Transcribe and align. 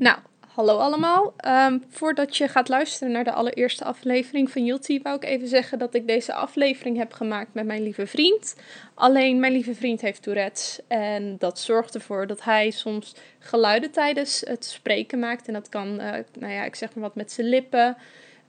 Nou, 0.00 0.18
hallo 0.46 0.78
allemaal. 0.78 1.34
Ehm, 1.36 1.78
voordat 1.88 2.36
je 2.36 2.48
gaat 2.48 2.68
luisteren 2.68 3.12
naar 3.12 3.24
de 3.24 3.32
allereerste 3.32 3.84
aflevering 3.84 4.50
van 4.50 4.64
Yulti, 4.64 5.00
wou 5.02 5.16
ik 5.16 5.24
even 5.24 5.48
zeggen 5.48 5.78
dat 5.78 5.94
ik 5.94 6.06
deze 6.06 6.34
aflevering 6.34 6.96
heb 6.96 7.12
gemaakt 7.12 7.54
met 7.54 7.66
mijn 7.66 7.82
lieve 7.82 8.06
vriend. 8.06 8.56
Alleen 8.94 9.40
mijn 9.40 9.52
lieve 9.52 9.74
vriend 9.74 10.00
heeft 10.00 10.22
Tourette's 10.22 10.80
en 10.88 11.36
dat 11.38 11.58
zorgt 11.58 11.94
ervoor 11.94 12.26
dat 12.26 12.44
hij 12.44 12.70
soms 12.70 13.14
geluiden 13.38 13.90
tijdens 13.90 14.42
het 14.46 14.64
spreken 14.64 15.18
maakt. 15.18 15.46
En 15.46 15.52
dat 15.52 15.68
kan, 15.68 16.00
eh, 16.00 16.24
nou 16.38 16.52
ja, 16.52 16.64
ik 16.64 16.74
zeg 16.74 16.94
maar 16.94 17.04
wat 17.04 17.14
met 17.14 17.32
zijn 17.32 17.48
lippen. 17.48 17.96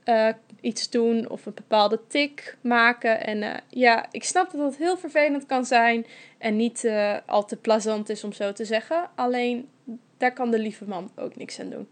eh, 0.04 0.28
iets 0.60 0.90
doen 0.90 1.28
of 1.30 1.46
een 1.46 1.54
bepaalde 1.54 2.00
tik 2.08 2.56
maken. 2.60 3.26
En 3.26 3.42
eh, 3.42 3.54
ja, 3.68 4.06
ik 4.10 4.24
snap 4.24 4.50
dat 4.50 4.60
dat 4.60 4.76
heel 4.76 4.96
vervelend 4.96 5.46
kan 5.46 5.64
zijn 5.64 6.06
en 6.38 6.56
niet 6.56 6.84
eh, 6.84 7.16
al 7.26 7.44
te 7.44 7.56
plezant 7.56 8.08
is 8.08 8.24
om 8.24 8.32
zo 8.32 8.52
te 8.52 8.64
zeggen. 8.64 9.10
Alleen 9.14 9.68
daar 10.22 10.32
kan 10.32 10.50
de 10.50 10.58
lieve 10.58 10.84
man 10.84 11.10
ook 11.16 11.36
niks 11.36 11.60
aan 11.60 11.70
doen. 11.70 11.88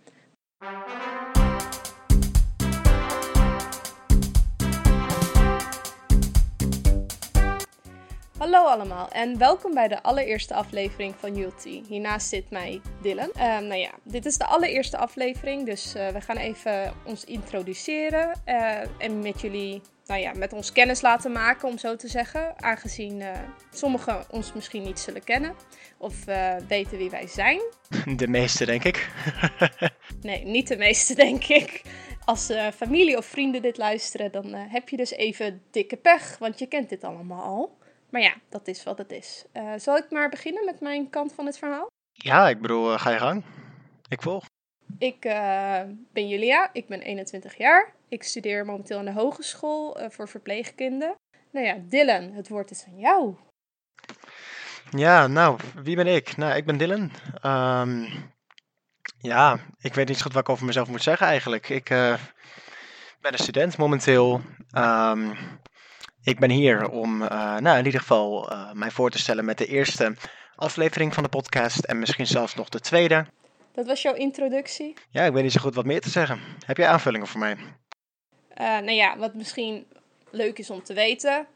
Hallo 8.38 8.64
allemaal 8.64 9.08
en 9.08 9.38
welkom 9.38 9.74
bij 9.74 9.88
de 9.88 10.02
allereerste 10.02 10.54
aflevering 10.54 11.14
van 11.14 11.34
Yulti. 11.34 11.84
Hiernaast 11.88 12.28
zit 12.28 12.50
mij 12.50 12.80
Dylan. 13.02 13.30
Ehm, 13.32 13.66
nou 13.66 13.80
ja, 13.80 13.90
dit 14.02 14.26
is 14.26 14.36
de 14.36 14.46
allereerste 14.46 14.96
aflevering, 14.96 15.66
dus 15.66 15.94
eh, 15.94 16.08
we 16.08 16.20
gaan 16.20 16.36
even 16.36 16.92
ons 17.04 17.24
introduceren 17.24 18.40
eh, 18.44 18.80
en 18.98 19.22
met 19.22 19.40
jullie, 19.40 19.80
nou 20.10 20.22
ja, 20.22 20.32
met 20.34 20.52
ons 20.52 20.72
kennis 20.72 21.00
laten 21.00 21.32
maken, 21.32 21.68
om 21.68 21.78
zo 21.78 21.96
te 21.96 22.08
zeggen. 22.08 22.62
Aangezien 22.62 23.20
eh, 23.20 23.38
sommigen 23.70 24.24
ons 24.30 24.52
misschien 24.52 24.82
niet 24.82 24.98
zullen 24.98 25.24
kennen 25.24 25.54
of 25.98 26.26
eh, 26.26 26.56
weten 26.68 26.98
wie 26.98 27.10
wij 27.10 27.26
zijn. 27.26 27.60
De 28.16 28.28
meeste, 28.28 28.66
denk 28.66 28.84
ik. 28.84 29.08
Nee, 30.20 30.44
niet 30.44 30.68
de 30.68 30.76
meeste, 30.76 31.14
denk 31.26 31.44
ik. 31.44 31.82
Als 32.24 32.50
eh, 32.50 32.66
familie 32.68 33.16
of 33.16 33.24
vrienden 33.24 33.62
dit 33.62 33.76
luisteren, 33.76 34.32
dan 34.32 34.54
heb 34.54 34.88
je 34.88 34.96
dus 34.96 35.10
even 35.10 35.62
dikke 35.70 35.96
pech, 35.96 36.38
want 36.38 36.58
je 36.58 36.66
kent 36.66 36.88
dit 36.88 37.04
allemaal 37.04 37.42
al. 37.42 37.78
Maar 38.10 38.20
ja, 38.20 38.34
dat 38.48 38.68
is 38.68 38.82
wat 38.82 38.98
het 38.98 39.12
is. 39.12 39.44
Zal 39.76 39.96
ik 39.96 40.10
maar 40.10 40.28
beginnen 40.28 40.64
met 40.64 40.80
mijn 40.80 41.10
kant 41.10 41.32
van 41.32 41.46
het 41.46 41.58
verhaal? 41.58 41.86
ja, 42.12 42.48
ik 42.48 42.60
bedoel, 42.60 42.98
ga 42.98 43.10
je 43.10 43.18
gang. 43.18 43.44
Ik 44.08 44.22
volg. 44.22 44.49
Ik 44.98 45.24
eh, 45.24 45.80
ben 46.12 46.28
Julia, 46.28 46.70
ik 46.72 46.88
ben 46.88 47.00
21 47.00 47.56
jaar. 47.56 47.92
Ik 48.08 48.22
studeer 48.22 48.64
momenteel 48.64 48.98
aan 48.98 49.04
de 49.04 49.12
hogeschool 49.12 49.98
eh, 49.98 50.10
voor 50.10 50.28
verpleegkunde. 50.28 51.16
Nou 51.52 51.66
ja, 51.66 51.76
Dylan, 51.88 52.32
het 52.32 52.48
woord 52.48 52.70
is 52.70 52.84
aan 52.86 52.98
jou. 52.98 53.36
Ja, 54.90 55.26
nou, 55.26 55.58
wie 55.82 55.96
ben 55.96 56.06
ik? 56.06 56.36
Nou, 56.36 56.54
ik 56.54 56.64
ben 56.64 56.76
Dylan. 56.76 57.10
Ehm, 57.40 58.04
ja, 59.18 59.58
ik 59.80 59.94
weet 59.94 60.08
niet 60.08 60.22
goed 60.22 60.32
wat 60.32 60.42
ik 60.42 60.48
over 60.48 60.66
mezelf 60.66 60.88
moet 60.88 61.02
zeggen 61.02 61.26
eigenlijk. 61.26 61.68
Ik 61.68 61.90
eh, 61.90 62.14
ben 63.20 63.32
een 63.32 63.38
student 63.38 63.76
momenteel. 63.76 64.40
Ehm, 64.70 65.34
ik 66.22 66.38
ben 66.38 66.50
hier 66.50 66.88
om, 66.88 67.18
nou, 67.58 67.78
in 67.78 67.84
ieder 67.84 68.00
geval 68.00 68.52
mij 68.72 68.90
voor 68.90 69.10
te 69.10 69.18
stellen 69.18 69.44
met 69.44 69.58
de 69.58 69.66
eerste 69.66 70.14
aflevering 70.54 71.14
van 71.14 71.22
de 71.22 71.28
podcast 71.28 71.84
en 71.84 71.98
misschien 71.98 72.26
zelfs 72.26 72.54
nog 72.54 72.68
de 72.68 72.80
tweede. 72.80 73.26
Dat 73.72 73.86
was 73.86 74.02
jouw 74.02 74.14
introductie. 74.14 74.94
Ja, 75.10 75.24
ik 75.24 75.32
weet 75.32 75.42
niet 75.42 75.52
zo 75.52 75.60
goed 75.60 75.74
wat 75.74 75.84
meer 75.84 76.00
te 76.00 76.10
zeggen. 76.10 76.40
Heb 76.66 76.76
jij 76.76 76.86
aanvullingen 76.86 77.26
voor 77.26 77.40
mij? 77.40 77.56
Eh, 78.48 78.66
nou 78.66 78.90
ja, 78.90 79.18
wat 79.18 79.34
misschien 79.34 79.86
leuk 80.30 80.58
is 80.58 80.70
om 80.70 80.82
te 80.82 80.94
weten, 80.94 81.46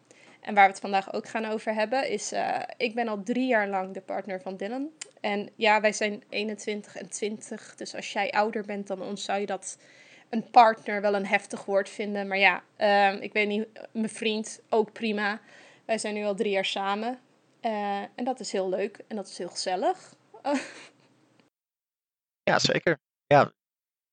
en 0.44 0.54
waar 0.54 0.64
we 0.64 0.70
het 0.70 0.80
vandaag 0.80 1.12
ook 1.12 1.28
gaan 1.28 1.44
over 1.44 1.74
hebben, 1.74 2.10
is: 2.10 2.32
eh, 2.32 2.60
ik 2.76 2.94
ben 2.94 3.08
al 3.08 3.22
drie 3.22 3.46
jaar 3.46 3.68
lang 3.68 3.94
de 3.94 4.00
partner 4.00 4.40
van 4.40 4.56
Dylan. 4.56 4.88
En 5.20 5.50
ja, 5.56 5.80
wij 5.80 5.92
zijn 5.92 6.22
21 6.28 6.96
en 6.96 7.08
20, 7.08 7.74
dus 7.76 7.94
als 7.94 8.12
jij 8.12 8.30
ouder 8.30 8.64
bent 8.64 8.86
dan 8.86 9.02
ons, 9.02 9.24
zou 9.24 9.40
je 9.40 9.46
dat 9.46 9.78
een 10.28 10.50
partner 10.50 11.00
wel 11.00 11.14
een 11.14 11.26
heftig 11.26 11.64
woord 11.64 11.88
vinden. 11.88 12.28
Maar 12.28 12.38
ja, 12.38 12.62
ehm, 12.76 13.16
ik 13.20 13.32
weet 13.32 13.48
niet, 13.48 13.66
mijn 13.92 14.08
vriend 14.08 14.60
ook 14.68 14.92
prima. 14.92 15.40
Wij 15.84 15.98
zijn 15.98 16.14
nu 16.14 16.24
al 16.24 16.34
drie 16.34 16.50
jaar 16.50 16.64
samen. 16.64 17.18
Eh, 17.60 18.00
en 18.14 18.24
dat 18.24 18.40
is 18.40 18.52
heel 18.52 18.68
leuk 18.68 18.98
en 19.08 19.16
dat 19.16 19.28
is 19.28 19.38
heel 19.38 19.48
gezellig. 19.48 20.14
Ja, 22.44 22.58
zeker. 22.58 22.98
Ja, 23.26 23.52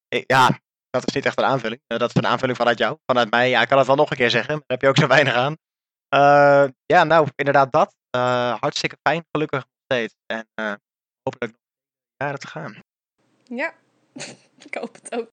ik- 0.07 0.31
ja 0.31 0.59
dat 0.89 1.07
is 1.07 1.13
niet 1.13 1.25
echt 1.25 1.37
een 1.37 1.45
aanvulling. 1.45 1.81
Eh, 1.87 1.97
dat 1.97 2.09
is 2.09 2.15
een 2.15 2.27
aanvulling 2.27 2.57
vanuit 2.57 2.77
jou, 2.77 2.97
vanuit 3.05 3.29
mij. 3.31 3.49
Ja, 3.49 3.61
ik 3.61 3.67
kan 3.67 3.77
het 3.77 3.87
wel 3.87 3.95
nog 3.95 4.09
een 4.11 4.17
keer 4.17 4.29
zeggen, 4.29 4.53
maar 4.53 4.63
daar 4.67 4.77
heb 4.77 4.81
je 4.81 4.87
ook 4.87 4.97
zo 4.97 5.07
weinig 5.17 5.33
aan. 5.33 5.55
Eh, 6.09 6.69
ja, 6.85 7.03
nou, 7.03 7.27
inderdaad 7.35 7.71
dat. 7.71 7.95
Eh, 8.09 8.59
hartstikke 8.59 8.97
fijn, 9.01 9.25
gelukkig 9.31 9.59
nog 9.59 9.69
steeds. 9.83 10.15
En 10.25 10.47
eh, 10.53 10.73
hopelijk 11.23 11.51
nog 11.51 11.61
jaren 12.17 12.39
te 12.39 12.47
gaan. 12.47 12.79
ja, 13.43 13.73
ik 14.65 14.73
hoop 14.75 14.93
het 14.93 15.11
ook. 15.13 15.29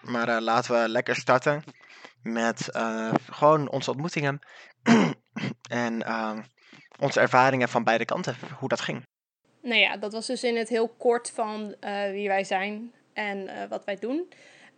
Maar 0.00 0.40
laten 0.40 0.82
we 0.82 0.88
lekker 0.88 1.16
starten 1.16 1.64
met 2.22 2.68
gewoon 3.30 3.68
onze 3.68 3.90
ontmoetingen. 3.90 4.38
en 5.68 6.04
onze 6.98 7.20
ervaringen 7.20 7.68
van 7.68 7.84
beide 7.84 8.04
kanten, 8.04 8.36
hoe 8.58 8.68
dat 8.68 8.80
ging. 8.80 9.06
Nou 9.66 9.80
ja, 9.80 9.96
dat 9.96 10.12
was 10.12 10.26
dus 10.26 10.44
in 10.44 10.56
het 10.56 10.68
heel 10.68 10.88
kort 10.88 11.30
van 11.30 11.74
eh, 11.80 12.10
wie 12.10 12.28
wij 12.28 12.44
zijn 12.44 12.92
en 13.12 13.48
eh, 13.48 13.68
wat 13.68 13.84
wij 13.84 13.96
doen. 13.96 14.28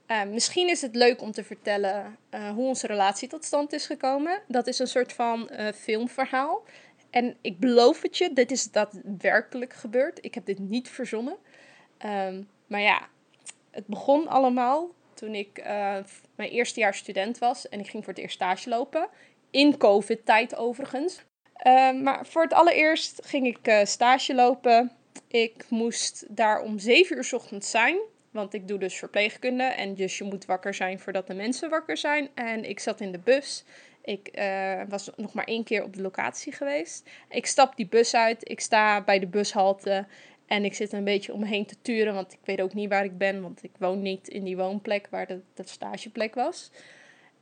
Eh, 0.06 0.25
misschien 0.25 0.69
is 0.69 0.82
het 0.82 0.94
leuk 0.94 1.22
om 1.22 1.32
te 1.32 1.44
vertellen 1.44 2.19
hoe 2.54 2.66
onze 2.66 2.87
relatie 2.87 3.28
tot 3.28 3.44
stand 3.44 3.72
is 3.72 3.87
gekomen. 3.87 4.43
Dat 4.47 4.66
is 4.66 4.78
een 4.78 4.87
soort 4.87 5.12
van 5.12 5.50
filmverhaal. 5.75 6.62
En 7.10 7.37
ik 7.41 7.59
beloof 7.59 8.03
het 8.03 8.16
je, 8.16 8.32
dit 8.32 8.50
is 8.50 8.71
daadwerkelijk 8.71 9.72
gebeurd. 9.72 10.25
Ik 10.25 10.34
heb 10.34 10.47
dit 10.47 10.59
niet 10.59 10.88
verzonnen. 10.88 11.37
Ehm, 11.99 12.43
maar 12.66 12.81
ja, 12.81 13.09
het 13.70 13.87
begon 13.87 14.28
allemaal 14.28 14.91
toen 15.15 15.34
ik 15.34 15.62
mijn 16.34 16.50
eerste 16.50 16.81
jaar 16.81 16.94
student 16.94 17.38
was. 17.38 17.69
En 17.69 17.81
ik 17.81 17.88
ging 17.88 18.05
voor 18.05 18.12
het 18.12 18.22
eerst 18.22 18.34
stage 18.34 18.69
lopen. 18.69 19.09
In 19.50 19.76
COVID-tijd 19.76 20.56
overigens. 20.56 21.25
Uh, 21.67 21.93
maar 21.93 22.27
voor 22.27 22.43
het 22.43 22.53
allereerst 22.53 23.21
ging 23.25 23.47
ik 23.47 23.69
uh, 23.69 23.85
stage 23.85 24.35
lopen. 24.35 24.93
Ik 25.29 25.65
moest 25.69 26.25
daar 26.29 26.61
om 26.61 26.79
7 26.79 27.17
uur 27.17 27.31
ochtends 27.33 27.71
zijn. 27.71 27.99
Want 28.31 28.55
ik 28.55 28.69
doe 28.69 28.79
dus 28.79 28.99
verpleegkunde. 28.99 29.63
En 29.63 29.95
dus 29.95 30.19
je 30.19 30.25
moet 30.25 30.45
wakker 30.45 30.75
zijn 30.75 31.01
voordat 31.01 31.27
de 31.27 31.35
mensen 31.35 31.71
wakker 31.71 31.97
zijn. 31.97 32.29
En 32.35 32.65
ik 32.69 32.81
zat 32.81 33.01
in 33.01 33.13
de 33.13 33.19
bus. 33.19 33.65
Ik 34.03 34.39
uh, 34.39 34.81
was 34.89 35.11
nog 35.17 35.33
maar 35.33 35.45
één 35.45 35.65
keer 35.65 35.85
op 35.85 35.95
de 35.95 36.03
locatie 36.03 36.53
geweest. 36.53 37.11
Ik 37.29 37.47
stap 37.47 37.77
die 37.77 37.87
bus 37.87 38.15
uit. 38.15 38.49
Ik 38.51 38.61
sta 38.61 39.03
bij 39.03 39.19
de 39.19 39.27
bushalte. 39.27 40.07
En 40.47 40.65
ik 40.65 40.75
zit 40.75 40.93
een 40.93 41.05
beetje 41.05 41.33
om 41.33 41.41
me 41.41 41.47
heen 41.47 41.67
te 41.67 41.77
turen. 41.83 42.15
Want 42.15 42.33
ik 42.33 42.39
weet 42.45 42.61
ook 42.61 42.75
niet 42.75 42.89
waar 42.89 43.05
ik 43.05 43.19
ben. 43.19 43.43
Want 43.43 43.63
ik 43.63 43.73
woon 43.79 44.03
niet 44.03 44.29
in 44.29 44.45
die 44.45 44.57
woonplek 44.57 45.07
waar 45.11 45.27
de, 45.27 45.41
stageplek 45.65 46.35
was. 46.35 46.71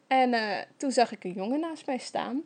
En 0.07 0.33
uh, 0.33 0.59
toen 0.77 0.91
zag 0.91 1.13
ik 1.13 1.25
een 1.25 1.33
jongen 1.33 1.61
naast 1.61 1.87
mij 1.87 1.99
staan. 1.99 2.43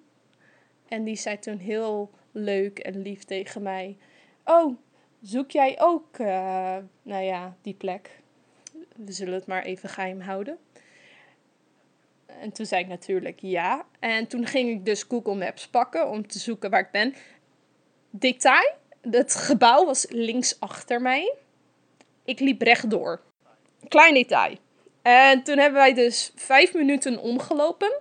En 0.90 1.04
die 1.04 1.16
zei 1.16 1.38
toen 1.38 1.58
heel 1.58 2.10
leuk 2.32 2.78
en 2.78 3.02
lief 3.02 3.24
tegen 3.24 3.62
mij: 3.62 3.96
Oh, 4.44 4.76
zoek 5.22 5.50
jij 5.50 5.80
ook, 5.80 6.18
uh, 6.18 6.76
nou 7.02 7.24
ja, 7.24 7.56
die 7.62 7.74
plek? 7.74 8.10
We 8.96 9.12
zullen 9.12 9.34
het 9.34 9.46
maar 9.46 9.62
even 9.62 9.88
geheim 9.88 10.20
houden. 10.20 10.58
En 12.26 12.52
toen 12.52 12.66
zei 12.66 12.82
ik 12.82 12.88
natuurlijk 12.88 13.40
ja. 13.40 13.86
En 13.98 14.26
toen 14.26 14.46
ging 14.46 14.70
ik 14.70 14.84
dus 14.84 15.02
Google 15.02 15.34
Maps 15.34 15.68
pakken 15.68 16.08
om 16.08 16.26
te 16.26 16.38
zoeken 16.38 16.70
waar 16.70 16.80
ik 16.80 16.90
ben. 16.90 17.14
Detail: 18.10 18.74
het 19.10 19.34
gebouw 19.34 19.84
was 19.84 20.06
links 20.08 20.60
achter 20.60 21.02
mij. 21.02 21.34
Ik 22.24 22.40
liep 22.40 22.62
rechtdoor. 22.62 23.20
Klein 23.88 24.14
detail. 24.14 24.56
En 25.02 25.42
toen 25.42 25.58
hebben 25.58 25.80
wij 25.80 25.94
dus 25.94 26.32
vijf 26.34 26.74
minuten 26.74 27.18
omgelopen. 27.18 28.00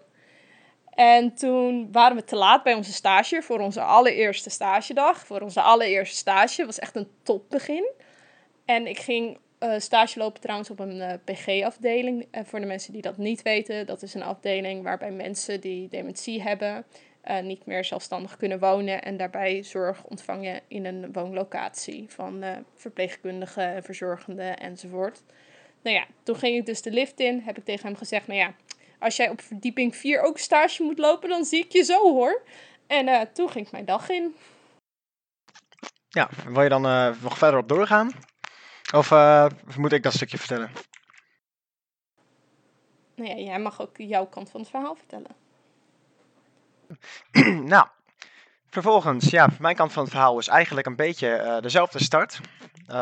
En 1.00 1.34
toen 1.34 1.92
waren 1.92 2.18
we 2.18 2.24
te 2.24 2.36
laat 2.36 2.64
bij 2.64 2.74
onze 2.74 2.94
stage 2.94 3.42
voor 3.42 3.60
onze 3.60 3.82
allereerste 3.82 4.50
stagedag. 4.50 5.26
Voor 5.26 5.42
onze 5.42 5.62
allereerste 5.62 6.16
stage. 6.16 6.66
Was 6.66 6.80
echt 6.80 6.96
een 6.96 7.08
topbegin. 7.24 7.92
En 8.66 8.88
ik 8.88 9.00
ging 9.00 9.38
uh, 9.60 9.74
stage 9.78 10.20
lopen 10.20 10.42
trouwens 10.42 10.70
op 10.70 10.80
een 10.80 10.96
uh, 10.96 11.14
PG-afdeling. 11.24 12.28
Voor 12.44 12.60
de 12.60 12.66
mensen 12.66 12.94
die 12.94 13.02
dat 13.02 13.18
niet 13.18 13.42
weten, 13.42 13.86
dat 13.86 14.02
is 14.02 14.14
een 14.14 14.24
afdeling 14.24 14.84
waarbij 14.84 15.12
mensen 15.12 15.62
die 15.62 15.88
dementie 15.90 16.42
hebben... 16.42 16.86
Uh, 17.30 17.40
niet 17.40 17.66
meer 17.66 17.86
zelfstandig 17.86 18.38
kunnen 18.38 18.60
wonen 18.60 19.02
en 19.02 19.18
daarbij 19.18 19.64
zorg 19.64 20.04
ontvangen 20.04 20.62
in 20.68 20.86
een 20.86 21.14
woonlocatie 21.14 22.06
van 22.08 22.44
verpleegkundigen, 22.76 23.84
verzorgenden 23.84 24.58
enzovoort. 24.58 25.24
Nou 25.82 25.96
ja, 25.96 26.06
toen 26.24 26.36
ging 26.36 26.58
ik 26.58 26.66
dus 26.66 26.82
de 26.82 26.92
lift 26.92 27.20
in, 27.20 27.42
heb 27.46 27.58
ik 27.58 27.66
tegen 27.66 27.88
hem 27.88 27.96
gezegd, 27.96 28.28
nou 28.28 28.40
ja, 28.40 28.54
als 29.00 29.16
jij 29.16 29.30
op 29.30 29.42
verdieping 29.42 29.96
4 29.96 30.22
ook 30.22 30.38
stage 30.38 30.84
moet 30.84 30.98
lopen, 30.98 31.30
dan 31.30 31.46
zie 31.46 31.64
ik 31.66 31.72
je 31.72 31.84
zo 31.84 32.02
hoor. 32.02 32.42
En 32.88 33.08
uh, 33.08 33.22
toen 33.22 33.50
ging 33.50 33.66
ik 33.66 33.72
mijn 33.72 33.86
dag 33.86 34.10
in. 34.10 34.36
Ja, 36.10 36.30
wil 36.48 36.64
je 36.64 36.70
dan 36.70 36.86
uh, 36.86 37.22
nog 37.22 37.38
verder 37.38 37.60
op 37.60 37.68
doorgaan? 37.68 38.12
Of 38.94 39.12
uh, 39.12 39.46
moet 39.78 39.92
ik 39.92 40.04
dat 40.04 40.14
stukje 40.14 40.38
vertellen? 40.38 40.72
Nou 43.16 43.30
ja, 43.30 43.36
jij 43.36 43.60
mag 43.60 43.82
ook 43.82 43.98
jouw 43.98 44.26
kant 44.26 44.50
van 44.50 44.60
het 44.60 44.70
verhaal 44.70 44.96
vertellen. 44.96 45.36
nou, 47.74 47.88
vervolgens, 48.70 49.30
ja, 49.30 49.50
mijn 49.60 49.76
kant 49.76 49.94
van 49.94 50.04
het 50.04 50.12
verhaal 50.12 50.40
is 50.40 50.48
eigenlijk 50.48 50.88
een 50.88 50.96
beetje 50.96 51.60
dezelfde 51.62 52.04
start. 52.04 52.40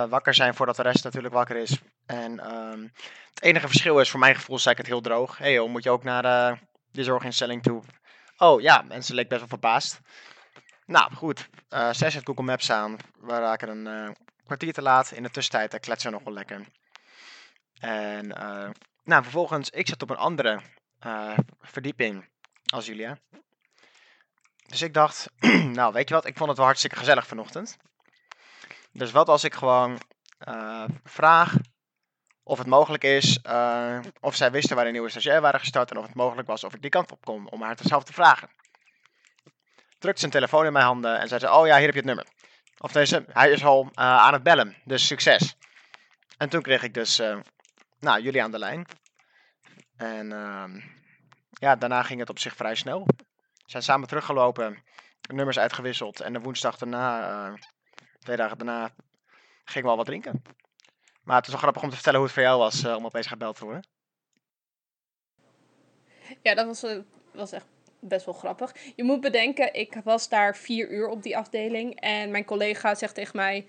Wakker 0.09 0.33
zijn 0.33 0.55
voordat 0.55 0.75
de 0.75 0.81
rest 0.81 1.03
natuurlijk 1.03 1.33
wakker 1.33 1.55
is. 1.55 1.81
En 2.07 2.39
ehm, 2.39 2.87
het 3.33 3.41
enige 3.41 3.67
verschil 3.67 3.99
is, 3.99 4.09
voor 4.09 4.19
mijn 4.19 4.35
gevoel, 4.35 4.59
zei 4.59 4.71
ik 4.71 4.77
het 4.77 4.87
heel 4.87 5.01
droog. 5.01 5.37
Hé 5.37 5.53
hey, 5.53 5.67
moet 5.67 5.83
je 5.83 5.89
ook 5.89 6.03
naar 6.03 6.21
de, 6.21 6.57
de 6.91 7.03
zorginstelling 7.03 7.63
toe? 7.63 7.83
Oh 8.37 8.61
ja, 8.61 8.81
mensen 8.81 9.15
leek 9.15 9.27
best 9.27 9.39
wel 9.39 9.49
verbaasd. 9.49 9.99
Nou, 10.85 11.13
goed. 11.13 11.49
Uh, 11.69 11.93
zes 11.93 12.13
het 12.13 12.25
Google 12.25 12.43
Maps 12.43 12.71
aan. 12.71 12.97
We 13.19 13.39
raken 13.39 13.69
een 13.69 14.07
uh, 14.07 14.11
kwartier 14.45 14.73
te 14.73 14.81
laat. 14.81 15.11
In 15.11 15.23
de 15.23 15.29
tussentijd 15.29 15.73
uh, 15.73 15.79
kletsen 15.79 16.09
we 16.09 16.15
nog 16.15 16.25
wel 16.25 16.33
lekker. 16.33 16.65
En 17.79 18.27
nou, 19.03 19.23
vervolgens, 19.23 19.69
ik 19.69 19.87
zat 19.87 20.01
op 20.01 20.09
een 20.09 20.17
andere 20.17 20.61
verdieping 21.61 22.29
als 22.65 22.85
Julia. 22.85 23.17
Dus 24.67 24.81
ik 24.81 24.93
dacht, 24.93 25.31
nou 25.79 25.93
weet 25.93 26.09
je 26.09 26.15
wat, 26.15 26.25
ik 26.25 26.37
vond 26.37 26.49
het 26.49 26.57
wel 26.57 26.65
hartstikke 26.65 26.95
gezellig 26.95 27.27
vanochtend. 27.27 27.77
Dus 28.91 29.11
wat 29.11 29.29
als 29.29 29.43
ik 29.43 29.53
gewoon 29.53 29.99
vraag 31.03 31.53
of 32.47 32.57
het 32.57 32.67
mogelijk 32.67 33.03
is, 33.03 33.39
of 34.19 34.35
zij 34.35 34.51
wisten 34.51 34.75
waar 34.75 34.85
een 34.85 34.91
nieuwe 34.91 35.09
stagiair 35.09 35.41
waren 35.41 35.59
gestart 35.59 35.91
en 35.91 35.97
of 35.97 36.05
het 36.05 36.15
mogelijk 36.15 36.47
was 36.47 36.63
of 36.63 36.73
ik 36.73 36.81
die 36.81 36.89
kant 36.89 37.11
op 37.11 37.25
kom 37.25 37.47
om 37.47 37.61
haar 37.61 37.77
zelf 37.81 38.03
te 38.03 38.13
vragen 38.13 38.49
drukt 39.99 40.19
zijn 40.19 40.31
telefoon 40.31 40.65
in 40.65 40.73
mijn 40.73 40.85
handen 40.85 41.19
en 41.19 41.27
zei 41.27 41.39
ze, 41.39 41.51
oh 41.51 41.67
ja, 41.67 41.75
hier 41.77 41.85
heb 41.85 41.93
je 41.93 41.99
het 41.99 42.05
nummer. 42.05 42.25
Of 42.77 42.91
deze, 42.91 43.25
hij 43.27 43.51
is 43.51 43.63
al 43.63 43.83
uh, 43.83 43.89
aan 43.95 44.33
het 44.33 44.43
bellen, 44.43 44.75
dus 44.85 45.07
succes. 45.07 45.55
En 46.37 46.49
toen 46.49 46.61
kreeg 46.61 46.83
ik 46.83 46.93
dus, 46.93 47.19
uh, 47.19 47.37
nou, 47.99 48.21
jullie 48.21 48.43
aan 48.43 48.51
de 48.51 48.59
lijn. 48.59 48.85
En 49.95 50.31
uh, 50.31 50.83
ja, 51.49 51.75
daarna 51.75 52.03
ging 52.03 52.19
het 52.19 52.29
op 52.29 52.39
zich 52.39 52.55
vrij 52.55 52.75
snel. 52.75 53.03
We 53.05 53.23
zijn 53.65 53.83
samen 53.83 54.07
teruggelopen, 54.07 54.83
nummers 55.33 55.59
uitgewisseld. 55.59 56.19
En 56.19 56.33
de 56.33 56.39
woensdag 56.39 56.77
daarna, 56.77 57.53
twee 58.19 58.35
dagen 58.35 58.57
daarna, 58.57 58.89
gingen 59.63 59.83
we 59.83 59.89
al 59.89 59.97
wat 59.97 60.05
drinken. 60.05 60.41
Maar 61.27 61.35
het 61.35 61.45
is 61.45 61.51
wel 61.51 61.61
grappig 61.61 61.83
om 61.83 61.89
te 61.89 61.95
vertellen 61.95 62.19
hoe 62.19 62.27
het 62.27 62.37
voor 62.37 62.45
jou 62.45 62.59
was 62.59 62.85
om 62.85 63.05
opeens 63.05 63.27
gebeld 63.27 63.55
te 63.55 63.63
worden. 63.63 63.83
Ja, 66.41 66.55
dat 66.55 66.65
was, 66.65 66.95
was 67.31 67.51
echt 67.51 67.65
best 67.99 68.25
wel 68.25 68.33
grappig. 68.33 68.75
Je 68.95 69.03
moet 69.03 69.21
bedenken, 69.21 69.73
ik 69.73 70.01
was 70.03 70.29
daar 70.29 70.55
vier 70.55 70.89
uur 70.89 71.07
op 71.07 71.23
die 71.23 71.37
afdeling. 71.37 71.99
En 71.99 72.31
mijn 72.31 72.45
collega 72.45 72.95
zegt 72.95 73.15
tegen 73.15 73.35
mij: 73.35 73.67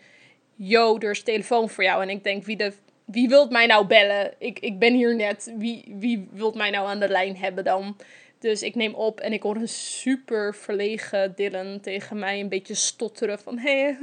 Yo, 0.55 0.99
er 0.99 1.11
is 1.11 1.23
telefoon 1.23 1.69
voor 1.69 1.85
jou. 1.85 2.03
En 2.03 2.09
ik 2.09 2.25
denk: 2.25 2.45
wie, 2.45 2.57
de, 2.57 2.73
wie 3.05 3.29
wilt 3.29 3.51
mij 3.51 3.67
nou 3.67 3.87
bellen? 3.87 4.35
Ik, 4.39 4.59
ik 4.59 4.79
ben 4.79 4.95
hier 4.95 5.17
net. 5.17 5.53
Wie, 5.57 5.95
wie 5.99 6.29
wilt 6.31 6.55
mij 6.55 6.71
nou 6.71 6.89
aan 6.89 7.01
de 7.01 7.09
lijn 7.09 7.37
hebben 7.37 7.65
dan? 7.65 7.97
Dus 8.39 8.63
ik 8.63 8.75
neem 8.75 8.95
op 8.95 9.21
en 9.21 9.33
ik 9.33 9.43
hoor 9.43 9.57
een 9.57 9.69
super 9.69 10.55
verlegen 10.55 11.35
Dylan 11.35 11.81
tegen 11.81 12.19
mij 12.19 12.41
een 12.41 12.49
beetje 12.49 12.75
stotteren 12.75 13.39
van... 13.39 13.59
Hé, 13.59 13.97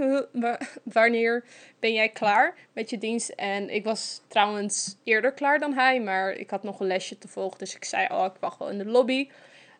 wanneer 0.84 1.44
ben 1.80 1.94
jij 1.94 2.10
klaar 2.10 2.56
met 2.74 2.90
je 2.90 2.98
dienst? 2.98 3.30
En 3.30 3.70
ik 3.70 3.84
was 3.84 4.22
trouwens 4.28 4.98
eerder 5.04 5.32
klaar 5.32 5.60
dan 5.60 5.74
hij, 5.74 6.02
maar 6.02 6.32
ik 6.32 6.50
had 6.50 6.64
nog 6.64 6.80
een 6.80 6.88
lesje 6.88 7.18
te 7.18 7.28
volgen. 7.28 7.60
Dus 7.60 7.76
ik 7.76 7.86
zei, 7.86 8.08
oh, 8.12 8.26
ik 8.26 8.40
wacht 8.40 8.60
wel 8.60 8.70
in 8.70 8.78
de 8.78 8.86
lobby. 8.86 9.30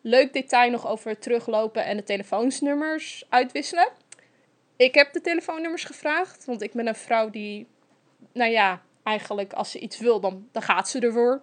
Leuk 0.02 0.32
detail 0.32 0.70
nog 0.70 0.86
over 0.88 1.18
teruglopen 1.18 1.84
en 1.84 1.96
de 1.96 2.02
telefoonsnummers 2.02 3.24
uitwisselen. 3.28 3.88
Ik 4.76 4.94
heb 4.94 5.12
de 5.12 5.20
telefoonnummers 5.20 5.84
gevraagd, 5.84 6.44
want 6.44 6.62
ik 6.62 6.72
ben 6.72 6.86
een 6.86 6.94
vrouw 6.94 7.30
die, 7.30 7.66
nou 8.32 8.50
ja, 8.50 8.82
eigenlijk 9.02 9.52
als 9.52 9.70
ze 9.70 9.78
iets 9.78 9.98
wil, 9.98 10.20
dan, 10.20 10.48
dan 10.52 10.62
gaat 10.62 10.88
ze 10.88 11.00
ervoor. 11.00 11.42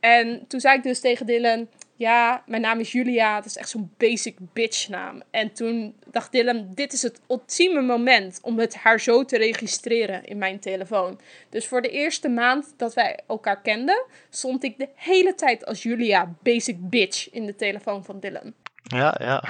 En 0.00 0.44
toen 0.48 0.60
zei 0.60 0.76
ik 0.76 0.82
dus 0.82 1.00
tegen 1.00 1.26
Dylan, 1.26 1.68
ja, 1.98 2.42
mijn 2.46 2.62
naam 2.62 2.80
is 2.80 2.92
Julia. 2.92 3.36
Dat 3.36 3.44
is 3.44 3.56
echt 3.56 3.68
zo'n 3.68 3.94
basic 3.96 4.36
bitch 4.52 4.88
naam. 4.88 5.22
En 5.30 5.52
toen 5.52 5.94
dacht 6.10 6.32
Dylan, 6.32 6.68
dit 6.74 6.92
is 6.92 7.02
het 7.02 7.20
ultieme 7.28 7.82
moment 7.82 8.38
om 8.42 8.58
het 8.58 8.74
haar 8.74 9.00
zo 9.00 9.24
te 9.24 9.36
registreren 9.36 10.24
in 10.24 10.38
mijn 10.38 10.58
telefoon. 10.58 11.20
Dus 11.48 11.66
voor 11.66 11.82
de 11.82 11.90
eerste 11.90 12.28
maand 12.28 12.74
dat 12.76 12.94
wij 12.94 13.18
elkaar 13.26 13.62
kenden, 13.62 14.04
stond 14.30 14.64
ik 14.64 14.78
de 14.78 14.88
hele 14.94 15.34
tijd 15.34 15.66
als 15.66 15.82
Julia 15.82 16.34
basic 16.42 16.76
bitch 16.80 17.30
in 17.30 17.46
de 17.46 17.54
telefoon 17.54 18.04
van 18.04 18.20
Dylan. 18.20 18.54
Ja, 18.82 19.16
ja. 19.18 19.42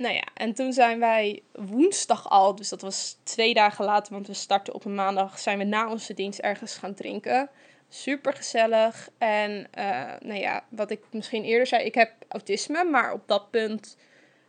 nou 0.00 0.14
ja, 0.14 0.24
en 0.34 0.54
toen 0.54 0.72
zijn 0.72 0.98
wij 0.98 1.42
woensdag 1.52 2.28
al, 2.28 2.54
dus 2.54 2.68
dat 2.68 2.80
was 2.80 3.16
twee 3.22 3.54
dagen 3.54 3.84
later, 3.84 4.12
want 4.12 4.26
we 4.26 4.34
starten 4.34 4.74
op 4.74 4.84
een 4.84 4.94
maandag, 4.94 5.38
zijn 5.38 5.58
we 5.58 5.64
na 5.64 5.90
onze 5.90 6.14
dienst 6.14 6.38
ergens 6.38 6.76
gaan 6.76 6.94
drinken. 6.94 7.50
Super 7.88 8.32
gezellig. 8.32 9.08
En 9.18 9.50
uh, 9.78 10.12
nou 10.20 10.40
ja, 10.40 10.64
wat 10.68 10.90
ik 10.90 11.00
misschien 11.10 11.44
eerder 11.44 11.66
zei, 11.66 11.84
ik 11.84 11.94
heb 11.94 12.12
autisme, 12.28 12.84
maar 12.84 13.12
op 13.12 13.22
dat 13.26 13.50
punt 13.50 13.96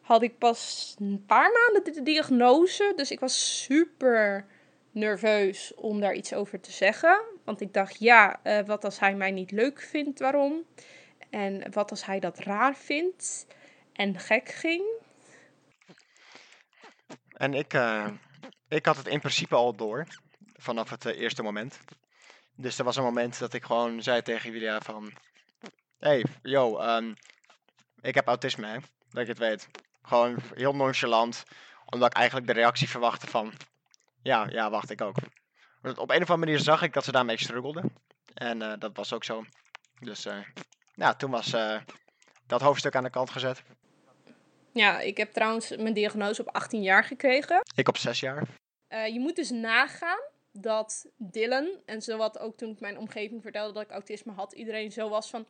had 0.01 0.21
ik 0.21 0.37
pas 0.37 0.95
een 0.99 1.23
paar 1.27 1.51
maanden 1.51 1.93
de 1.93 2.03
diagnose. 2.03 2.93
Dus 2.95 3.11
ik 3.11 3.19
was 3.19 3.63
super 3.63 4.45
nerveus 4.91 5.73
om 5.75 5.99
daar 5.99 6.13
iets 6.13 6.33
over 6.33 6.59
te 6.59 6.71
zeggen. 6.71 7.21
Want 7.43 7.61
ik 7.61 7.73
dacht, 7.73 7.99
ja, 7.99 8.39
uh, 8.43 8.59
wat 8.65 8.85
als 8.85 8.99
hij 8.99 9.15
mij 9.15 9.31
niet 9.31 9.51
leuk 9.51 9.81
vindt, 9.81 10.19
waarom? 10.19 10.63
En 11.29 11.71
wat 11.71 11.91
als 11.91 12.05
hij 12.05 12.19
dat 12.19 12.39
raar 12.39 12.75
vindt 12.75 13.47
en 13.93 14.19
gek 14.19 14.49
ging? 14.49 14.83
En 17.41 17.53
ik, 17.53 17.73
uh, 17.73 18.07
ik 18.67 18.85
had 18.85 18.97
het 18.97 19.07
in 19.07 19.19
principe 19.19 19.55
al 19.55 19.75
door, 19.75 20.07
vanaf 20.53 20.89
het 20.89 21.05
eerste 21.05 21.43
moment. 21.43 21.79
Dus 22.55 22.77
er 22.77 22.83
was 22.83 22.95
een 22.95 23.03
moment 23.03 23.39
dat 23.39 23.53
ik 23.53 23.63
gewoon 23.63 24.03
zei 24.03 24.21
tegen 24.21 24.51
Julia 24.51 24.81
van... 24.81 25.13
Hey, 25.97 26.25
yo, 26.41 26.81
um, 26.81 27.15
ik 28.01 28.15
heb 28.15 28.27
autisme, 28.27 28.67
hè. 28.67 28.77
Dat 29.09 29.25
je 29.25 29.31
het 29.31 29.37
weet. 29.37 29.67
Gewoon 30.01 30.37
heel 30.53 30.75
nonchalant. 30.75 31.43
Omdat 31.85 32.09
ik 32.09 32.17
eigenlijk 32.17 32.47
de 32.47 32.53
reactie 32.53 32.89
verwachtte 32.89 33.27
van... 33.27 33.53
Ja, 34.21 34.47
ja, 34.49 34.69
wacht, 34.69 34.89
ik 34.89 35.01
ook. 35.01 35.15
op 35.81 35.97
een 35.97 35.99
of 35.99 36.29
andere 36.29 36.37
manier 36.37 36.59
zag 36.59 36.81
ik 36.81 36.93
dat 36.93 37.03
ze 37.03 37.11
daarmee 37.11 37.39
struggelde. 37.39 37.83
En 38.33 38.61
uh, 38.61 38.73
dat 38.79 38.95
was 38.95 39.13
ook 39.13 39.23
zo. 39.23 39.45
Dus, 39.99 40.27
nou, 40.95 41.15
toen 41.17 41.31
was 41.31 41.55
dat 42.47 42.61
hoofdstuk 42.61 42.95
aan 42.95 43.03
de 43.03 43.09
kant 43.09 43.29
gezet. 43.29 43.63
Ja, 44.73 44.99
ik 44.99 45.17
heb 45.17 45.31
trouwens 45.31 45.75
mijn 45.77 45.93
diagnose 45.93 46.41
op 46.41 46.47
18 46.47 46.81
jaar 46.81 47.03
gekregen. 47.03 47.61
Ik 47.75 47.87
op 47.87 47.97
6 47.97 48.19
jaar. 48.19 48.47
je 48.87 49.19
moet 49.19 49.35
dus 49.35 49.49
nagaan 49.49 50.19
dat 50.51 51.05
Dylan, 51.17 51.69
en 51.85 52.01
zo 52.01 52.17
wat 52.17 52.39
ook 52.39 52.57
toen 52.57 52.71
ik 52.71 52.79
mijn 52.79 52.97
omgeving 52.97 53.41
vertelde 53.41 53.73
dat 53.73 53.83
ik 53.83 53.91
autisme 53.91 54.31
had, 54.31 54.53
iedereen 54.53 54.91
zo 54.91 55.09
was 55.09 55.29
van. 55.29 55.45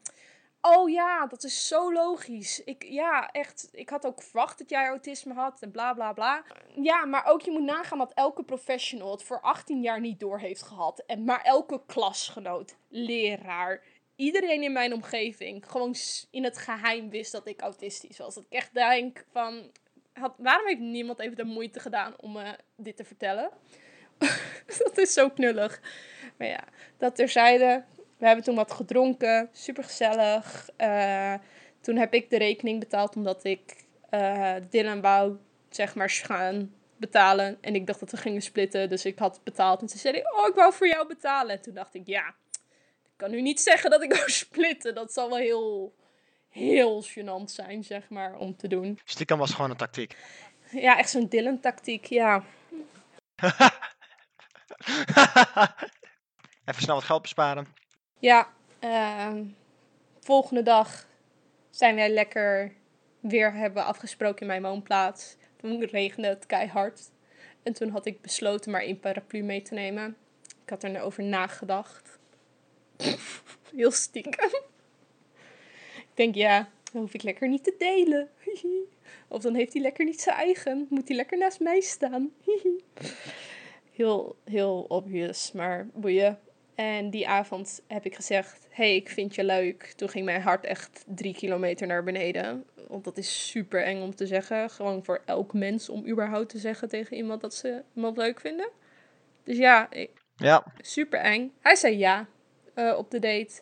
Oh 0.62 0.90
ja, 0.90 1.28
dat 1.28 1.44
is 1.44 1.68
zo 1.68 1.94
logisch. 1.94 2.64
Ik, 2.64 2.84
ja, 2.84 3.32
echt. 3.32 3.70
Ik 3.72 3.90
had 3.90 4.06
ook 4.06 4.22
verwacht 4.22 4.58
dat 4.58 4.70
jij 4.70 4.88
autisme 4.88 5.34
had 5.34 5.62
en 5.62 5.72
bla 5.72 5.94
bla 5.94 6.14
bla. 6.14 6.44
Ja, 6.76 7.06
maar 7.06 7.26
ook 7.26 7.42
je 7.42 7.52
moet 7.52 7.64
nagaan 7.64 7.98
dat 7.98 8.14
elke 8.14 8.44
professional 8.44 9.12
het 9.12 9.24
voor 9.24 9.42
18 9.42 9.82
jaar 9.82 10.00
niet 10.00 10.20
door 10.20 10.40
heeft 10.40 10.62
gehad. 10.62 11.04
En 11.06 11.24
maar 11.24 11.42
elke 11.42 11.82
klasgenoot, 11.86 12.76
leraar, 12.88 13.84
iedereen 14.22 14.64
in 14.64 14.72
mijn 14.72 14.94
omgeving 14.94 15.64
gewoon 15.68 15.96
in 16.32 16.44
het 16.44 16.58
geheim 16.58 17.10
wist 17.10 17.32
dat 17.32 17.48
ik 17.48 17.62
autistisch 17.62 18.18
was. 18.18 18.36
Dat 18.36 18.44
ik 18.50 18.58
echt 18.58 18.74
denk 18.74 19.26
van. 19.32 19.72
Had, 20.14 20.34
waarom 20.38 20.68
heeft 20.68 20.80
niemand 20.80 21.20
even 21.20 21.36
de 21.36 21.44
moeite 21.44 21.80
gedaan 21.80 22.14
om 22.18 22.32
me 22.32 22.56
dit 22.76 22.98
te 22.98 23.04
vertellen? 23.04 23.50
dat 24.84 24.98
is 24.98 25.14
zo 25.14 25.30
knullig. 25.30 25.82
Maar 26.38 26.48
ja, 26.48 26.64
dat 26.98 27.16
terzijde. 27.16 27.84
We 28.18 28.26
hebben 28.26 28.46
toen 28.46 28.56
wat 28.56 28.72
gedronken. 28.72 29.50
Super 29.52 29.84
gezellig. 29.84 30.70
Uh, 30.78 31.34
toen 31.82 31.96
heb 31.96 32.14
ik 32.14 32.30
de 32.30 32.38
rekening 32.38 32.80
betaald 32.80 33.16
omdat 33.16 33.44
ik 33.44 33.76
uh, 34.12 34.56
Dylan 34.70 35.02
wou, 35.02 35.38
zeg 35.70 35.96
maar, 35.96 36.10
gaan 36.10 36.74
betalen. 36.98 37.58
En 37.62 37.76
ik 37.76 37.88
dacht 37.88 38.00
dat 38.00 38.12
we 38.12 38.18
gingen 38.18 38.42
splitten. 38.42 38.90
Dus 38.90 39.06
ik 39.06 39.20
had 39.20 39.42
betaald. 39.44 39.82
En 39.82 39.90
ze 39.90 39.98
zei, 39.98 40.18
oh, 40.18 40.48
ik 40.48 40.56
wou 40.56 40.74
voor 40.74 40.88
jou 40.88 41.08
betalen. 41.08 41.56
En 41.56 41.62
toen 41.62 41.74
dacht 41.74 41.96
ik, 41.96 42.08
ja, 42.08 42.36
kan 43.22 43.32
nu 43.32 43.42
niet 43.42 43.62
zeggen 43.62 43.90
dat 43.90 44.04
ik 44.04 44.14
wou 44.16 44.30
splitten. 44.30 44.96
Dat 44.96 45.14
zal 45.14 45.30
wel 45.30 45.38
heel, 45.38 45.96
heel 46.50 47.04
gênant 47.04 47.52
zijn, 47.52 47.84
zeg 47.84 48.10
maar, 48.10 48.38
om 48.38 48.56
te 48.56 48.68
doen. 48.68 49.00
Stiekem 49.06 49.38
was 49.38 49.54
gewoon 49.54 49.70
een 49.70 49.78
tactiek. 49.78 50.18
Ja, 50.72 50.98
echt 50.98 51.10
zo'n 51.10 51.28
Dylan-tactiek, 51.28 52.06
ja. 52.06 52.44
Even 56.66 56.82
snel 56.82 56.96
wat 56.96 57.04
geld 57.04 57.22
besparen. 57.22 57.68
Ja, 58.20 58.48
uh, 58.80 59.36
volgende 60.20 60.64
dag 60.64 61.08
zijn 61.70 61.96
wij 61.96 62.10
lekker 62.10 62.74
weer 63.20 63.54
hebben 63.54 63.86
afgesproken 63.86 64.42
in 64.42 64.48
mijn 64.48 64.62
woonplaats. 64.62 65.36
Toen 65.58 65.86
regende 65.86 66.28
het 66.28 66.46
keihard. 66.46 67.12
En 67.64 67.74
toen 67.74 67.90
had 67.90 68.06
ik 68.06 68.22
besloten 68.22 68.72
maar 68.72 68.82
één 68.82 69.00
paraplu 69.00 69.44
mee 69.44 69.62
te 69.62 69.74
nemen. 69.74 70.18
Ik 70.64 70.70
had 70.70 70.84
erover 70.84 71.24
nagedacht. 71.24 72.20
Heel 73.76 73.92
stiekem. 73.92 74.50
ik 75.96 76.12
denk, 76.14 76.36
ja, 76.36 76.70
dan 76.92 77.02
hoef 77.02 77.14
ik 77.14 77.24
lekker 77.24 77.48
niet 77.48 77.64
te 77.64 77.76
delen. 77.78 78.30
of 79.28 79.42
dan 79.42 79.54
heeft 79.54 79.74
hij 79.74 79.82
lekker 79.82 80.06
niet 80.06 80.22
zijn 80.22 80.36
eigen. 80.36 80.88
Moet 80.90 81.08
hij 81.08 81.18
lekker 81.18 81.38
naast 81.38 81.60
mij 81.60 81.82
staan. 81.82 82.32
heel, 83.92 84.36
heel 84.44 84.86
obvious, 84.88 85.52
maar 85.52 85.88
boeien. 85.94 86.40
En 86.76 87.10
die 87.10 87.28
avond 87.28 87.82
heb 87.88 88.06
ik 88.06 88.16
gezegd: 88.16 88.68
hey, 88.70 88.96
ik 88.96 89.10
vind 89.10 89.36
je 89.36 89.44
leuk. 89.44 89.94
Toen 89.96 90.10
ging 90.10 90.26
mijn 90.26 90.42
hart 90.42 90.64
echt 90.64 91.04
drie 91.08 91.34
kilometer 91.34 91.88
naar 91.88 92.04
beneden. 92.04 92.66
Want 92.88 93.04
dat 93.04 93.18
is 93.18 93.50
super 93.50 93.84
eng 93.84 94.02
om 94.02 94.16
te 94.16 94.26
zeggen. 94.26 94.70
Gewoon 94.70 95.04
voor 95.04 95.22
elk 95.26 95.54
mens 95.54 95.90
om 95.90 96.08
überhaupt 96.08 96.50
te 96.50 96.58
zeggen 96.58 96.90
tegen 96.90 97.18
iemand 97.18 97.42
dat 97.42 97.54
ze 97.54 97.84
iemand 97.96 98.18
leuk 98.18 98.40
vinden. 98.40 98.70
Dus 99.44 99.58
ja, 99.58 99.90
ja. 100.36 100.64
super 100.78 101.20
eng. 101.20 101.52
Hij 101.60 101.76
zei 101.76 101.98
ja 101.98 102.28
uh, 102.76 102.98
op 102.98 103.12
de 103.12 103.20
date. 103.20 103.62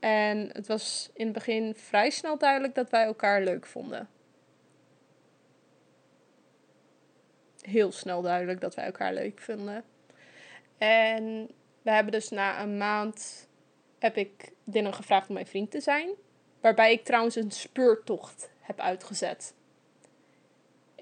En 0.00 0.50
het 0.52 0.66
was 0.66 1.10
in 1.14 1.24
het 1.24 1.34
begin 1.34 1.74
vrij 1.74 2.10
snel 2.10 2.38
duidelijk 2.38 2.74
dat 2.74 2.90
wij 2.90 3.04
elkaar 3.04 3.42
leuk 3.42 3.66
vonden. 3.66 4.08
Heel 7.60 7.92
snel 7.92 8.22
duidelijk 8.22 8.60
dat 8.60 8.74
wij 8.74 8.84
elkaar 8.84 9.14
leuk 9.14 9.40
vonden. 9.40 9.84
En 10.78 11.50
we 11.82 11.90
hebben 11.90 12.12
dus 12.12 12.28
na 12.28 12.62
een 12.62 12.76
maand 12.76 13.48
heb 13.98 14.16
ik 14.16 14.52
Dylan 14.64 14.94
gevraagd 14.94 15.28
om 15.28 15.34
mijn 15.34 15.46
vriend 15.46 15.70
te 15.70 15.80
zijn. 15.80 16.10
Waarbij 16.60 16.92
ik 16.92 17.04
trouwens 17.04 17.36
een 17.36 17.50
speurtocht 17.50 18.50
heb 18.60 18.80
uitgezet. 18.80 19.54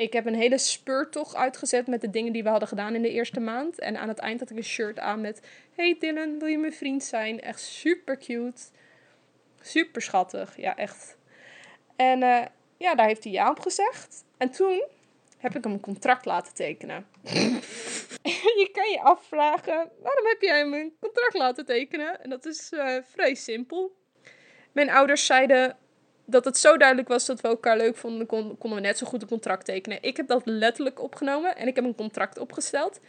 Ik 0.01 0.13
heb 0.13 0.27
een 0.27 0.35
hele 0.35 0.59
speurtocht 0.59 1.35
uitgezet 1.35 1.87
met 1.87 2.01
de 2.01 2.11
dingen 2.11 2.33
die 2.33 2.43
we 2.43 2.49
hadden 2.49 2.69
gedaan 2.69 2.95
in 2.95 3.03
de 3.03 3.11
eerste 3.11 3.41
maand. 3.41 3.79
En 3.79 3.97
aan 3.97 4.09
het 4.09 4.19
eind 4.19 4.41
had 4.41 4.51
ik 4.51 4.57
een 4.57 4.65
shirt 4.65 4.99
aan 4.99 5.21
met: 5.21 5.41
Hey 5.75 5.97
Dylan, 5.99 6.39
wil 6.39 6.49
je 6.49 6.59
mijn 6.59 6.73
vriend 6.73 7.05
zijn? 7.05 7.41
Echt 7.41 7.61
super 7.61 8.19
cute. 8.19 8.63
Super 9.61 10.03
schattig. 10.03 10.57
Ja, 10.57 10.77
echt. 10.77 11.17
En 11.97 12.23
uh, 12.23 12.43
ja, 12.77 12.95
daar 12.95 13.07
heeft 13.07 13.25
hij 13.25 13.33
ja 13.33 13.51
op 13.51 13.61
gezegd. 13.61 14.25
En 14.37 14.51
toen 14.51 14.85
heb 15.37 15.57
ik 15.57 15.65
hem 15.65 15.73
een 15.73 15.81
contract 15.81 16.25
laten 16.25 16.55
tekenen. 16.55 17.07
je 18.63 18.69
kan 18.73 18.91
je 18.91 19.01
afvragen, 19.03 19.91
waarom 20.03 20.27
heb 20.27 20.41
jij 20.41 20.59
hem 20.59 20.75
een 20.75 20.97
contract 21.01 21.35
laten 21.35 21.67
tekenen? 21.67 22.23
En 22.23 22.31
dat 22.31 22.47
is 22.47 22.73
uh, 22.73 22.97
vrij 23.03 23.35
simpel. 23.35 23.97
Mijn 24.73 24.91
ouders 24.91 25.27
zeiden 25.27 25.77
dat 26.31 26.45
het 26.45 26.59
zo 26.59 26.77
duidelijk 26.77 27.09
was 27.09 27.27
dat 27.27 27.41
we 27.41 27.49
elkaar 27.49 27.77
leuk 27.77 27.97
vonden, 27.97 28.27
kon, 28.27 28.59
konden 28.59 28.81
we 28.81 28.87
net 28.87 28.99
zo 28.99 29.07
goed 29.07 29.23
een 29.23 29.29
contract 29.29 29.65
tekenen. 29.65 30.03
Ik 30.03 30.17
heb 30.17 30.27
dat 30.27 30.43
letterlijk 30.45 31.03
opgenomen 31.03 31.57
en 31.57 31.67
ik 31.67 31.75
heb 31.75 31.85
een 31.85 31.95
contract 31.95 32.39
opgesteld, 32.39 33.01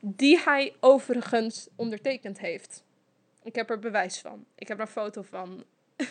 die 0.00 0.40
hij 0.44 0.74
overigens 0.80 1.68
ondertekend 1.76 2.38
heeft. 2.38 2.84
Ik 3.42 3.54
heb 3.54 3.70
er 3.70 3.78
bewijs 3.78 4.18
van. 4.18 4.44
Ik 4.54 4.68
heb 4.68 4.76
er 4.76 4.82
een 4.84 4.90
foto 4.90 5.22
van. 5.22 5.64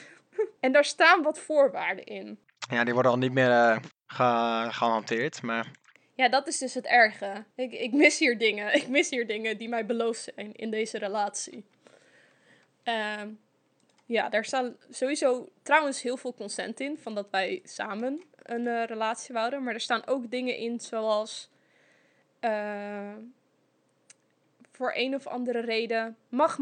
en 0.60 0.72
daar 0.72 0.86
staan 0.86 1.22
wat 1.22 1.40
voorwaarden 1.40 2.06
in. 2.06 2.40
Ja, 2.70 2.84
die 2.84 2.94
worden 2.94 3.12
al 3.12 3.18
niet 3.18 3.34
meer 3.34 3.50
uh, 3.50 4.72
gehanteerd, 4.72 5.42
maar... 5.42 5.72
Ja, 6.16 6.30
dat 6.30 6.48
is 6.48 6.58
dus 6.58 6.74
het 6.74 6.86
erge. 6.86 7.44
Ik, 7.56 7.72
ik 7.72 7.94
mis 7.94 8.20
hier 8.20 8.38
dingen. 8.38 8.74
Ik 8.82 8.88
mis 8.88 9.10
hier 9.10 9.28
dingen 9.28 9.58
die 9.58 9.70
mij 9.70 9.86
beloofd 9.86 10.32
zijn 10.36 10.54
in 10.54 10.72
deze 10.72 10.98
relatie. 10.98 11.66
Ehm, 12.84 13.30
ja, 14.06 14.30
daar 14.30 14.46
staan 14.46 14.76
sowieso 14.90 15.50
trouwens 15.64 16.02
heel 16.02 16.18
veel 16.18 16.34
consent 16.34 16.80
in. 16.80 16.98
Van 16.98 17.16
dat 17.16 17.30
wij 17.30 17.62
samen 17.64 18.24
een 18.44 18.66
uh, 18.66 18.84
relatie 18.84 19.34
wouden. 19.34 19.64
Maar 19.64 19.74
er 19.74 19.80
staan 19.80 20.08
ook 20.08 20.32
dingen 20.32 20.58
in 20.58 20.80
zoals... 20.80 21.50
Uh, 22.42 23.14
voor 24.76 24.92
een 24.96 25.16
of 25.16 25.28
andere 25.28 25.60
reden 25.60 26.18
mag 26.30 26.58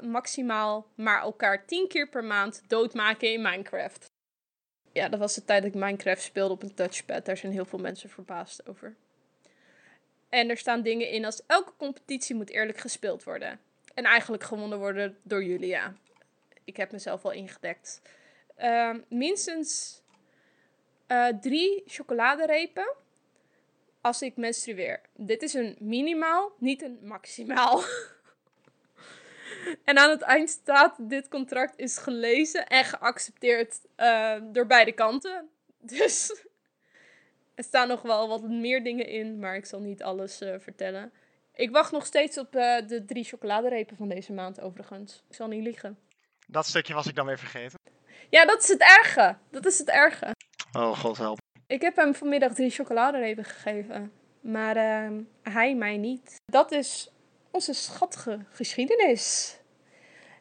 maximaal 0.00 0.86
maar 0.94 1.20
elkaar 1.20 1.66
tien 1.66 1.88
keer 1.88 2.08
per 2.08 2.24
maand 2.24 2.62
doodmaken 2.66 3.32
in 3.32 3.42
Minecraft. 3.42 4.10
Ja, 4.92 5.08
dat 5.08 5.18
was 5.18 5.34
de 5.34 5.44
tijd 5.44 5.62
dat 5.62 5.74
ik 5.74 5.80
Minecraft 5.80 6.22
speelde 6.22 6.54
op 6.54 6.62
een 6.62 6.74
touchpad. 6.74 7.24
Daar 7.24 7.36
zijn 7.36 7.52
heel 7.52 7.64
veel 7.64 7.78
mensen 7.78 8.10
verbaasd 8.10 8.68
over. 8.68 8.96
En 10.28 10.50
er 10.50 10.56
staan 10.56 10.82
dingen 10.82 11.10
in 11.10 11.24
als 11.24 11.42
elke 11.46 11.72
competitie 11.76 12.34
moet 12.34 12.50
eerlijk 12.50 12.78
gespeeld 12.78 13.24
worden. 13.24 13.60
En 13.94 14.04
eigenlijk 14.04 14.42
gewonnen 14.42 14.78
worden 14.78 15.18
door 15.22 15.44
Julia. 15.44 15.94
Ik 16.68 16.76
heb 16.76 16.92
mezelf 16.92 17.24
al 17.24 17.32
ingedekt. 17.32 18.02
Uh, 18.58 18.94
minstens 19.08 20.02
uh, 21.08 21.26
drie 21.40 21.82
chocoladerepen 21.86 22.94
als 24.00 24.22
ik 24.22 24.36
menstrueer. 24.36 25.00
Dit 25.16 25.42
is 25.42 25.54
een 25.54 25.76
minimaal, 25.80 26.52
niet 26.58 26.82
een 26.82 26.98
maximaal. 27.02 27.82
En 29.84 29.98
aan 29.98 30.10
het 30.10 30.22
eind 30.22 30.50
staat: 30.50 30.96
dit 30.98 31.28
contract 31.28 31.78
is 31.78 31.98
gelezen 31.98 32.66
en 32.66 32.84
geaccepteerd 32.84 33.80
uh, 33.96 34.36
door 34.42 34.66
beide 34.66 34.92
kanten. 34.92 35.48
Dus 35.80 36.44
er 37.54 37.64
staan 37.64 37.88
nog 37.88 38.02
wel 38.02 38.28
wat 38.28 38.42
meer 38.42 38.84
dingen 38.84 39.06
in, 39.06 39.38
maar 39.38 39.56
ik 39.56 39.66
zal 39.66 39.80
niet 39.80 40.02
alles 40.02 40.42
uh, 40.42 40.54
vertellen. 40.58 41.12
Ik 41.54 41.70
wacht 41.70 41.92
nog 41.92 42.06
steeds 42.06 42.38
op 42.38 42.56
uh, 42.56 42.76
de 42.86 43.04
drie 43.04 43.24
chocoladerepen 43.24 43.96
van 43.96 44.08
deze 44.08 44.32
maand, 44.32 44.60
overigens. 44.60 45.22
Ik 45.28 45.34
zal 45.34 45.48
niet 45.48 45.62
liegen. 45.62 45.98
Dat 46.50 46.66
stukje 46.66 46.94
was 46.94 47.06
ik 47.06 47.14
dan 47.14 47.26
weer 47.26 47.38
vergeten. 47.38 47.78
Ja, 48.30 48.44
dat 48.44 48.62
is 48.62 48.68
het 48.68 48.80
erge. 48.80 49.36
Dat 49.50 49.66
is 49.66 49.78
het 49.78 49.88
erge. 49.88 50.34
Oh, 50.72 50.98
god 50.98 51.18
help. 51.18 51.38
Ik 51.66 51.80
heb 51.80 51.96
hem 51.96 52.14
vanmiddag 52.14 52.54
drie 52.54 52.70
chocoladerepen 52.70 53.44
gegeven. 53.44 54.12
Maar 54.40 54.76
uh, 54.76 55.18
hij 55.42 55.74
mij 55.74 55.96
niet. 55.96 56.36
Dat 56.44 56.72
is 56.72 57.10
onze 57.50 57.72
schattige 57.72 58.38
geschiedenis. 58.50 59.56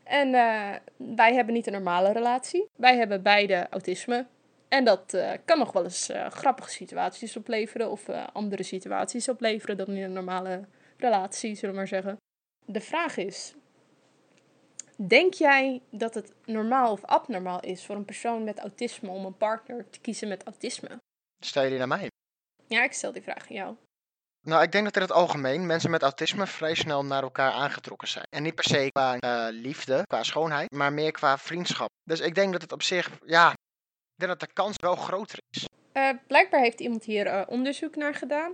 En 0.03 0.27
uh, 0.27 0.75
wij 0.97 1.33
hebben 1.33 1.53
niet 1.53 1.67
een 1.67 1.73
normale 1.73 2.11
relatie. 2.11 2.67
Wij 2.75 2.97
hebben 2.97 3.21
beide 3.21 3.67
autisme. 3.69 4.25
En 4.67 4.85
dat 4.85 5.13
uh, 5.13 5.31
kan 5.45 5.57
nog 5.57 5.71
wel 5.71 5.83
eens 5.83 6.09
uh, 6.09 6.29
grappige 6.29 6.69
situaties 6.69 7.37
opleveren. 7.37 7.91
Of 7.91 8.09
andere 8.33 8.63
situaties 8.63 9.29
opleveren 9.29 9.77
dan 9.77 9.87
in 9.87 10.03
een 10.03 10.13
normale 10.13 10.65
relatie, 10.97 11.55
zullen 11.55 11.69
we 11.69 11.79
maar 11.79 11.87
zeggen. 11.87 12.17
De 12.65 12.81
vraag 12.81 13.17
is: 13.17 13.55
Denk 14.99 15.33
jij 15.33 15.81
dat 15.89 16.13
het 16.13 16.33
normaal 16.45 16.91
of 16.91 17.05
abnormaal 17.05 17.59
is 17.59 17.85
voor 17.85 17.95
een 17.95 18.05
persoon 18.05 18.43
met 18.43 18.59
autisme 18.59 19.09
om 19.09 19.25
een 19.25 19.37
partner 19.37 19.89
te 19.89 19.99
kiezen 19.99 20.27
met 20.27 20.43
autisme? 20.43 20.97
Stel 21.39 21.63
je 21.63 21.69
die 21.69 21.77
naar 21.77 21.87
mij? 21.87 22.07
Ja, 22.67 22.83
ik 22.83 22.93
stel 22.93 23.11
die 23.11 23.21
vraag 23.21 23.49
aan 23.49 23.55
jou. 23.55 23.75
Nou, 24.45 24.63
ik 24.63 24.71
denk 24.71 24.83
dat 24.83 24.95
in 24.95 25.01
het 25.01 25.11
algemeen 25.11 25.65
mensen 25.65 25.91
met 25.91 26.01
autisme 26.01 26.47
vrij 26.47 26.75
snel 26.75 27.05
naar 27.05 27.23
elkaar 27.23 27.51
aangetrokken 27.51 28.07
zijn. 28.07 28.25
En 28.29 28.43
niet 28.43 28.55
per 28.55 28.63
se 28.63 28.89
qua 28.91 29.17
uh, 29.19 29.47
liefde, 29.61 30.03
qua 30.07 30.23
schoonheid, 30.23 30.71
maar 30.71 30.93
meer 30.93 31.11
qua 31.11 31.37
vriendschap. 31.37 31.89
Dus 32.03 32.19
ik 32.19 32.35
denk 32.35 32.51
dat 32.51 32.61
het 32.61 32.71
op 32.71 32.83
zich, 32.83 33.11
ja, 33.25 33.51
ik 33.51 34.25
denk 34.25 34.31
dat 34.31 34.39
de 34.39 34.53
kans 34.53 34.75
wel 34.77 34.95
groter 34.95 35.39
is. 35.49 35.65
Uh, 35.93 36.09
blijkbaar 36.27 36.61
heeft 36.61 36.79
iemand 36.79 37.03
hier 37.03 37.25
uh, 37.25 37.41
onderzoek 37.47 37.95
naar 37.95 38.15
gedaan. 38.15 38.53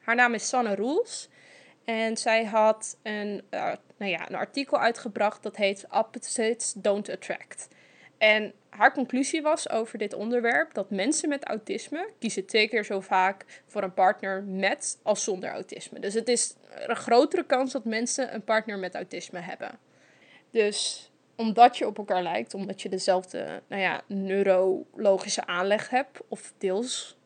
Haar 0.00 0.14
naam 0.14 0.34
is 0.34 0.48
Sanne 0.48 0.74
Roels. 0.74 1.28
En 1.84 2.16
zij 2.16 2.44
had 2.44 2.98
een, 3.02 3.42
nou 4.00 4.12
ja, 4.12 4.28
een 4.28 4.34
artikel 4.34 4.78
uitgebracht 4.78 5.42
dat 5.42 5.56
heet 5.56 5.86
Opposites 5.90 6.72
Don't 6.72 7.08
Attract. 7.08 7.68
En 8.18 8.52
haar 8.68 8.92
conclusie 8.92 9.42
was 9.42 9.70
over 9.70 9.98
dit 9.98 10.14
onderwerp 10.14 10.74
dat 10.74 10.90
mensen 10.90 11.28
met 11.28 11.44
autisme 11.44 12.10
kiezen 12.18 12.46
twee 12.46 12.68
keer 12.68 12.84
zo 12.84 13.00
vaak 13.00 13.62
voor 13.66 13.82
een 13.82 13.94
partner 13.94 14.42
met 14.42 14.98
als 15.02 15.24
zonder 15.24 15.50
autisme. 15.50 16.00
Dus 16.00 16.14
het 16.14 16.28
is 16.28 16.54
een 16.86 16.96
grotere 16.96 17.44
kans 17.44 17.72
dat 17.72 17.84
mensen 17.84 18.34
een 18.34 18.44
partner 18.44 18.78
met 18.78 18.94
autisme 18.94 19.38
hebben. 19.38 19.78
Dus 20.50 21.10
omdat 21.36 21.78
je 21.78 21.86
op 21.86 21.98
elkaar 21.98 22.22
lijkt, 22.22 22.54
omdat 22.54 22.82
je 22.82 22.88
dezelfde 22.88 23.62
nou 23.66 23.82
ja, 23.82 24.02
neurologische 24.06 25.46
aanleg 25.46 25.90
hebt, 25.90 26.20
of 26.28 26.52
deels, 26.58 27.18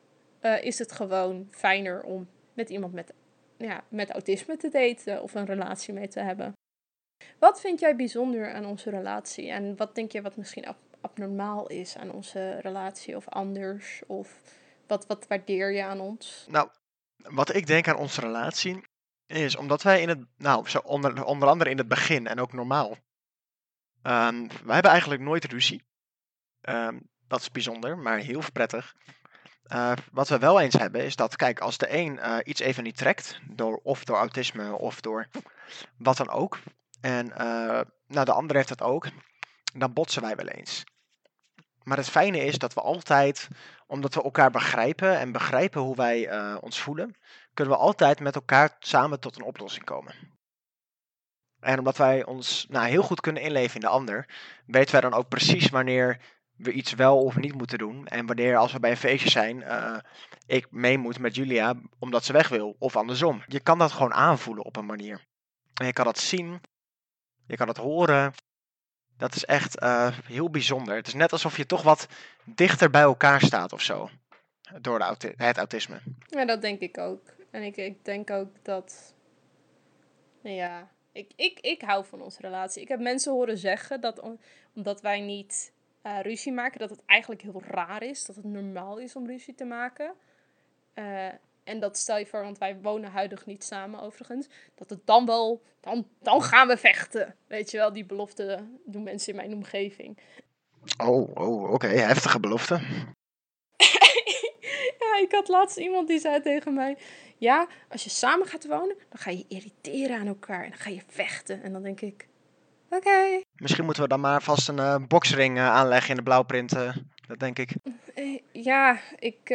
uh, 0.43 0.65
is 0.65 0.79
het 0.79 0.93
gewoon 0.93 1.49
fijner 1.51 2.03
om 2.03 2.29
met 2.55 2.71
iemand 2.71 2.93
met, 2.93 3.13
ja, 3.57 3.85
met 3.89 4.11
autisme 4.11 4.57
te 4.57 4.69
daten 4.69 5.23
of 5.23 5.35
een 5.35 5.47
relatie 5.47 5.95
mee 5.95 6.09
te 6.09 6.21
hebben. 6.21 6.55
Wat 7.39 7.61
vind 7.61 7.81
jij 7.81 7.97
bijzonder 7.97 8.53
aan 8.53 8.67
onze 8.67 8.91
relatie 8.91 9.51
en 9.51 9.77
wat 9.77 9.95
denk 9.95 10.13
je 10.13 10.23
wat 10.23 10.37
misschien 10.37 10.75
abnormaal 11.01 11.67
is 11.67 11.97
aan 11.97 12.11
onze 12.11 12.59
relatie 12.61 13.17
of 13.17 13.29
anders? 13.29 14.03
Of 14.07 14.41
wat, 14.87 15.07
wat 15.07 15.27
waardeer 15.27 15.73
je 15.73 15.85
aan 15.85 16.01
ons? 16.01 16.47
Nou, 16.49 16.69
wat 17.17 17.55
ik 17.55 17.67
denk 17.67 17.89
aan 17.89 17.97
onze 17.97 18.21
relatie 18.21 18.85
is 19.27 19.57
omdat 19.57 19.83
wij 19.83 20.01
in 20.01 20.09
het, 20.09 20.25
nou, 20.37 20.69
zo 20.69 20.79
onder, 20.79 21.25
onder 21.25 21.49
andere 21.49 21.71
in 21.71 21.79
het 21.79 21.89
begin 21.89 22.27
en 22.27 22.41
ook 22.41 22.53
normaal, 22.53 22.91
um, 24.03 24.49
wij 24.49 24.75
hebben 24.75 24.91
eigenlijk 24.91 25.23
nooit 25.23 25.45
ruzie. 25.45 25.83
Um, 26.69 27.09
dat 27.29 27.41
is 27.41 27.51
bijzonder, 27.51 27.99
maar 27.99 28.19
heel 28.19 28.43
prettig. 28.53 28.95
Uh, 29.73 29.93
wat 30.13 30.29
we 30.29 30.39
wel 30.39 30.61
eens 30.61 30.75
hebben 30.75 31.05
is 31.05 31.17
dat, 31.17 31.37
kijk, 31.37 31.61
als 31.61 31.79
de 31.79 31.97
een 31.97 32.17
uh, 32.17 32.39
iets 32.43 32.61
even 32.61 32.83
niet 32.83 32.97
trekt, 32.97 33.41
door, 33.51 33.81
of 33.83 34.05
door 34.05 34.17
autisme 34.17 34.79
of 34.79 35.01
door 35.01 35.29
wat 35.99 36.17
dan 36.17 36.31
ook, 36.31 36.59
en 37.05 37.27
uh, 37.27 37.81
nou, 38.07 38.25
de 38.25 38.33
ander 38.33 38.57
heeft 38.57 38.69
dat 38.69 38.83
ook, 38.83 39.09
dan 39.75 39.93
botsen 39.93 40.23
wij 40.23 40.37
wel 40.37 40.49
eens. 40.49 40.85
Maar 41.83 41.97
het 41.97 42.09
fijne 42.09 42.39
is 42.39 42.59
dat 42.59 42.75
we 42.75 42.81
altijd, 42.81 43.49
omdat 43.87 44.15
we 44.15 44.23
elkaar 44.23 44.51
begrijpen 44.51 45.19
en 45.19 45.33
begrijpen 45.33 45.81
hoe 45.81 45.97
wij 45.97 46.33
uh, 46.33 46.57
ons 46.61 46.81
voelen, 46.81 47.17
kunnen 47.55 47.75
we 47.75 47.81
altijd 47.81 48.21
met 48.21 48.35
elkaar 48.35 48.77
samen 48.79 49.21
tot 49.21 49.37
een 49.37 49.45
oplossing 49.45 49.85
komen. 49.85 50.15
En 51.61 51.79
omdat 51.79 51.97
wij 51.97 52.25
ons 52.25 52.67
nou, 52.69 52.87
heel 52.87 53.03
goed 53.03 53.21
kunnen 53.21 53.43
inleven 53.43 53.75
in 53.75 53.81
de 53.81 53.87
ander, 53.87 54.29
weten 54.67 54.93
wij 54.93 55.01
dan 55.01 55.15
ook 55.15 55.29
precies 55.29 55.69
wanneer 55.69 56.21
we 56.57 56.73
iets 56.73 56.93
wel 56.93 57.25
of 57.25 57.37
niet 57.37 57.55
moeten 57.55 57.79
doen. 57.79 58.07
En 58.07 58.27
wanneer, 58.27 58.57
als 58.57 58.73
we 58.73 58.81
bij 58.81 58.91
een 58.91 58.97
feestje 58.97 59.31
zijn, 59.31 59.57
uh, 59.57 59.97
ik 60.47 60.71
mee 60.71 60.99
moet 60.99 61.19
met 61.19 61.35
Julia 61.35 61.75
omdat 61.99 62.25
ze 62.25 62.33
weg 62.33 62.49
wil. 62.49 62.77
Of 62.79 62.97
andersom. 62.97 63.43
Je 63.47 63.61
kan 63.61 63.79
dat 63.79 63.93
gewoon 63.93 64.15
aanvoelen 64.15 64.65
op 64.65 64.77
een 64.77 64.87
manier. 64.87 65.25
En 65.75 65.87
je 65.87 65.93
kan 65.93 66.05
dat 66.05 66.19
zien. 66.19 66.61
Je 67.47 67.57
kan 67.57 67.69
het 67.69 67.77
horen. 67.77 68.33
Dat 69.17 69.35
is 69.35 69.45
echt 69.45 69.83
uh, 69.83 70.19
heel 70.25 70.51
bijzonder. 70.51 70.97
Het 70.97 71.07
is 71.07 71.15
net 71.15 71.33
alsof 71.33 71.57
je 71.57 71.67
toch 71.67 71.83
wat 71.83 72.09
dichter 72.45 72.91
bij 72.91 73.03
elkaar 73.03 73.41
staat 73.41 73.73
of 73.73 73.81
zo. 73.83 74.11
Door 74.81 74.99
de 74.99 75.35
het 75.37 75.57
autisme. 75.57 76.01
Ja, 76.27 76.45
dat 76.45 76.63
denk 76.63 76.81
ik 76.81 76.99
ook. 76.99 77.35
En 77.51 77.63
ik, 77.63 77.77
ik 77.77 78.05
denk 78.05 78.31
ook 78.31 78.49
dat. 78.63 79.15
Nou 80.41 80.57
ja, 80.57 80.89
ik, 81.13 81.31
ik, 81.37 81.61
ik 81.61 81.83
hou 81.83 82.05
van 82.05 82.21
onze 82.21 82.41
relatie. 82.41 82.83
Ik 82.83 82.89
heb 82.89 83.01
mensen 83.01 83.33
horen 83.33 83.59
zeggen 83.59 84.01
dat 84.01 84.37
omdat 84.75 85.01
wij 85.01 85.21
niet 85.21 85.73
uh, 86.03 86.21
ruzie 86.21 86.53
maken, 86.53 86.79
dat 86.79 86.91
het 86.91 87.03
eigenlijk 87.07 87.43
heel 87.43 87.63
raar 87.67 88.03
is. 88.03 88.25
Dat 88.25 88.37
het 88.37 88.45
normaal 88.45 88.99
is 88.99 89.17
om 89.17 89.27
ruzie 89.27 89.55
te 89.55 89.65
maken. 89.65 90.15
Uh, 90.95 91.29
en 91.65 91.81
dat 91.81 91.99
stel 91.99 92.19
je 92.19 92.27
voor, 92.27 92.43
want 92.43 92.59
wij 92.59 92.79
wonen 92.83 93.11
huidig 93.11 93.47
niet 93.47 93.65
samen 93.65 94.01
overigens. 94.01 94.47
Dat 94.75 94.91
het 94.91 95.07
dan 95.07 95.27
wel, 95.27 95.63
dan, 95.81 96.07
dan 96.23 96.43
gaan 96.43 96.69
we 96.69 96.77
vechten. 96.77 97.37
Weet 97.47 97.71
je 97.71 97.77
wel, 97.77 97.93
die 97.93 98.05
belofte 98.05 98.69
doen 98.85 99.03
mensen 99.03 99.31
in 99.31 99.37
mijn 99.37 99.55
omgeving. 99.55 100.19
Oh, 101.05 101.37
oh 101.37 101.73
oké, 101.73 101.87
heftige 101.87 102.41
belofte. 102.41 102.75
ja, 105.01 105.19
ik 105.23 105.29
had 105.31 105.49
laatst 105.49 105.77
iemand 105.77 106.09
die 106.09 106.19
zei 106.19 106.41
tegen 106.41 106.75
mij: 106.75 106.99
Ja, 107.37 107.67
als 107.89 108.05
je 108.05 108.11
samen 108.11 108.47
gaat 108.47 108.67
wonen, 108.67 108.97
dan 109.09 109.19
ga 109.19 109.31
je 109.31 109.45
irriteren 109.49 110.19
aan 110.19 110.27
elkaar 110.27 110.65
en 110.65 110.71
dan 110.71 110.79
ga 110.79 110.91
je 110.91 111.03
vechten. 111.07 111.63
En 111.63 111.73
dan 111.73 111.83
denk 111.83 112.01
ik: 112.01 112.29
Oké. 112.91 113.41
Misschien 113.55 113.85
moeten 113.85 114.03
we 114.03 114.09
dan 114.09 114.21
maar 114.21 114.43
vast 114.43 114.69
een 114.69 114.79
uh, 114.79 114.97
boksring 115.09 115.57
uh, 115.57 115.69
aanleggen 115.69 116.11
in 116.11 116.17
de 116.17 116.23
blauwprint. 116.23 116.75
Uh, 116.75 116.97
dat 117.27 117.39
denk 117.39 117.59
ik. 117.59 117.71
Ja, 118.53 118.99
ik, 119.19 119.51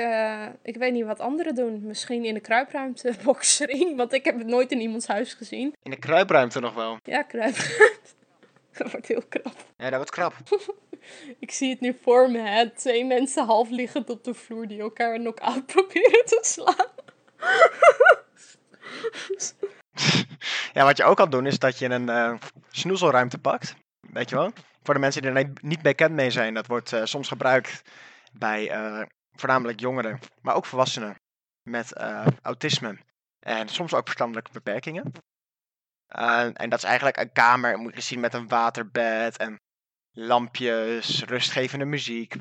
ik 0.64 0.76
weet 0.76 0.94
niet 0.94 1.06
wat 1.06 1.20
anderen 1.20 1.56
doen. 1.56 1.82
Misschien 1.82 2.26
in 2.26 2.34
de 2.34 2.40
kruipruimte 2.40 3.14
boksring, 3.24 3.96
want 3.98 4.14
ik 4.14 4.26
heb 4.26 4.38
het 4.38 4.48
nooit 4.48 4.72
in 4.72 4.82
iemands 4.82 5.08
huis 5.08 5.34
gezien. 5.34 5.76
In 5.84 5.92
de 5.92 6.00
kruipruimte 6.00 6.60
nog 6.60 6.74
wel? 6.74 6.98
Ja, 7.04 7.24
kruipruimte. 7.24 7.98
Dat 8.78 8.92
wordt 8.92 9.08
heel 9.08 9.24
krap. 9.30 9.56
Ja, 9.78 9.90
dat 9.90 9.96
wordt 9.96 10.12
krap. 10.12 10.34
ik 11.46 11.52
zie 11.52 11.70
het 11.70 11.80
nu 11.80 11.98
voor 12.02 12.32
me, 12.32 12.40
hè. 12.40 12.70
Twee 12.70 13.06
mensen 13.06 13.46
half 13.46 13.70
liggend 13.70 14.10
op 14.10 14.24
de 14.24 14.34
vloer 14.34 14.68
die 14.68 14.80
elkaar 14.80 15.18
knock-out 15.18 15.66
proberen 15.66 16.26
te 16.26 16.40
slaan. 16.42 16.88
ja, 20.74 20.84
wat 20.84 20.98
je 20.98 21.04
ook 21.04 21.16
kan 21.16 21.30
doen 21.30 21.46
is 21.46 21.60
dat 21.60 21.80
je 21.80 21.90
een 21.90 22.10
uh, 22.10 22.34
snoezelruimte 22.70 23.38
pakt. 23.38 23.76
Weet 24.12 24.30
je 24.30 24.36
wel? 24.36 24.52
Voor 24.84 24.94
de 24.94 25.00
mensen 25.00 25.22
die 25.22 25.32
er 25.32 25.52
niet 25.62 25.82
bekend 25.82 26.14
mee 26.14 26.32
zijn. 26.32 26.54
Dat 26.54 26.68
wordt 26.68 26.92
uh, 26.92 27.04
soms 27.04 27.28
gebruikt 27.28 27.82
bij 28.34 28.78
uh, 28.78 29.06
voornamelijk 29.32 29.80
jongeren, 29.80 30.20
maar 30.42 30.56
ook 30.56 30.66
volwassenen 30.66 31.20
met 31.62 31.94
autisme. 32.42 32.98
En 33.40 33.68
soms 33.68 33.94
ook 33.94 34.06
verstandelijke 34.06 34.52
beperkingen. 34.52 35.12
en 36.54 36.70
dat 36.70 36.80
is 36.80 36.84
eigenlijk 36.84 37.18
een 37.18 37.32
kamer, 37.32 37.78
moet 37.78 37.96
je 37.96 38.02
zien, 38.02 38.20
met 38.20 38.34
een 38.34 38.48
waterbed 38.48 39.38
en 39.38 39.60
lampjes, 40.12 41.24
rustgevende 41.24 41.86
muziek. 41.86 42.36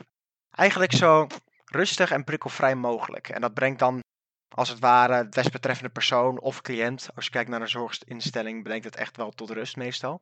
Eigenlijk 0.50 0.92
zo 0.92 1.26
rustig 1.64 2.11
en 2.11 2.25
prikkelvrij 2.25 2.75
mogelijk. 2.75 3.28
En 3.28 3.40
dat 3.40 3.54
brengt 3.54 3.78
dan 3.78 4.02
als 4.49 4.68
het 4.68 4.78
ware 4.78 5.23
de 5.23 5.28
desbetreffende 5.28 5.92
persoon 5.92 6.40
of 6.40 6.61
cliënt, 6.61 7.09
als 7.14 7.25
je 7.25 7.30
kijkt 7.30 7.50
naar 7.50 7.61
een 7.61 7.68
zorginstelling, 7.68 8.62
brengt 8.62 8.85
het 8.85 8.97
echt 8.97 9.16
wel 9.16 9.30
tot 9.30 9.50
rust 9.50 9.76
meestal. 9.76 10.21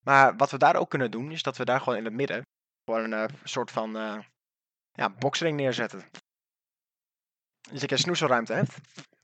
Maar 0.00 0.36
wat 0.36 0.50
we 0.50 0.58
daar 0.58 0.76
ook 0.76 0.90
kunnen 0.90 1.10
doen, 1.10 1.32
is 1.32 1.42
dat 1.42 1.56
we 1.56 1.64
daar 1.64 1.80
gewoon 1.80 1.98
in 1.98 2.04
het 2.04 2.14
midden 2.14 2.42
gewoon 2.84 3.12
een 3.12 3.30
uh, 3.30 3.36
soort 3.44 3.70
van 3.70 3.96
uh, 3.96 4.18
ja, 4.92 5.10
boksring 5.10 5.56
neerzetten. 5.56 6.04
Dus 7.70 7.80
dat 7.80 7.88
je 7.88 7.96
een 7.96 8.02
snoezelruimte 8.02 8.52
hebt, 8.52 8.74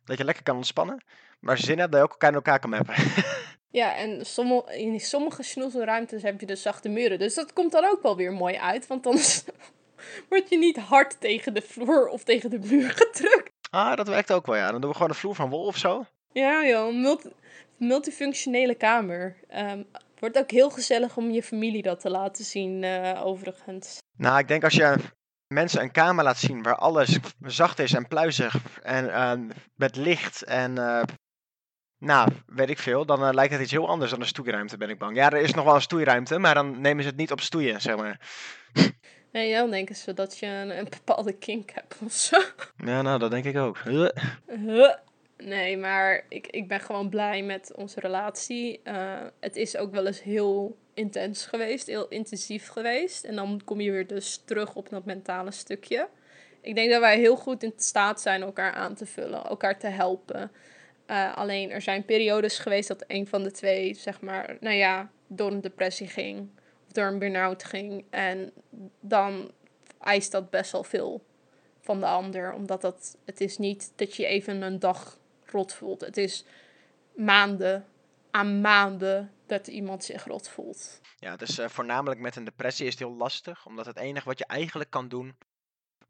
dat 0.05 0.19
je 0.19 0.25
lekker 0.25 0.43
kan 0.43 0.57
ontspannen, 0.57 1.05
maar 1.41 1.59
zin 1.59 1.79
hebt, 1.79 1.93
dat 1.93 2.01
je 2.01 2.07
ook 2.07 2.13
elkaar 2.13 2.31
in 2.31 2.37
elkaar 2.37 2.59
kan 2.59 2.71
mappen. 2.71 2.95
Ja, 3.71 3.95
en 3.95 4.25
in 4.67 5.01
sommige 5.01 5.43
snoezelruimtes 5.43 6.23
heb 6.23 6.41
je 6.41 6.47
dus 6.47 6.63
zachte 6.63 6.89
muren. 6.89 7.19
Dus 7.19 7.35
dat 7.35 7.53
komt 7.53 7.73
dan 7.73 7.85
ook 7.85 8.03
wel 8.03 8.17
weer 8.17 8.33
mooi 8.33 8.57
uit. 8.57 8.87
Want 8.87 9.03
dan 9.03 9.19
word 10.29 10.49
je 10.49 10.59
niet 10.59 10.77
hard 10.77 11.21
tegen 11.21 11.55
de 11.55 11.63
vloer 11.63 12.09
of 12.09 12.25
tegen 12.25 12.51
de 12.51 12.59
muur 12.59 12.91
gedrukt. 12.91 13.53
Ah, 13.71 13.97
dat 13.97 14.09
werkt 14.09 14.33
ook 14.33 14.47
wel, 14.47 14.57
ja. 14.57 14.71
Dan 14.71 14.81
doen 14.81 14.91
we 14.91 14.97
gewoon 14.97 15.11
een 15.11 15.17
vloer 15.17 15.35
van 15.35 15.51
wol 15.51 15.67
of 15.67 15.77
zo. 15.77 16.05
Ja, 16.33 16.67
joh. 16.67 16.95
Multi 16.95 17.33
multifunctionele 17.77 18.75
kamer. 18.75 19.37
Um, 19.55 19.87
wordt 20.19 20.39
ook 20.39 20.51
heel 20.51 20.71
gezellig 20.71 21.17
om 21.17 21.31
je 21.31 21.43
familie 21.43 21.83
dat 21.83 22.01
te 22.01 22.11
laten 22.11 22.45
zien, 22.45 22.83
uh, 22.83 23.25
overigens. 23.25 23.99
Nou, 24.17 24.39
ik 24.39 24.49
denk 24.49 24.65
als 24.65 24.75
je 24.75 24.97
mensen 25.47 25.83
een 25.83 25.93
kamer 25.93 26.25
laat 26.25 26.39
zien 26.39 26.63
waar 26.63 26.77
alles 26.77 27.19
zacht 27.41 27.79
is 27.79 27.93
en 27.93 28.09
pluizig 28.09 28.81
en 28.83 29.05
uh, 29.05 29.55
met 29.75 29.97
licht 29.97 30.43
en 30.43 30.77
uh, 30.79 31.03
nou, 31.99 32.31
weet 32.47 32.71
ik 32.71 32.79
veel, 32.79 33.07
dan 33.07 33.23
uh, 33.23 33.33
lijkt 33.33 33.53
het 33.53 33.63
iets 33.63 33.71
heel 33.71 33.89
anders 33.89 34.11
dan 34.11 34.21
een 34.21 34.27
stoeiruimte, 34.27 34.77
ben 34.77 34.91
ik 34.91 34.99
bang. 34.99 35.17
Ja, 35.17 35.31
er 35.31 35.41
is 35.41 35.55
nog 35.55 35.65
wel 35.65 35.75
een 35.75 35.81
stoeiruimte, 35.81 36.39
maar 36.39 36.55
dan 36.55 36.81
nemen 36.81 37.03
ze 37.03 37.09
het 37.09 37.19
niet 37.19 37.33
op 37.33 37.41
stoeien, 37.41 37.81
zeg 37.81 37.97
maar. 37.97 38.21
Nee, 39.33 39.55
dan 39.55 39.71
denken 39.71 39.97
ze 39.97 40.13
dat 40.13 40.39
je 40.39 40.47
een, 40.47 40.79
een 40.79 40.89
bepaalde 40.91 41.33
kink 41.33 41.71
hebt 41.71 41.97
of 42.05 42.13
zo. 42.13 42.41
Ja, 42.77 43.03
nou, 43.03 43.19
dat 43.19 43.31
denk 43.31 43.45
ik 43.45 43.57
ook. 43.57 43.79
Nee, 45.37 45.77
maar 45.77 46.25
ik, 46.29 46.47
ik 46.47 46.69
ben 46.69 46.81
gewoon 46.81 47.09
blij 47.09 47.43
met 47.43 47.73
onze 47.75 48.01
relatie. 48.01 48.81
Uh, 48.85 49.23
het 49.41 49.57
is 49.57 49.77
ook 49.77 49.93
wel 49.93 50.07
eens 50.07 50.23
heel 50.23 50.77
intens 50.95 51.47
geweest, 51.47 51.87
heel 51.87 52.09
intensief 52.09 52.69
geweest. 52.69 53.25
En 53.25 53.37
dan 53.37 53.61
kom 53.65 53.81
je 53.81 53.91
weer 53.91 54.07
dus 54.07 54.43
terug 54.45 54.75
op 54.75 54.89
dat 54.89 55.05
mentale 55.05 55.51
stukje. 55.51 56.09
Ik 56.61 56.75
denk 56.75 56.91
dat 56.91 57.01
wij 57.01 57.19
heel 57.19 57.37
goed 57.37 57.63
in 57.63 57.73
staat 57.77 58.21
zijn 58.21 58.43
elkaar 58.43 58.73
aan 58.73 58.95
te 58.95 59.07
vullen, 59.07 59.45
elkaar 59.45 59.79
te 59.79 59.87
helpen. 59.87 60.51
Uh, 61.07 61.37
alleen 61.37 61.71
er 61.71 61.83
zijn 61.83 62.05
periodes 62.05 62.59
geweest 62.59 62.89
dat 62.89 63.05
een 63.07 63.27
van 63.27 63.43
de 63.43 63.51
twee, 63.51 63.95
zeg 63.95 64.21
maar, 64.21 64.57
nou 64.61 64.77
ja, 64.77 65.11
door 65.27 65.51
een 65.51 65.61
depressie 65.61 66.09
ging. 66.09 66.49
Of 66.87 66.93
door 66.93 67.07
een 67.07 67.19
burn-out 67.19 67.65
ging. 67.65 68.05
En 68.11 68.53
dan 69.01 69.51
eist 70.01 70.33
dat 70.33 70.51
best 70.51 70.73
wel 70.73 70.85
veel 70.85 71.25
van 71.81 72.01
de 72.01 72.07
ander. 72.07 72.53
Omdat 72.53 72.81
dat, 72.81 73.17
het 73.25 73.41
is 73.41 73.59
niet 73.59 73.93
dat 73.97 74.17
je 74.17 74.27
even 74.27 74.63
een 74.63 74.79
dag 74.79 75.19
rot 75.51 75.75
voelt. 75.75 76.01
Het 76.01 76.17
is 76.17 76.45
maanden 77.15 77.87
aan 78.31 78.61
maanden 78.61 79.33
dat 79.47 79.67
iemand 79.67 80.05
zich 80.05 80.25
rot 80.25 80.49
voelt. 80.49 81.01
Ja, 81.19 81.37
dus 81.37 81.59
uh, 81.59 81.69
voornamelijk 81.69 82.21
met 82.21 82.37
een 82.37 82.45
depressie 82.45 82.87
is 82.87 82.91
het 82.91 83.01
heel 83.01 83.17
lastig. 83.17 83.67
Omdat 83.67 83.87
het 83.87 83.97
enige 83.97 84.29
wat 84.29 84.39
je 84.39 84.47
eigenlijk 84.47 84.91
kan 84.91 85.09
doen, 85.09 85.37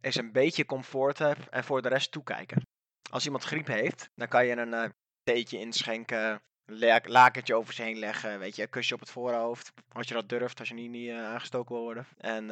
is 0.01 0.17
een 0.17 0.33
beetje 0.33 0.65
comfort 0.65 1.19
hebben 1.19 1.51
en 1.51 1.65
voor 1.65 1.83
de 1.83 1.89
rest 1.89 2.13
toekijken. 2.13 2.63
Als 3.11 3.25
iemand 3.25 3.45
griep 3.45 3.67
heeft, 3.67 4.11
dan 4.15 4.29
kan 4.29 4.47
je 4.47 4.57
een 4.57 4.73
uh, 4.73 4.85
theetje 5.23 5.59
inschenken, 5.59 6.43
een 6.65 7.01
lakentje 7.05 7.55
over 7.55 7.75
ze 7.75 7.83
heen 7.83 7.99
leggen, 7.99 8.39
weet 8.39 8.57
je, 8.57 8.63
een 8.63 8.69
kusje 8.69 8.95
op 8.95 9.01
het 9.01 9.11
voorhoofd. 9.11 9.73
Als 9.93 10.09
je 10.09 10.15
dat 10.15 10.29
durft, 10.29 10.59
als 10.59 10.69
je 10.69 10.75
niet, 10.75 10.91
niet 10.91 11.09
uh, 11.09 11.25
aangestoken 11.25 11.75
wil 11.75 11.85
worden. 11.85 12.07
En 12.17 12.47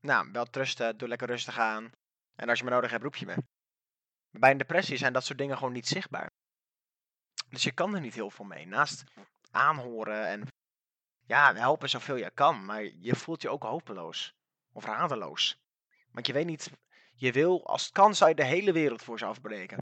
nou, 0.00 0.28
wel 0.32 0.44
trusten, 0.44 0.96
doe 0.96 1.08
lekker 1.08 1.28
rustig 1.28 1.58
aan. 1.58 1.92
En 2.36 2.48
als 2.48 2.58
je 2.58 2.64
me 2.64 2.70
nodig 2.70 2.90
hebt, 2.90 3.02
roep 3.02 3.16
je 3.16 3.26
me. 3.26 3.34
Bij 4.38 4.50
een 4.50 4.58
depressie 4.58 4.96
zijn 4.96 5.12
dat 5.12 5.24
soort 5.24 5.38
dingen 5.38 5.56
gewoon 5.56 5.72
niet 5.72 5.88
zichtbaar. 5.88 6.30
Dus 7.48 7.62
je 7.62 7.72
kan 7.72 7.94
er 7.94 8.00
niet 8.00 8.14
heel 8.14 8.30
veel 8.30 8.44
mee. 8.44 8.66
Naast 8.66 9.04
aanhoren 9.50 10.26
en 10.26 10.46
ja, 11.26 11.54
helpen 11.54 11.88
zoveel 11.88 12.16
je 12.16 12.30
kan. 12.30 12.64
Maar 12.64 12.84
je 12.84 13.16
voelt 13.16 13.42
je 13.42 13.48
ook 13.48 13.62
hopeloos. 13.62 14.34
Of 14.72 14.84
radeloos. 14.84 15.56
Want 16.10 16.26
je 16.26 16.32
weet 16.32 16.46
niet 16.46 16.70
je 17.14 17.32
wil, 17.32 17.66
als 17.66 17.84
het 17.84 17.92
kan, 17.92 18.14
zou 18.14 18.30
je 18.30 18.36
de 18.36 18.44
hele 18.44 18.72
wereld 18.72 19.02
voor 19.02 19.18
ze 19.18 19.24
afbreken. 19.24 19.78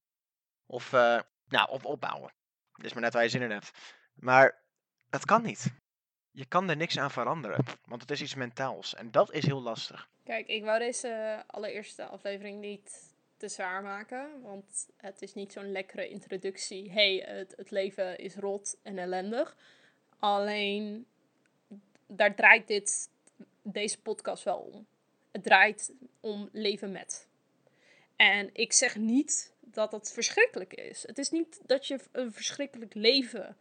Of, 0.66 0.92
uh, 0.92 1.20
nou, 1.48 1.70
of 1.70 1.84
opbouwen. 1.84 2.32
Dat 2.72 2.84
is 2.84 2.92
maar 2.92 3.02
net 3.02 3.12
waar 3.12 3.22
je 3.22 3.28
zin 3.28 3.42
in 3.42 3.50
hebt. 3.50 3.70
Maar 4.14 4.62
dat 5.10 5.24
kan 5.24 5.42
niet. 5.42 5.72
Je 6.30 6.46
kan 6.46 6.70
er 6.70 6.76
niks 6.76 6.98
aan 6.98 7.10
veranderen, 7.10 7.64
want 7.84 8.00
het 8.00 8.10
is 8.10 8.22
iets 8.22 8.34
mentaals. 8.34 8.94
En 8.94 9.10
dat 9.10 9.32
is 9.32 9.46
heel 9.46 9.62
lastig. 9.62 10.08
Kijk, 10.24 10.46
ik 10.46 10.64
wou 10.64 10.78
deze 10.78 11.42
allereerste 11.46 12.06
aflevering 12.06 12.60
niet 12.60 13.11
te 13.42 13.48
zwaar 13.48 13.82
maken. 13.82 14.40
Want 14.42 14.88
het 14.96 15.22
is 15.22 15.34
niet 15.34 15.52
zo'n 15.52 15.72
lekkere 15.72 16.08
introductie. 16.08 16.90
hey, 16.90 17.16
het, 17.26 17.54
het 17.56 17.70
leven 17.70 18.18
is 18.18 18.34
rot 18.34 18.76
en 18.82 18.98
ellendig. 18.98 19.56
Alleen, 20.18 21.06
daar 22.06 22.34
draait 22.34 22.66
dit, 22.66 23.10
deze 23.62 24.00
podcast 24.00 24.44
wel 24.44 24.58
om. 24.58 24.86
Het 25.30 25.42
draait 25.42 25.92
om 26.20 26.48
leven 26.52 26.92
met. 26.92 27.28
En 28.16 28.50
ik 28.52 28.72
zeg 28.72 28.96
niet 28.96 29.52
dat 29.60 29.92
het 29.92 30.12
verschrikkelijk 30.12 30.74
is. 30.74 31.06
Het 31.06 31.18
is 31.18 31.30
niet 31.30 31.60
dat 31.66 31.86
je 31.86 31.98
een 32.12 32.32
verschrikkelijk 32.32 32.94
leven 32.94 33.56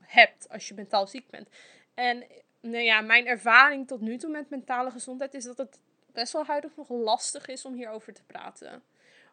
hebt 0.00 0.48
als 0.48 0.68
je 0.68 0.74
mentaal 0.74 1.06
ziek 1.06 1.30
bent. 1.30 1.48
En 1.94 2.24
nou 2.60 2.82
ja, 2.82 3.00
mijn 3.00 3.26
ervaring 3.26 3.86
tot 3.86 4.00
nu 4.00 4.18
toe 4.18 4.30
met 4.30 4.50
mentale 4.50 4.90
gezondheid 4.90 5.34
is 5.34 5.44
dat 5.44 5.58
het 5.58 5.78
best 6.12 6.32
wel 6.32 6.44
huidig 6.44 6.76
nog 6.76 6.88
lastig 6.88 7.46
is 7.46 7.64
om 7.64 7.74
hierover 7.74 8.14
te 8.14 8.22
praten. 8.22 8.82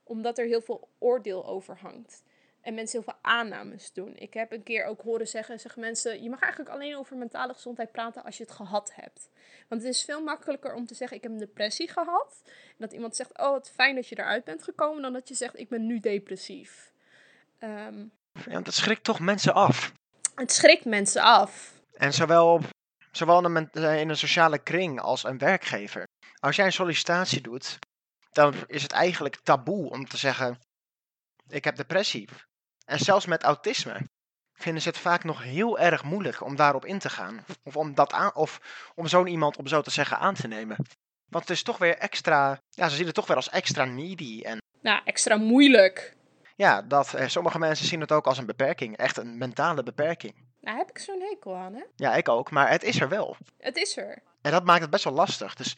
Omdat 0.03 0.37
er 0.37 0.45
heel 0.45 0.61
veel 0.61 0.89
oordeel 0.97 1.45
over 1.45 1.77
hangt 1.77 2.23
en 2.61 2.73
mensen 2.73 3.01
heel 3.01 3.13
veel 3.13 3.31
aannames 3.31 3.93
doen. 3.93 4.15
Ik 4.15 4.33
heb 4.33 4.51
een 4.51 4.63
keer 4.63 4.85
ook 4.85 5.01
horen 5.01 5.27
zeggen, 5.27 5.59
zeggen 5.59 5.81
mensen, 5.81 6.23
je 6.23 6.29
mag 6.29 6.41
eigenlijk 6.41 6.71
alleen 6.73 6.95
over 6.95 7.17
mentale 7.17 7.53
gezondheid 7.53 7.91
praten 7.91 8.23
als 8.23 8.37
je 8.37 8.43
het 8.43 8.51
gehad 8.51 8.91
hebt. 8.95 9.29
Want 9.67 9.81
het 9.81 9.93
is 9.93 10.03
veel 10.03 10.23
makkelijker 10.23 10.73
om 10.73 10.85
te 10.85 10.93
zeggen, 10.93 11.17
ik 11.17 11.23
heb 11.23 11.31
een 11.31 11.37
depressie 11.37 11.89
gehad. 11.89 12.41
En 12.45 12.75
dat 12.77 12.93
iemand 12.93 13.15
zegt, 13.15 13.37
oh 13.37 13.49
wat 13.49 13.69
fijn 13.69 13.95
dat 13.95 14.07
je 14.07 14.19
eruit 14.19 14.43
bent 14.43 14.63
gekomen, 14.63 15.01
dan 15.01 15.13
dat 15.13 15.27
je 15.27 15.35
zegt, 15.35 15.59
ik 15.59 15.69
ben 15.69 15.85
nu 15.85 15.99
depressief. 15.99 16.91
Um, 17.59 18.11
ja, 18.49 18.61
dat 18.61 18.73
schrikt 18.73 19.03
toch 19.03 19.19
mensen 19.19 19.53
af? 19.53 19.93
Het 20.35 20.51
schrikt 20.51 20.85
mensen 20.85 21.21
af. 21.21 21.81
En 21.93 22.13
zowel 22.13 22.53
op 22.53 22.63
Zowel 23.11 23.45
in 23.45 23.55
een, 23.55 23.69
eh, 23.71 23.99
in 23.99 24.09
een 24.09 24.17
sociale 24.17 24.57
kring 24.57 25.01
als 25.01 25.23
een 25.23 25.37
werkgever. 25.37 26.07
Als 26.39 26.55
jij 26.55 26.65
een 26.65 26.73
sollicitatie 26.73 27.41
doet, 27.41 27.79
dan 28.31 28.53
is 28.67 28.83
het 28.83 28.91
eigenlijk 28.91 29.39
taboe 29.43 29.89
om 29.89 30.07
te 30.07 30.17
zeggen: 30.17 30.59
Ik 31.47 31.63
heb 31.63 31.75
depressie. 31.75 32.29
En 32.85 32.99
zelfs 32.99 33.25
met 33.25 33.43
autisme 33.43 33.99
vinden 34.53 34.81
ze 34.81 34.89
het 34.89 34.97
vaak 34.97 35.23
nog 35.23 35.43
heel 35.43 35.79
erg 35.79 36.03
moeilijk 36.03 36.43
om 36.43 36.55
daarop 36.55 36.85
in 36.85 36.99
te 36.99 37.09
gaan. 37.09 37.45
Of 37.63 37.75
om, 37.75 37.93
dat 37.95 38.13
aan, 38.13 38.35
of 38.35 38.59
om 38.95 39.07
zo'n 39.07 39.27
iemand, 39.27 39.57
om 39.57 39.67
zo 39.67 39.81
te 39.81 39.91
zeggen, 39.91 40.17
aan 40.17 40.33
te 40.35 40.47
nemen. 40.47 40.75
Want 41.29 41.47
het 41.47 41.57
is 41.57 41.63
toch 41.63 41.77
weer 41.77 41.97
extra. 41.97 42.61
Ja, 42.69 42.89
ze 42.89 42.95
zien 42.95 43.05
het 43.05 43.15
toch 43.15 43.27
weer 43.27 43.35
als 43.35 43.49
extra 43.49 43.85
needy. 43.85 44.41
En 44.41 44.57
Nou, 44.81 45.01
extra 45.05 45.35
moeilijk. 45.37 46.15
ja, 46.55 46.81
dat, 46.81 47.13
eh, 47.13 47.27
sommige 47.27 47.59
mensen 47.59 47.85
zien 47.85 48.01
het 48.01 48.11
ook 48.11 48.27
als 48.27 48.37
een 48.37 48.45
beperking. 48.45 48.97
Echt 48.97 49.17
een 49.17 49.37
mentale 49.37 49.83
beperking. 49.83 50.47
Daar 50.61 50.75
heb 50.75 50.89
ik 50.89 50.97
zo'n 50.97 51.21
hekel 51.21 51.55
aan, 51.55 51.73
hè? 51.73 51.83
Ja, 51.95 52.15
ik 52.15 52.29
ook. 52.29 52.51
Maar 52.51 52.69
het 52.69 52.83
is 52.83 52.99
er 53.01 53.09
wel. 53.09 53.37
Het 53.57 53.77
is 53.77 53.97
er. 53.97 54.21
En 54.41 54.51
dat 54.51 54.63
maakt 54.63 54.81
het 54.81 54.89
best 54.89 55.03
wel 55.03 55.13
lastig. 55.13 55.55
Dus 55.55 55.77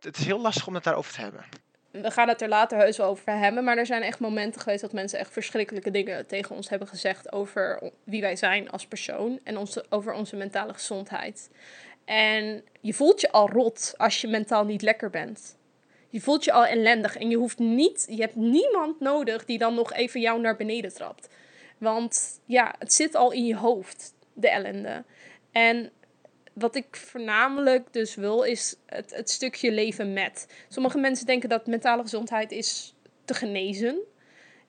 het 0.00 0.18
is 0.18 0.24
heel 0.24 0.40
lastig 0.40 0.66
om 0.66 0.74
het 0.74 0.84
daarover 0.84 1.12
te 1.12 1.20
hebben. 1.20 1.44
We 1.90 2.10
gaan 2.10 2.28
het 2.28 2.42
er 2.42 2.48
later 2.48 2.78
heus 2.78 2.96
wel 2.96 3.08
over 3.08 3.38
hebben, 3.38 3.64
maar 3.64 3.76
er 3.76 3.86
zijn 3.86 4.02
echt 4.02 4.18
momenten 4.18 4.60
geweest 4.60 4.80
dat 4.80 4.92
mensen 4.92 5.18
echt 5.18 5.32
verschrikkelijke 5.32 5.90
dingen 5.90 6.26
tegen 6.26 6.56
ons 6.56 6.68
hebben 6.68 6.88
gezegd 6.88 7.32
over 7.32 7.90
wie 8.04 8.20
wij 8.20 8.36
zijn 8.36 8.70
als 8.70 8.86
persoon 8.86 9.40
en 9.44 9.56
onze, 9.56 9.86
over 9.88 10.12
onze 10.12 10.36
mentale 10.36 10.72
gezondheid. 10.72 11.50
En 12.04 12.64
je 12.80 12.94
voelt 12.94 13.20
je 13.20 13.30
al 13.30 13.50
rot 13.50 13.94
als 13.96 14.20
je 14.20 14.28
mentaal 14.28 14.64
niet 14.64 14.82
lekker 14.82 15.10
bent. 15.10 15.56
Je 16.08 16.20
voelt 16.20 16.44
je 16.44 16.52
al 16.52 16.66
ellendig 16.66 17.16
en 17.16 17.30
je 17.30 17.36
hoeft 17.36 17.58
niet, 17.58 18.06
je 18.10 18.20
hebt 18.20 18.34
niemand 18.34 19.00
nodig 19.00 19.44
die 19.44 19.58
dan 19.58 19.74
nog 19.74 19.92
even 19.92 20.20
jou 20.20 20.40
naar 20.40 20.56
beneden 20.56 20.94
trapt. 20.94 21.28
Want 21.78 22.40
ja, 22.44 22.74
het 22.78 22.92
zit 22.92 23.14
al 23.14 23.32
in 23.32 23.46
je 23.46 23.56
hoofd, 23.56 24.14
de 24.32 24.50
ellende. 24.50 25.04
En 25.52 25.90
wat 26.58 26.74
ik 26.74 26.96
voornamelijk 26.96 27.92
dus 27.92 28.14
wil, 28.14 28.42
is 28.42 28.76
het, 28.86 29.14
het 29.14 29.30
stukje 29.30 29.72
leven 29.72 30.12
met. 30.12 30.46
Sommige 30.68 30.98
mensen 30.98 31.26
denken 31.26 31.48
dat 31.48 31.66
mentale 31.66 32.02
gezondheid 32.02 32.52
is 32.52 32.94
te 33.24 33.34
genezen. 33.34 33.98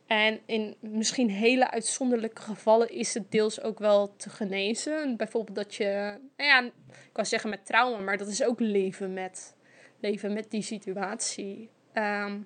En 0.07 0.39
in 0.45 0.75
misschien 0.79 1.29
hele 1.29 1.71
uitzonderlijke 1.71 2.41
gevallen 2.41 2.89
is 2.89 3.13
het 3.13 3.31
deels 3.31 3.61
ook 3.61 3.79
wel 3.79 4.15
te 4.15 4.29
genezen. 4.29 5.17
Bijvoorbeeld 5.17 5.55
dat 5.55 5.75
je, 5.75 6.17
nou 6.37 6.49
ja, 6.49 6.61
ik 6.87 7.09
kan 7.11 7.25
zeggen 7.25 7.49
met 7.49 7.65
trauma, 7.65 7.97
maar 7.97 8.17
dat 8.17 8.27
is 8.27 8.43
ook 8.43 8.59
leven 8.59 9.13
met. 9.13 9.55
Leven 9.99 10.33
met 10.33 10.51
die 10.51 10.61
situatie. 10.61 11.69
Ehm, 11.93 12.39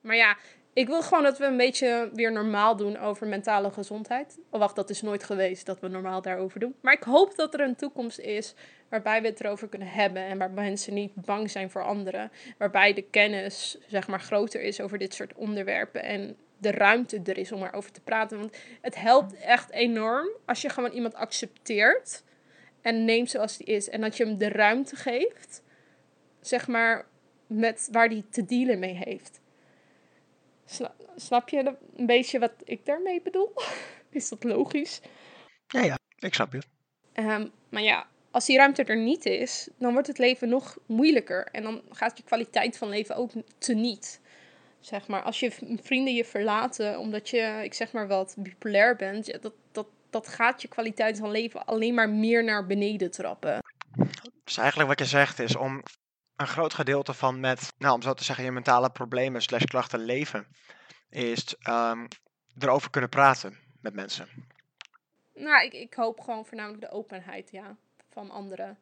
maar 0.00 0.16
ja, 0.16 0.36
ik 0.78 0.86
wil 0.86 1.02
gewoon 1.02 1.22
dat 1.22 1.38
we 1.38 1.44
een 1.44 1.56
beetje 1.56 2.10
weer 2.12 2.32
normaal 2.32 2.76
doen 2.76 2.98
over 2.98 3.26
mentale 3.26 3.70
gezondheid. 3.70 4.38
Oh, 4.50 4.60
wacht, 4.60 4.76
dat 4.76 4.90
is 4.90 5.02
nooit 5.02 5.24
geweest 5.24 5.66
dat 5.66 5.80
we 5.80 5.88
normaal 5.88 6.22
daarover 6.22 6.60
doen. 6.60 6.74
Maar 6.80 6.92
ik 6.92 7.02
hoop 7.02 7.36
dat 7.36 7.54
er 7.54 7.60
een 7.60 7.76
toekomst 7.76 8.18
is 8.18 8.54
waarbij 8.88 9.22
we 9.22 9.28
het 9.28 9.40
erover 9.40 9.68
kunnen 9.68 9.88
hebben. 9.88 10.22
En 10.22 10.38
waar 10.38 10.50
mensen 10.50 10.94
niet 10.94 11.14
bang 11.14 11.50
zijn 11.50 11.70
voor 11.70 11.84
anderen. 11.84 12.30
Waarbij 12.58 12.92
de 12.92 13.02
kennis, 13.02 13.78
zeg 13.86 14.08
maar, 14.08 14.20
groter 14.20 14.60
is 14.60 14.80
over 14.80 14.98
dit 14.98 15.14
soort 15.14 15.34
onderwerpen. 15.34 16.02
En 16.02 16.36
de 16.58 16.70
ruimte 16.70 17.20
er 17.24 17.38
is 17.38 17.52
om 17.52 17.62
erover 17.62 17.92
te 17.92 18.00
praten. 18.00 18.38
Want 18.38 18.56
het 18.80 18.94
helpt 18.94 19.36
echt 19.36 19.70
enorm 19.70 20.28
als 20.44 20.62
je 20.62 20.68
gewoon 20.68 20.92
iemand 20.92 21.14
accepteert. 21.14 22.22
En 22.82 23.04
neemt 23.04 23.30
zoals 23.30 23.56
die 23.56 23.66
is. 23.66 23.88
En 23.88 24.00
dat 24.00 24.16
je 24.16 24.24
hem 24.24 24.38
de 24.38 24.48
ruimte 24.48 24.96
geeft. 24.96 25.62
Zeg 26.40 26.68
maar, 26.68 27.06
met 27.46 27.88
waar 27.92 28.08
hij 28.08 28.24
te 28.30 28.44
dealen 28.44 28.78
mee 28.78 28.94
heeft. 28.94 29.40
Sna- 30.70 30.94
snap 31.16 31.48
je 31.48 31.76
een 31.96 32.06
beetje 32.06 32.38
wat 32.38 32.52
ik 32.64 32.86
daarmee 32.86 33.22
bedoel? 33.22 33.52
Is 34.10 34.28
dat 34.28 34.44
logisch? 34.44 35.00
Ja, 35.66 35.82
ja, 35.82 35.98
ik 36.18 36.34
snap 36.34 36.52
je. 36.52 36.62
Ehm, 37.12 37.48
maar 37.68 37.82
ja, 37.82 38.06
als 38.30 38.46
die 38.46 38.56
ruimte 38.56 38.84
er 38.84 38.96
niet 38.96 39.26
is, 39.26 39.68
dan 39.78 39.92
wordt 39.92 40.06
het 40.06 40.18
leven 40.18 40.48
nog 40.48 40.78
moeilijker. 40.86 41.48
En 41.52 41.62
dan 41.62 41.82
gaat 41.90 42.18
je 42.18 42.24
kwaliteit 42.24 42.76
van 42.76 42.88
leven 42.88 43.16
ook 43.16 43.30
teniet. 43.58 44.20
Zeg 44.80 45.06
maar, 45.06 45.22
als 45.22 45.40
je 45.40 45.50
vrienden 45.82 46.14
je 46.14 46.24
verlaten 46.24 46.98
omdat 46.98 47.28
je, 47.28 47.60
ik 47.62 47.74
zeg 47.74 47.92
maar 47.92 48.08
wat, 48.08 48.34
bipolair 48.38 48.96
bent, 48.96 49.26
ja, 49.26 49.38
dat, 49.38 49.52
dat, 49.72 49.86
dat 50.10 50.28
gaat 50.28 50.62
je 50.62 50.68
kwaliteit 50.68 51.18
van 51.18 51.30
leven 51.30 51.66
alleen 51.66 51.94
maar 51.94 52.10
meer 52.10 52.44
naar 52.44 52.66
beneden 52.66 53.10
trappen. 53.10 53.58
Dus 54.44 54.56
eigenlijk 54.56 54.88
wat 54.88 54.98
je 54.98 55.04
zegt 55.04 55.38
is 55.38 55.56
om 55.56 55.82
een 56.38 56.46
groot 56.46 56.74
gedeelte 56.74 57.14
van 57.14 57.40
met, 57.40 57.74
nou 57.78 57.94
om 57.94 58.02
zo 58.02 58.14
te 58.14 58.24
zeggen, 58.24 58.44
je 58.44 58.50
mentale 58.50 58.90
problemen 58.90 59.42
slash 59.42 59.64
klachten 59.64 60.00
leven, 60.04 60.46
is 61.10 61.56
ehm, 61.58 62.06
erover 62.58 62.90
kunnen 62.90 63.10
praten 63.10 63.58
met 63.80 63.94
mensen. 63.94 64.28
Nou, 65.34 65.64
ik, 65.64 65.72
ik 65.72 65.94
hoop 65.94 66.20
gewoon 66.20 66.46
voornamelijk 66.46 66.82
de 66.82 66.90
openheid, 66.90 67.50
ja, 67.50 67.76
van 68.08 68.30
anderen. 68.30 68.78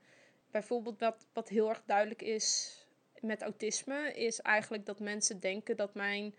Bijvoorbeeld 0.50 0.98
wat, 0.98 1.26
wat 1.32 1.48
heel 1.48 1.68
erg 1.68 1.82
duidelijk 1.86 2.22
is 2.22 2.78
met 3.20 3.42
autisme, 3.42 4.12
is 4.14 4.40
eigenlijk 4.40 4.86
dat 4.86 5.00
mensen 5.00 5.40
denken 5.40 5.76
dat 5.76 5.94
mijn 5.94 6.34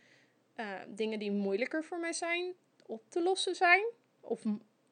eh, 0.55 0.65
dingen 0.87 1.19
die 1.19 1.31
moeilijker 1.31 1.83
voor 1.83 1.99
mij 1.99 2.13
zijn, 2.13 2.53
op 2.85 3.09
te 3.09 3.23
lossen 3.23 3.55
zijn. 3.55 3.85
Of 4.21 4.43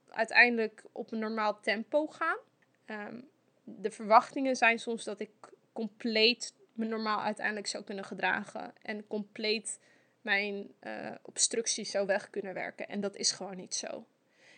uiteindelijk 0.09 0.83
op 0.91 1.11
een 1.11 1.19
normaal 1.19 1.59
tempo 1.59 2.07
gaan. 2.07 2.38
Ehm, 2.85 3.19
de 3.63 3.91
verwachtingen 3.91 4.55
zijn 4.55 4.79
soms 4.79 5.03
dat 5.03 5.19
ik 5.19 5.31
compleet 5.75 6.53
me 6.73 6.85
normaal 6.85 7.21
uiteindelijk 7.21 7.67
zou 7.67 7.83
kunnen 7.83 8.05
gedragen. 8.05 8.73
En 8.81 9.07
compleet 9.07 9.79
mijn 10.21 10.67
eh, 10.79 11.11
obstructies 11.21 11.91
zou 11.91 12.05
weg 12.05 12.29
kunnen 12.29 12.53
werken. 12.53 12.88
En 12.88 13.01
dat 13.01 13.15
is 13.15 13.31
gewoon 13.31 13.55
niet 13.55 13.75
zo. 13.75 14.05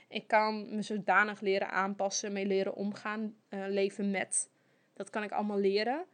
Ik 0.07 0.27
kan 0.27 0.75
me 0.75 0.81
zodanig 0.81 1.41
leren 1.41 1.69
aanpassen, 1.69 2.33
mee 2.33 2.45
leren 2.45 2.75
omgaan, 2.75 3.35
eh, 3.49 3.63
leven 3.67 4.11
met. 4.11 4.49
Dat 4.93 5.09
kan 5.09 5.23
ik 5.23 5.31
allemaal 5.31 5.59
leren. 5.59 6.05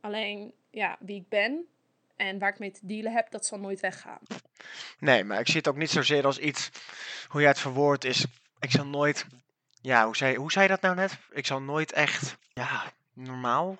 Alleen, 0.00 0.52
ja, 0.70 0.96
wie 1.00 1.20
ik 1.20 1.28
ben 1.28 1.66
en 2.16 2.38
waar 2.38 2.50
ik 2.50 2.58
mee 2.58 2.70
te 2.70 2.86
dealen 2.86 3.12
heb, 3.12 3.30
dat 3.30 3.46
zal 3.46 3.58
nooit 3.58 3.80
weggaan. 3.80 4.20
Nee, 4.98 5.24
maar 5.24 5.40
ik 5.40 5.46
zie 5.46 5.56
het 5.56 5.68
ook 5.68 5.76
niet 5.76 5.90
zozeer 5.90 6.26
als 6.26 6.38
iets, 6.38 6.70
hoe 7.28 7.40
jij 7.40 7.50
het 7.50 7.58
verwoordt 7.58 8.04
is, 8.04 8.26
ik 8.60 8.70
zal 8.70 8.86
nooit, 8.86 9.26
ja, 9.80 10.04
hoe 10.04 10.16
zei, 10.16 10.36
hoe 10.36 10.52
zei 10.52 10.64
je 10.64 10.70
dat 10.70 10.80
nou 10.80 10.94
net? 10.94 11.18
Ik 11.30 11.46
zal 11.46 11.60
nooit 11.60 11.92
echt, 11.92 12.36
ja, 12.52 12.92
normaal 13.12 13.78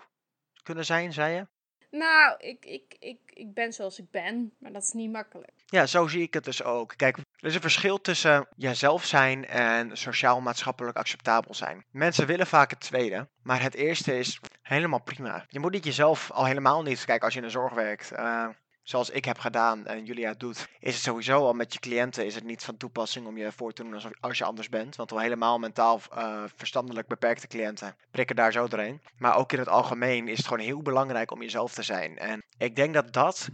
kunnen 0.67 0.85
zijn, 0.85 1.13
zei 1.13 1.35
je? 1.35 1.47
Nou, 1.91 2.35
ik, 2.39 2.65
ik, 2.65 2.97
ik, 2.99 3.19
ik 3.27 3.55
ben 3.55 3.73
zoals 3.73 3.99
ik 3.99 4.11
ben, 4.11 4.53
maar 4.59 4.73
dat 4.73 4.83
is 4.83 4.93
niet 4.93 5.13
makkelijk. 5.13 5.53
Ja, 5.67 5.87
zo 5.87 6.07
zie 6.07 6.23
ik 6.23 6.35
het 6.35 6.45
dus 6.45 6.63
ook. 6.63 6.95
Kijk, 6.97 7.17
er 7.17 7.49
is 7.49 7.55
een 7.55 7.61
verschil 7.61 8.01
tussen 8.01 8.47
jezelf 8.57 9.05
zijn 9.05 9.47
en 9.47 9.97
sociaal-maatschappelijk 9.97 10.97
acceptabel 10.97 11.55
zijn. 11.55 11.85
Mensen 11.91 12.27
willen 12.27 12.47
vaak 12.47 12.71
het 12.71 12.81
tweede, 12.81 13.29
maar 13.43 13.63
het 13.63 13.75
eerste 13.75 14.19
is 14.19 14.41
helemaal 14.63 15.03
prima. 15.03 15.45
Je 15.49 15.61
moet 15.61 15.73
niet 15.73 15.85
jezelf 15.85 16.31
al 16.31 16.45
helemaal 16.45 16.83
niet, 16.83 17.05
kijk, 17.05 17.23
als 17.23 17.33
je 17.33 17.39
in 17.39 17.45
de 17.45 17.51
zorg 17.53 17.73
werkt, 17.75 18.13
eh, 18.13 18.49
zoals 18.89 19.11
ik 19.11 19.25
heb 19.25 19.39
gedaan 19.39 19.87
en 19.87 20.05
Julia 20.05 20.35
doet, 20.35 20.69
is 20.79 20.95
het 20.95 21.03
sowieso 21.03 21.45
al 21.45 21.53
met 21.53 21.73
je 21.73 21.79
cliënten 21.79 22.27
is 22.27 22.35
het 22.35 22.45
niet 22.45 22.65
van 22.65 22.77
toepassing 22.77 23.27
om 23.27 23.37
je 23.37 23.53
voor 23.53 23.73
te 23.73 23.83
doen 23.83 24.15
als 24.21 24.39
je 24.39 24.45
anders 24.45 24.69
bent. 24.69 24.97
Want 24.97 25.13
al 25.13 25.19
helemaal 25.19 25.59
mentaal 25.59 26.01
eh, 26.15 26.43
verstandelijk 26.57 27.09
beperkte 27.09 27.47
cliënten 27.47 27.97
prikken 28.11 28.37
daar 28.37 28.53
zo 28.53 28.69
doorheen. 28.69 29.01
Maar 29.19 29.37
ook 29.37 29.53
in 29.53 29.59
het 29.59 29.69
algemeen 29.69 30.29
is 30.29 30.37
het 30.37 30.47
gewoon 30.47 30.65
heel 30.65 30.83
belangrijk 30.83 31.31
om 31.31 31.43
jezelf 31.43 31.73
te 31.73 31.83
zijn. 31.83 32.19
En 32.19 32.45
ik 32.59 32.77
denk 32.77 32.95
dat 32.95 33.13
dat 33.13 33.49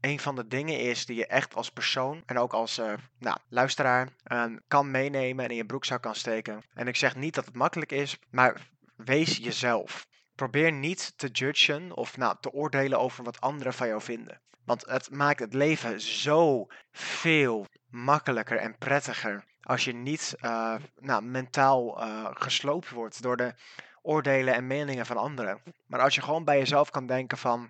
een 0.00 0.20
van 0.20 0.36
de 0.36 0.46
dingen 0.46 0.80
is 0.80 1.06
die 1.06 1.16
je 1.16 1.26
echt 1.26 1.54
als 1.54 1.70
persoon 1.70 2.22
en 2.26 2.38
ook 2.38 2.52
als 2.52 2.78
eh, 2.78 2.92
nou, 3.18 3.36
luisteraar 3.48 4.08
ehm, 4.22 4.56
kan 4.68 4.90
meenemen 4.90 5.44
en 5.44 5.50
in 5.50 5.56
je 5.56 5.66
broekzak 5.66 6.02
kan 6.02 6.14
steken. 6.14 6.62
En 6.74 6.88
ik 6.88 6.96
zeg 6.96 7.16
niet 7.16 7.34
dat 7.34 7.44
het 7.44 7.54
makkelijk 7.54 7.92
is, 7.92 8.18
maar 8.30 8.70
wees 8.96 9.36
jezelf. 9.36 10.06
Probeer 10.34 10.72
niet 10.72 11.18
te 11.18 11.28
judgen 11.28 11.96
of 11.96 12.16
nou, 12.16 12.36
te 12.40 12.52
oordelen 12.52 12.98
over 12.98 13.24
wat 13.24 13.40
anderen 13.40 13.72
van 13.72 13.88
jou 13.88 14.02
vinden. 14.02 14.40
Want 14.66 14.86
het 14.86 15.10
maakt 15.10 15.40
het 15.40 15.54
leven 15.54 16.00
zo 16.00 16.66
veel 16.92 17.66
makkelijker 17.88 18.56
en 18.56 18.78
prettiger 18.78 19.44
als 19.62 19.84
je 19.84 19.92
niet 19.92 20.34
eh, 20.40 20.74
nou, 20.98 21.22
mentaal 21.22 22.00
eh, 22.00 22.30
gesloopt 22.30 22.90
wordt 22.90 23.22
door 23.22 23.36
de 23.36 23.54
oordelen 24.02 24.54
en 24.54 24.66
meningen 24.66 25.06
van 25.06 25.16
anderen. 25.16 25.62
Maar 25.86 26.00
als 26.00 26.14
je 26.14 26.22
gewoon 26.22 26.44
bij 26.44 26.58
jezelf 26.58 26.90
kan 26.90 27.06
denken 27.06 27.38
van, 27.38 27.68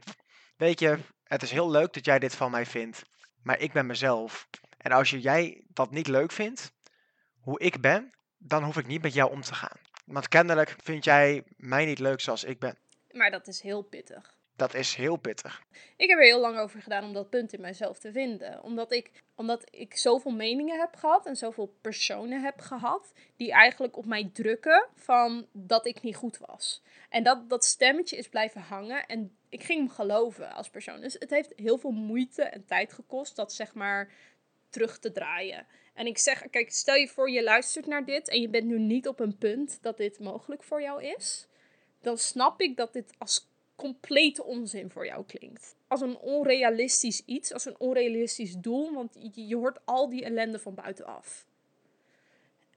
weet 0.56 0.80
je, 0.80 0.98
het 1.24 1.42
is 1.42 1.50
heel 1.50 1.70
leuk 1.70 1.92
dat 1.92 2.04
jij 2.04 2.18
dit 2.18 2.34
van 2.34 2.50
mij 2.50 2.66
vindt, 2.66 3.02
maar 3.42 3.58
ik 3.58 3.72
ben 3.72 3.86
mezelf. 3.86 4.48
En 4.78 4.92
als 4.92 5.10
je, 5.10 5.20
jij 5.20 5.64
dat 5.68 5.90
niet 5.90 6.06
leuk 6.06 6.32
vindt, 6.32 6.72
hoe 7.40 7.60
ik 7.60 7.80
ben, 7.80 8.10
dan 8.38 8.64
hoef 8.64 8.76
ik 8.76 8.86
niet 8.86 9.02
met 9.02 9.14
jou 9.14 9.30
om 9.30 9.40
te 9.40 9.54
gaan. 9.54 9.80
Want 10.04 10.28
kennelijk 10.28 10.76
vind 10.82 11.04
jij 11.04 11.44
mij 11.56 11.84
niet 11.84 11.98
leuk 11.98 12.20
zoals 12.20 12.44
ik 12.44 12.58
ben. 12.58 12.78
Maar 13.10 13.30
dat 13.30 13.46
is 13.46 13.60
heel 13.60 13.82
pittig. 13.82 14.36
Dat 14.56 14.74
is 14.74 14.94
heel 14.94 15.16
pittig. 15.16 15.62
Ik 15.96 16.08
heb 16.08 16.18
er 16.18 16.24
heel 16.24 16.40
lang 16.40 16.58
over 16.58 16.82
gedaan 16.82 17.04
om 17.04 17.12
dat 17.12 17.30
punt 17.30 17.52
in 17.52 17.60
mijzelf 17.60 17.98
te 17.98 18.12
vinden. 18.12 18.62
Omdat 18.62 18.92
ik, 18.92 19.10
omdat 19.34 19.66
ik 19.70 19.96
zoveel 19.96 20.32
meningen 20.32 20.78
heb 20.80 20.96
gehad 20.96 21.26
en 21.26 21.36
zoveel 21.36 21.76
personen 21.80 22.42
heb 22.42 22.60
gehad. 22.60 23.12
die 23.36 23.52
eigenlijk 23.52 23.96
op 23.96 24.06
mij 24.06 24.30
drukken 24.32 24.86
van 24.94 25.46
dat 25.52 25.86
ik 25.86 26.02
niet 26.02 26.16
goed 26.16 26.38
was. 26.38 26.82
En 27.08 27.22
dat, 27.22 27.48
dat 27.48 27.64
stemmetje 27.64 28.16
is 28.16 28.28
blijven 28.28 28.60
hangen. 28.60 29.06
En 29.06 29.36
ik 29.48 29.62
ging 29.62 29.78
hem 29.78 29.90
geloven 29.90 30.52
als 30.52 30.70
persoon. 30.70 31.00
Dus 31.00 31.16
het 31.18 31.30
heeft 31.30 31.52
heel 31.56 31.78
veel 31.78 31.90
moeite 31.90 32.42
en 32.42 32.64
tijd 32.64 32.92
gekost 32.92 33.36
dat 33.36 33.52
zeg 33.52 33.74
maar 33.74 34.12
terug 34.68 34.98
te 34.98 35.12
draaien. 35.12 35.66
En 35.94 36.06
ik 36.06 36.18
zeg, 36.18 36.50
kijk, 36.50 36.72
stel 36.72 36.94
je 36.94 37.08
voor 37.08 37.30
je 37.30 37.42
luistert 37.42 37.86
naar 37.86 38.04
dit 38.04 38.28
en 38.28 38.40
je 38.40 38.48
bent 38.48 38.64
nu 38.64 38.78
niet 38.78 39.08
op 39.08 39.20
een 39.20 39.38
punt 39.38 39.78
dat 39.82 39.96
dit 39.96 40.18
mogelijk 40.18 40.62
voor 40.62 40.82
jou 40.82 41.04
is. 41.04 41.46
Dan 42.00 42.18
snap 42.18 42.60
ik 42.60 42.76
dat 42.76 42.92
dit 42.92 43.12
als 43.18 43.48
complete 43.76 44.44
onzin 44.44 44.90
voor 44.90 45.06
jou 45.06 45.24
klinkt. 45.24 45.76
Als 45.86 46.00
een 46.00 46.18
onrealistisch 46.18 47.24
iets, 47.24 47.52
als 47.52 47.64
een 47.64 47.78
onrealistisch 47.78 48.54
doel, 48.56 48.92
want 48.92 49.16
je, 49.34 49.56
hoort 49.56 49.78
al 49.84 50.08
die 50.08 50.24
ellende 50.24 50.58
van 50.58 50.74
buitenaf. 50.74 51.46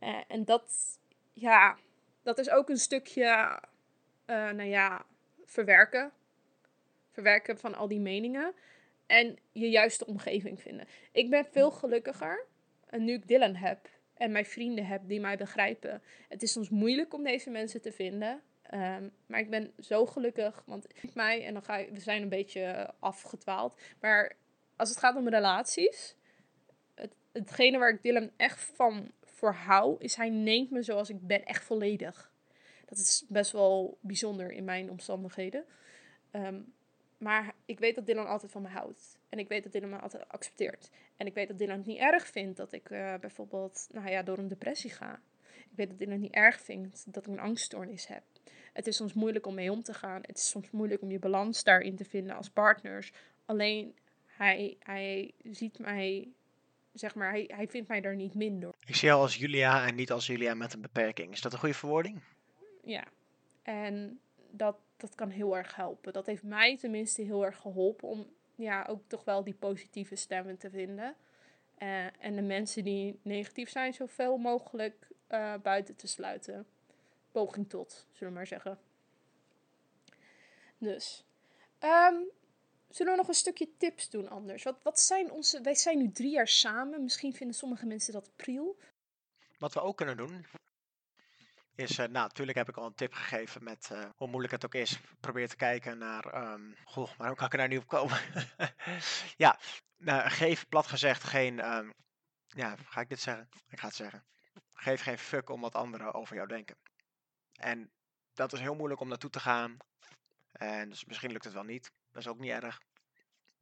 Uh, 0.01 0.21
en 0.27 0.45
dat, 0.45 0.99
ja, 1.33 1.77
dat 2.23 2.37
is 2.37 2.49
ook 2.49 2.69
een 2.69 2.77
stukje, 2.77 3.59
uh, 4.25 4.49
nou 4.51 4.69
ja, 4.69 5.05
verwerken. 5.45 6.11
Verwerken 7.11 7.57
van 7.57 7.75
al 7.75 7.87
die 7.87 7.99
meningen. 7.99 8.53
En 9.05 9.37
je 9.51 9.69
juiste 9.69 10.05
omgeving 10.05 10.61
vinden. 10.61 10.87
Ik 11.11 11.29
ben 11.29 11.45
veel 11.45 11.71
gelukkiger 11.71 12.45
en 12.85 13.03
nu 13.03 13.13
ik 13.13 13.27
Dylan 13.27 13.55
heb 13.55 13.89
en 14.13 14.31
mijn 14.31 14.45
vrienden 14.45 14.85
heb 14.85 15.01
die 15.05 15.19
mij 15.19 15.37
begrijpen. 15.37 16.01
Het 16.27 16.43
is 16.43 16.51
soms 16.51 16.69
moeilijk 16.69 17.13
om 17.13 17.23
deze 17.23 17.49
mensen 17.49 17.81
te 17.81 17.91
vinden. 17.91 18.41
Um, 18.73 19.11
maar 19.25 19.39
ik 19.39 19.49
ben 19.49 19.73
zo 19.79 20.05
gelukkig, 20.05 20.63
want 20.65 20.87
mij, 21.13 21.45
en 21.45 21.53
dan 21.53 21.63
ga 21.63 21.77
ik, 21.77 21.89
we 21.89 21.99
zijn 21.99 22.21
een 22.21 22.29
beetje 22.29 22.93
afgedwaald. 22.99 23.75
Maar 23.99 24.35
als 24.75 24.89
het 24.89 24.97
gaat 24.97 25.15
om 25.15 25.29
relaties, 25.29 26.15
het, 26.95 27.15
hetgene 27.31 27.77
waar 27.77 27.89
ik 27.89 28.03
Dylan 28.03 28.31
echt 28.37 28.59
van 28.59 29.11
voor 29.23 29.55
is 29.99 30.15
hij 30.15 30.29
neemt 30.29 30.71
me 30.71 30.81
zoals 30.81 31.09
ik 31.09 31.27
ben, 31.27 31.45
echt 31.45 31.63
volledig. 31.63 32.31
Dat 32.85 32.97
is 32.97 33.25
best 33.27 33.51
wel 33.51 33.97
bijzonder 34.01 34.51
in 34.51 34.63
mijn 34.63 34.89
omstandigheden. 34.89 35.65
Um, 36.31 36.73
maar 37.17 37.53
ik 37.65 37.79
weet 37.79 37.95
dat 37.95 38.05
Dylan 38.05 38.27
altijd 38.27 38.51
van 38.51 38.61
me 38.61 38.67
houdt. 38.67 39.19
En 39.29 39.39
ik 39.39 39.47
weet 39.47 39.63
dat 39.63 39.71
Dylan 39.71 39.89
me 39.89 39.97
altijd 39.97 40.29
accepteert. 40.29 40.89
En 41.15 41.25
ik 41.25 41.33
weet 41.33 41.47
dat 41.47 41.57
Dylan 41.57 41.77
het 41.77 41.85
niet 41.85 41.99
erg 41.99 42.27
vindt 42.27 42.57
dat 42.57 42.71
ik 42.71 42.89
uh, 42.89 43.15
bijvoorbeeld 43.15 43.87
nou 43.91 44.09
ja, 44.09 44.23
door 44.23 44.37
een 44.37 44.47
depressie 44.47 44.89
ga. 44.89 45.21
Ik 45.79 45.87
weet 45.87 45.97
dat 45.97 46.07
Dylan 46.07 46.21
het 46.21 46.31
niet 46.31 46.43
erg 46.43 46.61
vindt 46.61 47.13
dat 47.13 47.25
ik 47.25 47.31
een 47.31 47.39
angststoornis 47.39 48.07
heb. 48.07 48.23
Het 48.73 48.87
is 48.87 48.95
soms 48.95 49.13
moeilijk 49.13 49.47
om 49.47 49.53
mee 49.53 49.71
om 49.71 49.83
te 49.83 49.93
gaan. 49.93 50.21
Het 50.21 50.37
is 50.37 50.49
soms 50.49 50.71
moeilijk 50.71 51.01
om 51.01 51.11
je 51.11 51.19
balans 51.19 51.63
daarin 51.63 51.95
te 51.95 52.05
vinden 52.05 52.35
als 52.35 52.49
partners. 52.49 53.11
Alleen 53.45 53.95
hij, 54.25 54.77
hij 54.79 55.33
ziet 55.43 55.79
mij, 55.79 56.27
zeg 56.93 57.15
maar, 57.15 57.29
hij, 57.29 57.49
hij 57.53 57.67
vindt 57.67 57.87
mij 57.87 58.01
daar 58.01 58.15
niet 58.15 58.33
minder. 58.33 58.73
Ik 58.85 58.95
zie 58.95 59.07
jou 59.07 59.21
als 59.21 59.35
Julia 59.35 59.87
en 59.87 59.95
niet 59.95 60.11
als 60.11 60.27
Julia 60.27 60.53
met 60.53 60.73
een 60.73 60.81
beperking. 60.81 61.31
Is 61.31 61.41
dat 61.41 61.53
een 61.53 61.59
goede 61.59 61.75
verwoording? 61.75 62.21
Ja. 62.83 63.03
En 63.61 64.19
dat, 64.51 64.77
dat 64.97 65.15
kan 65.15 65.29
heel 65.29 65.57
erg 65.57 65.75
helpen. 65.75 66.13
Dat 66.13 66.25
heeft 66.25 66.43
mij 66.43 66.77
tenminste 66.77 67.21
heel 67.21 67.45
erg 67.45 67.57
geholpen 67.57 68.07
om 68.07 68.27
ja, 68.55 68.85
ook 68.89 69.01
toch 69.07 69.23
wel 69.23 69.43
die 69.43 69.53
positieve 69.53 70.15
stemmen 70.15 70.57
te 70.57 70.69
vinden. 70.69 71.15
Uh, 71.79 72.05
en 72.19 72.35
de 72.35 72.41
mensen 72.41 72.83
die 72.83 73.19
negatief 73.21 73.69
zijn, 73.69 73.93
zoveel 73.93 74.37
mogelijk 74.37 75.07
uh, 75.29 75.53
buiten 75.55 75.95
te 75.95 76.07
sluiten. 76.07 76.67
Poging 77.31 77.69
tot, 77.69 78.05
zullen 78.11 78.33
we 78.33 78.39
maar 78.39 78.47
zeggen. 78.47 78.79
Dus. 80.77 81.23
Um, 81.79 82.29
zullen 82.89 83.11
we 83.11 83.17
nog 83.17 83.27
een 83.27 83.33
stukje 83.33 83.77
tips 83.77 84.09
doen 84.09 84.29
anders? 84.29 84.63
Wat, 84.63 84.79
wat 84.83 84.99
zijn 84.99 85.31
onze. 85.31 85.61
Wij 85.61 85.75
zijn 85.75 85.97
nu 85.97 86.11
drie 86.11 86.31
jaar 86.31 86.47
samen. 86.47 87.03
Misschien 87.03 87.33
vinden 87.33 87.55
sommige 87.55 87.85
mensen 87.85 88.13
dat 88.13 88.29
pril. 88.35 88.77
Wat 89.57 89.73
we 89.73 89.81
ook 89.81 89.97
kunnen 89.97 90.17
doen, 90.17 90.45
is, 91.79 91.91
uh, 91.91 91.97
nou, 91.97 92.11
natuurlijk 92.11 92.57
heb 92.57 92.69
ik 92.69 92.77
al 92.77 92.85
een 92.85 92.95
tip 92.95 93.13
gegeven 93.13 93.63
met 93.63 93.89
uh, 93.91 94.05
hoe 94.15 94.27
moeilijk 94.27 94.53
het 94.53 94.65
ook 94.65 94.73
is. 94.73 94.99
Probeer 95.19 95.49
te 95.49 95.55
kijken 95.55 95.97
naar, 95.97 96.51
um, 96.53 96.75
goh, 96.85 97.17
maar 97.17 97.35
kan 97.35 97.45
ik 97.45 97.51
er 97.51 97.57
nou 97.57 97.69
niet 97.69 97.79
op 97.79 97.87
komen? 97.87 98.19
ja, 99.37 99.59
uh, 99.97 100.25
geef 100.25 100.67
plat 100.67 100.87
gezegd 100.87 101.23
geen, 101.23 101.73
um, 101.73 101.93
ja, 102.47 102.75
ga 102.85 103.01
ik 103.01 103.09
dit 103.09 103.19
zeggen? 103.19 103.49
Ik 103.69 103.79
ga 103.79 103.87
het 103.87 103.95
zeggen. 103.95 104.23
Geef 104.79 105.01
geen 105.01 105.17
fuck 105.17 105.49
om 105.49 105.61
wat 105.61 105.75
anderen 105.75 106.13
over 106.13 106.35
jou 106.35 106.47
denken. 106.47 106.75
En 107.53 107.91
dat 108.33 108.53
is 108.53 108.59
heel 108.59 108.75
moeilijk 108.75 109.01
om 109.01 109.07
naartoe 109.07 109.29
te 109.29 109.39
gaan. 109.39 109.77
En 110.51 110.89
dus 110.89 111.05
misschien 111.05 111.31
lukt 111.31 111.43
het 111.43 111.53
wel 111.53 111.63
niet. 111.63 111.91
Dat 112.11 112.21
is 112.21 112.27
ook 112.27 112.39
niet 112.39 112.51
erg. 112.51 112.81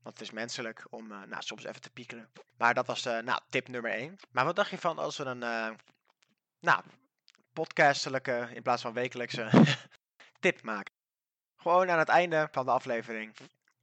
Want 0.01 0.19
het 0.19 0.27
is 0.27 0.31
menselijk 0.31 0.85
om 0.89 1.07
nou, 1.07 1.35
soms 1.39 1.63
even 1.63 1.81
te 1.81 1.89
piekeren. 1.89 2.29
Maar 2.57 2.73
dat 2.73 2.87
was 2.87 3.03
nou, 3.03 3.39
tip 3.49 3.67
nummer 3.67 3.91
1. 3.91 4.15
Maar 4.31 4.45
wat 4.45 4.55
dacht 4.55 4.69
je 4.69 4.77
van 4.77 4.97
als 4.97 5.17
we 5.17 5.23
een 5.23 5.39
nou, 6.59 6.83
podcastelijke 7.53 8.49
in 8.53 8.61
plaats 8.61 8.81
van 8.81 8.93
wekelijkse 8.93 9.49
tip 10.39 10.61
maken. 10.61 10.93
Gewoon 11.55 11.89
aan 11.89 11.99
het 11.99 12.09
einde 12.09 12.47
van 12.51 12.65
de 12.65 12.71
aflevering 12.71 13.33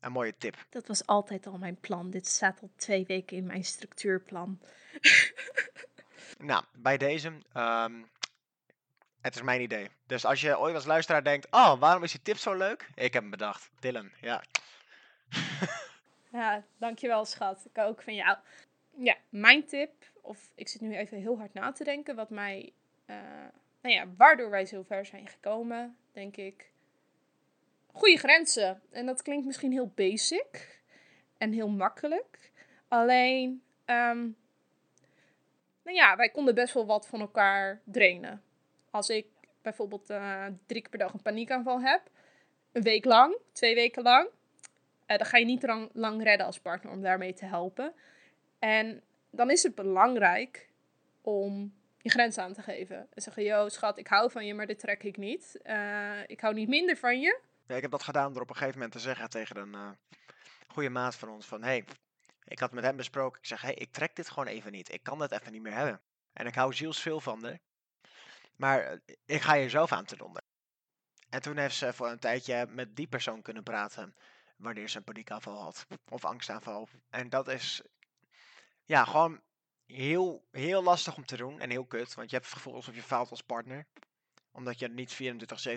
een 0.01 0.13
mooie 0.13 0.37
tip. 0.37 0.57
Dat 0.71 0.87
was 0.87 1.07
altijd 1.07 1.47
al 1.47 1.59
mijn 1.59 1.81
plan. 1.81 2.11
Dit 2.11 2.27
staat 2.27 2.63
al 2.63 2.71
twee 2.77 3.05
weken 3.07 3.37
in 3.37 3.47
mijn 3.47 3.65
structuurplan. 3.65 4.61
nou, 6.39 6.65
bij 6.73 6.97
deze. 6.97 7.33
Um, 7.57 8.09
het 9.21 9.35
is 9.35 9.43
mijn 9.43 9.61
idee. 9.61 9.89
Dus 10.07 10.25
als 10.25 10.41
je 10.41 10.59
ooit 10.59 10.75
als 10.75 10.85
luisteraar 10.85 11.25
denkt: 11.25 11.47
Oh, 11.51 11.81
waarom 11.81 12.03
is 12.03 12.13
die 12.13 12.23
tip 12.23 12.37
zo 12.37 12.55
leuk? 12.55 12.89
Ik 12.95 13.13
heb 13.13 13.23
hem 13.23 13.31
bedacht. 13.31 13.71
Dylan, 13.81 14.11
ja. 14.21 14.43
ja, 16.33 16.65
dankjewel, 16.79 17.25
schat. 17.25 17.67
Ik 17.73 17.79
ook 17.79 18.03
van 18.03 18.15
jou. 18.15 18.37
Ja, 18.97 19.17
mijn 19.29 19.67
tip, 19.67 19.91
of 20.21 20.53
ik 20.55 20.69
zit 20.69 20.81
nu 20.81 20.97
even 20.97 21.19
heel 21.19 21.39
hard 21.39 21.55
na 21.55 21.73
te 21.73 21.85
denken, 21.85 22.17
wat 22.17 22.31
mij 22.31 22.73
uh, 23.07 23.17
nou 23.85 23.95
ja, 23.95 24.07
waardoor 24.17 24.51
wij 24.51 24.67
zo 24.67 24.83
ver 24.83 25.07
zijn 25.07 25.29
gekomen, 25.29 25.97
denk 26.13 26.37
ik. 26.37 26.71
Goede 27.93 28.19
grenzen. 28.19 28.83
En 28.91 29.07
dat 29.07 29.23
klinkt 29.23 29.47
misschien 29.47 29.73
heel 29.73 29.93
basic 29.95 30.81
en 31.39 31.53
heel 31.53 31.69
makkelijk. 31.69 32.53
Alleen, 32.89 33.63
um, 33.87 34.37
nou 35.85 35.97
ja, 35.97 36.17
wij 36.17 36.29
konden 36.29 36.55
best 36.55 36.75
wel 36.75 36.87
wat 36.87 37.07
van 37.07 37.21
elkaar 37.21 37.81
drainen. 37.85 38.43
Als 38.91 39.09
ik 39.09 39.27
bijvoorbeeld 39.63 40.11
uh, 40.11 40.47
drie 40.67 40.81
keer 40.81 40.91
per 40.91 40.99
dag 40.99 41.13
een 41.13 41.23
paniekaanval 41.23 41.81
heb, 41.81 42.03
een 42.73 42.83
week 42.83 43.05
lang, 43.05 43.37
twee 43.53 43.75
weken 43.75 44.03
lang, 44.03 44.27
uh, 44.27 45.17
dan 45.17 45.27
ga 45.27 45.39
je 45.39 45.45
niet 45.45 45.91
lang, 45.93 46.23
redden 46.23 46.47
als 46.47 46.59
partner 46.59 46.93
om 46.93 47.03
daarmee 47.03 47.35
te 47.35 47.45
helpen. 47.45 47.95
En 48.59 49.03
dan 49.31 49.51
is 49.51 49.63
het 49.63 49.75
belangrijk 49.75 50.69
om 51.21 51.75
je 51.99 52.11
grens 52.11 52.39
aan 52.39 52.53
te 52.53 52.63
geven. 52.63 52.97
En 52.97 53.23
zeggen, 53.23 53.43
yo 53.43 53.69
schat, 53.69 53.99
ik 53.99 54.07
hou 54.07 54.31
van 54.31 54.47
je, 54.47 54.55
maar 54.55 54.67
dit 54.67 54.79
trek 54.79 55.03
ik 55.03 55.17
niet. 55.17 55.61
Uh, 55.65 56.19
ik 56.27 56.41
hou 56.41 56.55
niet 56.55 56.69
minder 56.69 56.97
van 56.97 57.21
je. 57.21 57.41
Ja, 57.67 57.77
ik 57.77 57.83
heb 57.83 57.91
dat 57.91 58.03
gedaan 58.03 58.33
door 58.33 58.43
op 58.43 58.49
een 58.49 58.57
gegeven 58.57 58.79
moment 58.79 58.93
te 58.93 59.03
zeggen 59.03 59.31
tegen 59.31 59.57
een 59.57 59.97
goede 60.67 60.89
maat 60.89 61.15
van 61.15 61.29
ons 61.29 61.47
van, 61.47 61.63
hey, 61.63 61.85
ik 62.45 62.59
had 62.59 62.73
met 62.73 62.85
hem 62.85 62.97
besproken, 62.97 63.41
ik 63.41 63.47
zeg, 63.47 63.61
hey, 63.61 63.75
ik 63.75 63.93
trek 63.93 64.17
dit 64.17 64.29
gewoon 64.29 64.47
even 64.47 64.73
niet. 64.73 64.93
Ik 64.93 65.03
kan 65.03 65.19
dat 65.19 65.33
even 65.33 65.53
niet 65.53 65.63
meer 65.63 65.73
hebben. 65.75 66.01
En 66.33 66.47
ik 66.47 66.55
hou 66.55 66.73
zielsveel 66.73 67.21
van 67.21 67.45
haar. 67.45 67.59
Maar 68.57 68.81
eh, 68.81 68.99
ik 69.25 69.43
ga 69.43 69.55
je 69.55 69.69
zelf 69.69 69.93
aan 69.93 70.05
te 70.05 70.17
doen. 70.17 70.37
En 71.29 71.43
toen 71.43 71.57
heeft 71.57 71.77
ze 71.77 71.93
voor 71.93 72.11
een 72.11 72.19
tijdje 72.19 72.67
met 72.67 72.97
die 72.97 73.07
persoon 73.07 73.43
kunnen 73.43 73.63
praten 73.63 74.15
wanneer 74.57 74.89
ze 74.89 74.97
een 74.97 75.05
paniekaanval 75.05 75.63
had. 75.63 75.87
Of 76.09 76.25
angstaanval. 76.25 76.89
En 77.11 77.29
dat 77.29 77.49
is, 77.49 77.83
ja, 78.85 79.05
gewoon 79.05 79.41
heel, 79.87 80.49
heel 80.51 80.83
lastig 80.83 81.17
om 81.17 81.25
te 81.25 81.37
doen 81.37 81.61
en 81.61 81.71
heel 81.71 81.87
kut. 81.87 82.15
Want 82.15 82.31
je 82.31 82.37
hebt 82.37 82.49
het 82.49 82.57
gevoel 82.57 82.75
alsof 82.75 82.95
je 82.95 83.03
faalt 83.03 83.31
als 83.31 83.43
partner. 83.43 83.87
Omdat 84.51 84.79
je 84.79 84.89
niet 84.89 85.15
24-7 85.15 85.17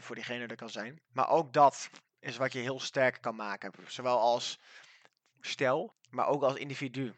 voor 0.04 0.16
diegene 0.16 0.48
er 0.48 0.56
kan 0.56 0.70
zijn. 0.70 1.02
Maar 1.12 1.30
ook 1.30 1.54
dat 1.54 1.90
is 2.20 2.38
wat 2.38 2.54
je 2.54 2.60
heel 2.60 2.80
sterk 2.80 3.22
kan 3.22 3.36
maken. 3.36 3.72
Zowel 3.88 4.20
als 4.20 4.60
stel, 5.48 5.94
maar 6.10 6.28
ook 6.28 6.44
als 6.44 6.56
individu. 6.56 7.14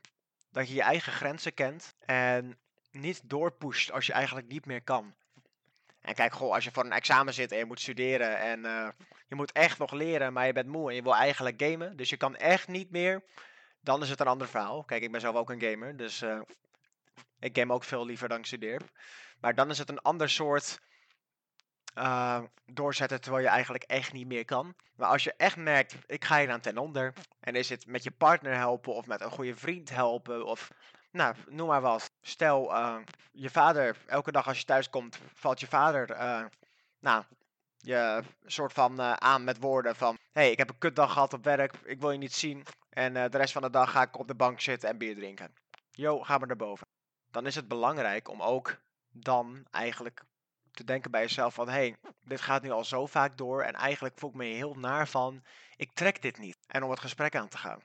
Dat 0.52 0.68
je 0.68 0.74
je 0.74 0.82
eigen 0.82 1.12
grenzen 1.12 1.54
kent 1.54 1.96
en 2.00 2.58
niet 2.92 3.30
doorpusht 3.30 3.92
als 3.92 4.06
je 4.06 4.14
eigenlijk 4.14 4.48
niet 4.48 4.66
meer 4.66 4.82
kan. 4.82 5.16
En 6.02 6.14
kijk, 6.14 6.34
goh, 6.34 6.54
als 6.54 6.64
je 6.64 6.72
voor 6.72 6.86
een 6.86 6.92
examen 6.92 7.34
zit 7.34 7.52
en 7.52 7.58
je 7.58 7.66
moet 7.66 7.80
studeren 7.80 8.38
en 8.38 8.60
uh, 8.60 8.90
je 9.28 9.36
moet 9.36 9.52
echt 9.52 9.78
nog 9.78 9.92
leren, 9.92 10.34
maar 10.34 10.46
je 10.46 10.54
bent 10.54 10.68
moe 10.68 10.90
en 10.90 10.96
je 10.96 11.02
wil 11.02 11.16
eigenlijk 11.16 11.62
gamen, 11.62 11.98
dus 11.98 12.10
je 12.10 12.18
kan 12.18 12.36
echt 12.36 12.68
niet 12.68 12.92
meer, 12.92 13.24
dan 13.82 14.02
is 14.02 14.10
het 14.10 14.20
een 14.20 14.28
ander 14.28 14.48
verhaal. 14.48 14.84
Kijk, 14.84 15.04
ik 15.04 15.12
ben 15.12 15.22
zelf 15.22 15.36
ook 15.36 15.50
een 15.50 15.62
gamer, 15.62 15.98
dus 15.98 16.22
uh, 16.22 16.42
ik 17.40 17.58
game 17.58 17.74
ook 17.74 17.84
veel 17.84 18.06
liever 18.06 18.30
dan 18.30 18.38
ik 18.38 18.46
studeer. 18.46 18.82
Maar 19.40 19.56
dan 19.56 19.70
is 19.70 19.78
het 19.78 19.90
een 19.90 20.02
ander 20.02 20.30
soort 20.30 20.80
uh, 21.96 22.42
doorzetten 22.66 23.22
terwijl 23.22 23.44
je 23.44 23.50
eigenlijk 23.50 23.84
echt 23.84 24.14
niet 24.14 24.28
meer 24.28 24.46
kan. 24.46 24.76
Maar 24.96 25.08
als 25.08 25.24
je 25.24 25.34
echt 25.38 25.56
merkt, 25.56 25.96
ik 26.06 26.26
ga 26.26 26.40
hier 26.40 26.52
aan 26.52 26.60
ten 26.60 26.78
onder. 26.78 27.14
En 27.40 27.56
is 27.56 27.70
het 27.70 27.88
met 27.88 28.04
je 28.04 28.12
partner 28.12 28.56
helpen 28.56 28.94
of 28.94 29.06
met 29.06 29.22
een 29.22 29.32
goede 29.32 29.56
vriend 29.56 29.90
helpen 29.90 30.46
of 30.46 30.72
nou, 31.12 31.36
noem 31.50 31.68
maar 31.68 31.82
wat. 31.82 32.12
Stel, 32.22 32.72
uh, 32.72 32.96
je 33.32 33.50
vader, 33.50 33.98
elke 34.08 34.32
dag 34.32 34.48
als 34.48 34.60
je 34.60 34.66
thuis 34.66 34.90
komt, 34.90 35.20
valt 35.34 35.60
je 35.60 35.68
vader, 35.68 36.10
uh, 36.10 36.46
nou, 37.00 37.24
je 37.78 38.22
soort 38.46 38.74
van 38.74 39.00
uh, 39.00 39.14
aan 39.14 39.44
met 39.44 39.60
woorden 39.60 39.96
van: 39.96 40.18
hey, 40.32 40.52
ik 40.52 40.58
heb 40.58 40.70
een 40.70 40.78
kutdag 40.78 41.14
gehad 41.14 41.34
op 41.34 41.44
werk, 41.44 41.74
ik 41.84 42.00
wil 42.00 42.12
je 42.12 42.18
niet 42.18 42.34
zien. 42.34 42.66
En 42.90 43.14
de 43.14 43.38
rest 43.38 43.54
van 43.54 43.62
de 43.62 43.70
dag 43.70 43.92
ga 43.92 44.02
ik 44.02 44.20
op 44.20 44.28
de 44.28 44.36
bank 44.36 44.62
zitten 44.62 44.90
en 44.90 44.98
bier 44.98 45.16
drinken. 45.16 45.54
Yo, 45.92 46.20
ga 46.20 46.38
maar 46.38 46.48
naar 46.48 46.56
boven 46.56 46.88
dan 47.32 47.46
is 47.46 47.56
het 47.56 47.68
belangrijk 47.68 48.30
om 48.30 48.42
ook 48.42 48.78
dan 49.12 49.66
eigenlijk 49.72 50.24
te 50.80 50.86
denken 50.86 51.12
bij 51.12 51.22
jezelf 51.22 51.54
van, 51.54 51.68
hé, 51.68 51.74
hey, 51.74 51.96
dit 52.24 52.42
gaat 52.42 52.62
nu 52.62 52.72
al 52.72 52.84
zo 52.84 53.06
vaak 53.06 53.38
door 53.38 53.62
en 53.64 53.74
eigenlijk 53.74 54.18
voel 54.18 54.30
ik 54.30 54.36
me 54.36 54.46
heel 54.46 54.74
naar 54.74 55.08
van, 55.08 55.44
ik 55.76 55.92
trek 55.94 56.22
dit 56.22 56.38
niet. 56.38 56.58
En 56.68 56.84
om 56.84 56.90
het 56.90 57.00
gesprek 57.00 57.36
aan 57.36 57.48
te 57.48 57.58
gaan. 57.58 57.80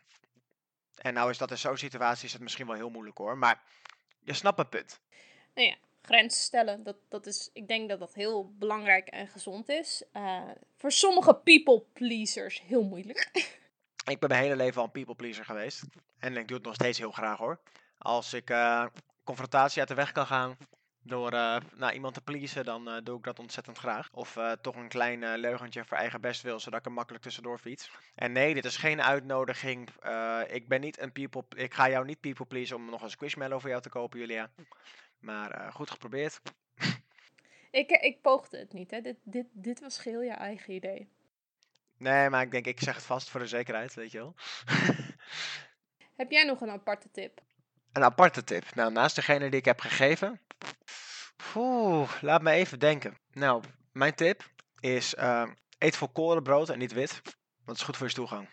En 0.94 1.14
nou 1.14 1.30
is 1.30 1.38
dat 1.38 1.50
in 1.50 1.59
zo'n 1.59 1.76
situatie 1.76 2.26
is 2.26 2.33
het 2.33 2.42
misschien 2.42 2.66
wel 2.66 2.76
heel 2.76 2.90
moeilijk 2.90 3.18
hoor, 3.18 3.38
maar 3.38 3.62
je 4.20 4.33
snapt 4.33 4.57
mijn 4.57 4.68
punt. 4.68 5.00
Nou 5.54 5.68
ja, 5.68 5.76
grenzen 6.02 6.42
stellen, 6.42 6.83
dat, 6.85 6.96
dat 7.09 7.26
is, 7.26 7.50
ik 7.52 7.68
denk 7.68 7.88
dat 7.88 7.98
dat 7.98 8.14
heel 8.14 8.54
belangrijk 8.59 9.09
en 9.09 9.28
gezond 9.28 9.68
is. 9.68 10.04
Uh, 10.12 10.50
voor 10.76 10.92
sommige 10.92 11.35
people 11.35 11.83
pleasers 11.92 12.62
heel 12.62 12.83
moeilijk. 12.83 13.30
Ik 14.11 14.18
ben 14.20 14.28
mijn 14.28 14.42
hele 14.42 14.57
leven 14.57 14.80
al 14.80 14.85
een 14.85 14.90
people 14.92 15.14
pleaser 15.14 15.44
geweest. 15.44 15.83
En 16.18 16.37
ik 16.37 16.48
doe 16.48 16.57
het 16.57 16.66
nog 16.66 16.74
steeds 16.74 16.98
heel 16.98 17.11
graag 17.11 17.38
hoor. 17.38 17.61
Als 17.98 18.33
ik 18.33 18.50
uh, 18.50 18.87
confrontatie 19.24 19.80
uit 19.80 19.88
de 19.88 19.94
weg 19.94 20.12
kan 20.12 20.26
gaan 20.26 20.57
door 21.05 21.33
uh, 21.33 21.57
nou, 21.75 21.93
iemand 21.93 22.14
te 22.14 22.21
pleasen, 22.21 22.64
dan 22.64 22.88
uh, 22.88 22.97
doe 23.03 23.19
ik 23.19 23.25
dat 23.25 23.38
ontzettend 23.38 23.79
graag. 23.79 24.09
Of 24.12 24.38
toch 24.61 24.77
een 24.77 24.88
klein 24.88 25.38
leugentje 25.38 25.85
voor 25.85 25.97
eigen 25.97 26.21
best 26.21 26.43
wil, 26.43 26.61
zodat 26.61 26.81
ik 26.81 26.87
er 26.87 26.93
makkelijk 26.93 27.25
tussendoor 27.25 27.59
fiets. 27.59 27.90
En 28.14 28.33
nee, 28.33 28.55
dit 28.55 28.64
is 28.64 28.77
geen 28.77 29.03
uitnodiging. 29.03 29.88
ik 30.49 30.69
ben 30.69 30.81
niet 30.81 31.01
een 31.01 31.12
people. 31.12 31.45
Ik 31.57 31.75
ga 31.75 31.88
jou 31.88 32.05
niet 32.05 32.21
people 32.21 32.47
pleasen 32.47 32.77
om 32.77 32.90
nog 32.90 33.03
een 33.03 33.11
squishmallow 33.11 33.61
voor 33.61 33.69
jou 33.71 33.83
te 33.83 33.88
kopen, 33.88 34.19
Julia. 34.19 34.51
Maar 35.19 35.73
goed 35.73 35.90
geprobeerd. 35.90 36.40
ik, 37.71 37.90
ik 37.90 38.23
poogde 38.23 38.59
het 38.59 38.73
niet, 38.73 38.90
hè. 38.90 39.01
Dit, 39.01 39.17
dit, 39.23 39.47
dit 39.53 39.81
was 39.81 39.99
geheel 39.99 40.23
je 40.23 40.31
eigen 40.31 40.75
idee. 40.75 41.09
Nee, 41.99 42.31
maar 42.31 42.43
ik 42.43 42.51
denk, 42.51 42.67
ik 42.67 42.81
zeg 42.81 42.95
het 42.95 43.05
vast 43.05 43.31
voor 43.31 43.40
de 43.40 43.47
zekerheid, 43.47 43.95
weet 43.95 44.11
je 44.11 44.19
wel. 44.19 44.35
heb 46.21 46.31
jij 46.31 46.45
nog 46.45 46.61
een 46.61 46.71
aparte 46.71 47.11
tip? 47.11 47.40
Een 47.94 48.04
aparte 48.04 48.44
tip? 48.44 48.74
Nou, 48.74 48.92
naast 48.92 49.16
degene 49.16 49.50
die 49.50 49.59
ik 49.59 49.64
heb 49.64 49.80
gegeven. 49.80 50.40
Laat 52.20 52.42
me 52.42 52.50
even 52.50 52.78
denken. 52.78 53.18
Nou, 53.33 53.62
mijn 53.92 54.14
tip 54.14 54.50
is: 54.80 55.14
uh, 55.14 55.50
eet 55.78 55.96
volkorenbrood 55.96 56.68
en 56.68 56.78
niet 56.78 56.92
wit. 56.92 57.22
Want 57.64 57.78
is 57.78 57.85
goed 57.85 57.96
voor 57.96 58.07
je 58.07 58.12
stoelgang. 58.12 58.48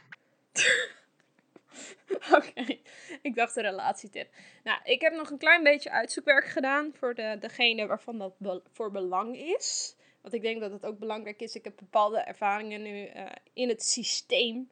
Oké, 2.38 2.80
ik 3.22 3.36
dacht 3.36 3.56
een 3.56 3.64
relatietip. 3.64 4.34
Nou, 4.64 4.80
ik 4.84 5.02
heb 5.02 5.14
nog 5.14 5.30
een 5.30 5.38
klein 5.38 5.64
beetje 5.64 5.92
uitzoekwerk 5.92 6.46
gedaan 6.46 6.92
voor 7.00 7.14
de, 7.14 7.38
degene 7.40 7.88
waarvan 7.88 8.18
dat 8.18 8.62
voor 8.72 8.92
belang 8.92 9.38
is. 9.38 9.96
Want 10.22 10.34
ik 10.34 10.42
denk 10.42 10.60
dat 10.60 10.72
het 10.72 10.86
ook 10.86 11.00
belangrijk 11.00 11.42
is. 11.42 11.56
Ik 11.56 11.64
heb 11.64 11.76
bepaalde 11.76 12.20
ervaringen 12.20 12.82
nu 12.82 13.08
uh, 13.08 13.26
in 13.54 13.70
het 13.70 13.84
systeem. 13.84 14.70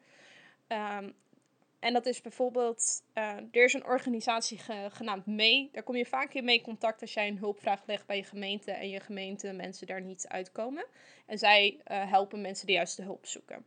Um, 0.67 1.15
en 1.80 1.94
dat 1.94 2.06
is 2.06 2.22
bijvoorbeeld, 2.22 3.04
uh, 3.13 3.24
er 3.52 3.63
is 3.63 3.74
een 3.74 3.86
organisatie 3.86 4.60
genaamd 4.89 5.26
MEE. 5.26 5.70
Daar 5.72 5.84
kom 5.84 5.96
je 5.96 6.06
vaak 6.06 6.34
in 6.34 6.44
mee 6.44 6.62
contact 6.62 7.02
als 7.02 7.13
jij 7.13 7.28
een 7.28 7.38
hulpvraag 7.38 7.82
legt 7.86 8.06
bij 8.06 8.18
je 8.18 8.24
gemeente 8.24 8.72
en 8.72 8.89
je 8.89 9.00
gemeente 9.00 9.52
mensen 9.52 9.88
daar 9.88 10.02
niet 10.02 10.28
uitkomen. 10.28 10.86
En 11.26 11.38
zij 11.38 11.74
uh, 11.74 12.10
helpen 12.10 12.42
mensen 12.42 12.68
de 12.68 12.72
juiste 12.72 13.02
hulp 13.02 13.26
zoeken. 13.26 13.65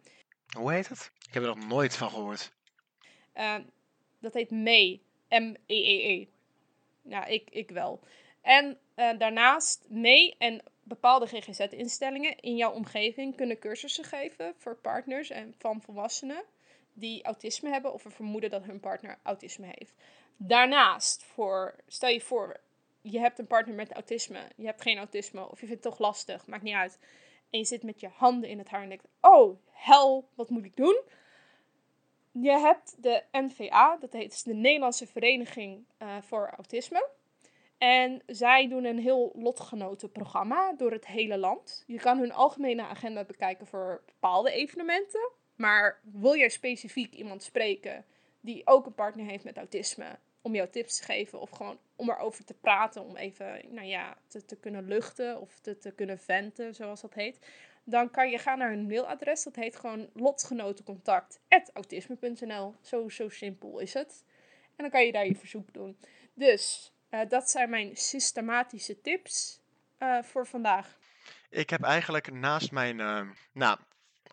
Hoe 0.56 0.72
heet 0.72 0.88
het? 0.88 1.10
Ik 1.28 1.34
heb 1.34 1.42
er 1.42 1.56
nog 1.56 1.66
nooit 1.68 1.96
van 1.96 2.10
gehoord. 2.10 2.52
Uh, 3.36 3.56
dat 4.18 4.34
heet 4.34 4.50
MEE. 4.50 5.00
M-E-E-E. 5.28 5.56
-E 5.66 6.20
-E. 6.20 6.26
Nou, 7.02 7.30
ik, 7.30 7.50
ik 7.50 7.70
wel. 7.70 8.00
En 8.40 8.78
daarnaast 8.94 9.84
MEE 9.88 10.34
en 10.38 10.62
bepaalde 10.82 11.26
GGZ-instellingen 11.26 12.40
in 12.40 12.56
jouw 12.56 12.72
omgeving 12.72 13.36
kunnen 13.36 13.58
cursussen 13.58 14.04
geven 14.04 14.54
voor 14.58 14.76
partners 14.76 15.30
en 15.30 15.54
van 15.58 15.82
volwassenen 15.82 16.44
die 16.92 17.24
autisme 17.24 17.70
hebben 17.70 17.92
of 17.92 18.04
een 18.04 18.10
vermoeden 18.10 18.50
dat 18.50 18.64
hun 18.64 18.80
partner 18.80 19.18
autisme 19.22 19.66
heeft. 19.66 19.94
Daarnaast, 20.36 21.24
voor, 21.24 21.76
stel 21.86 22.08
je 22.08 22.20
voor, 22.20 22.60
je 23.00 23.18
hebt 23.18 23.38
een 23.38 23.46
partner 23.46 23.74
met 23.74 23.92
autisme, 23.92 24.40
je 24.56 24.66
hebt 24.66 24.82
geen 24.82 24.98
autisme 24.98 25.50
of 25.50 25.60
je 25.60 25.66
vindt 25.66 25.84
het 25.84 25.92
toch 25.92 26.00
lastig, 26.00 26.46
maakt 26.46 26.62
niet 26.62 26.74
uit. 26.74 26.98
En 27.50 27.58
je 27.58 27.64
zit 27.64 27.82
met 27.82 28.00
je 28.00 28.08
handen 28.08 28.48
in 28.48 28.58
het 28.58 28.68
haar 28.68 28.82
en 28.82 28.88
denkt: 28.88 29.08
Oh, 29.20 29.58
hel, 29.70 30.28
wat 30.34 30.50
moet 30.50 30.64
ik 30.64 30.76
doen? 30.76 31.02
Je 32.32 32.50
hebt 32.50 33.02
de 33.02 33.22
NVA, 33.32 33.96
dat 33.96 34.12
heet 34.12 34.44
de 34.44 34.54
Nederlandse 34.54 35.06
Vereniging 35.06 35.84
uh, 36.02 36.16
voor 36.22 36.52
Autisme. 36.56 37.08
En 37.78 38.22
zij 38.26 38.68
doen 38.68 38.84
een 38.84 38.98
heel 38.98 39.32
lotgenotenprogramma 39.34 40.72
door 40.72 40.90
het 40.90 41.06
hele 41.06 41.38
land. 41.38 41.84
Je 41.86 41.98
kan 41.98 42.18
hun 42.18 42.32
algemene 42.32 42.82
agenda 42.82 43.24
bekijken 43.24 43.66
voor 43.66 44.02
bepaalde 44.06 44.52
evenementen. 44.52 45.30
Maar 45.56 46.00
wil 46.02 46.36
jij 46.36 46.48
specifiek 46.48 47.14
iemand 47.14 47.42
spreken 47.42 48.04
die 48.40 48.62
ook 48.64 48.86
een 48.86 48.94
partner 48.94 49.26
heeft 49.26 49.44
met 49.44 49.56
autisme, 49.56 50.18
om 50.42 50.54
jou 50.54 50.68
tips 50.68 50.96
te 50.96 51.04
geven 51.04 51.40
of 51.40 51.50
gewoon 51.50 51.78
om 51.96 52.10
erover 52.10 52.44
te 52.44 52.54
praten, 52.54 53.04
om 53.04 53.16
even, 53.16 53.60
nou 53.70 53.86
ja, 53.86 54.16
te, 54.26 54.44
te 54.44 54.56
kunnen 54.56 54.88
luchten 54.88 55.40
of 55.40 55.58
te, 55.60 55.78
te 55.78 55.92
kunnen 55.92 56.18
venten, 56.18 56.74
zoals 56.74 57.00
dat 57.00 57.14
heet. 57.14 57.38
Dan 57.84 58.10
kan 58.10 58.30
je 58.30 58.38
gaan 58.38 58.58
naar 58.58 58.70
hun 58.70 58.86
mailadres. 58.86 59.42
Dat 59.42 59.56
heet 59.56 59.76
gewoon 59.76 60.10
lotgenotencontact.autisme.nl. 60.14 62.74
Zo, 62.80 63.08
zo 63.08 63.28
simpel 63.28 63.78
is 63.78 63.94
het. 63.94 64.24
En 64.76 64.78
dan 64.84 64.90
kan 64.90 65.04
je 65.04 65.12
daar 65.12 65.26
je 65.26 65.34
verzoek 65.34 65.72
doen. 65.72 65.98
Dus 66.34 66.92
uh, 67.10 67.20
dat 67.28 67.50
zijn 67.50 67.70
mijn 67.70 67.96
systematische 67.96 69.00
tips 69.00 69.60
uh, 69.98 70.22
voor 70.22 70.46
vandaag. 70.46 70.98
Ik 71.50 71.70
heb 71.70 71.82
eigenlijk 71.82 72.32
naast 72.32 72.70
mijn, 72.70 72.98
uh, 72.98 73.30
nou, 73.52 73.78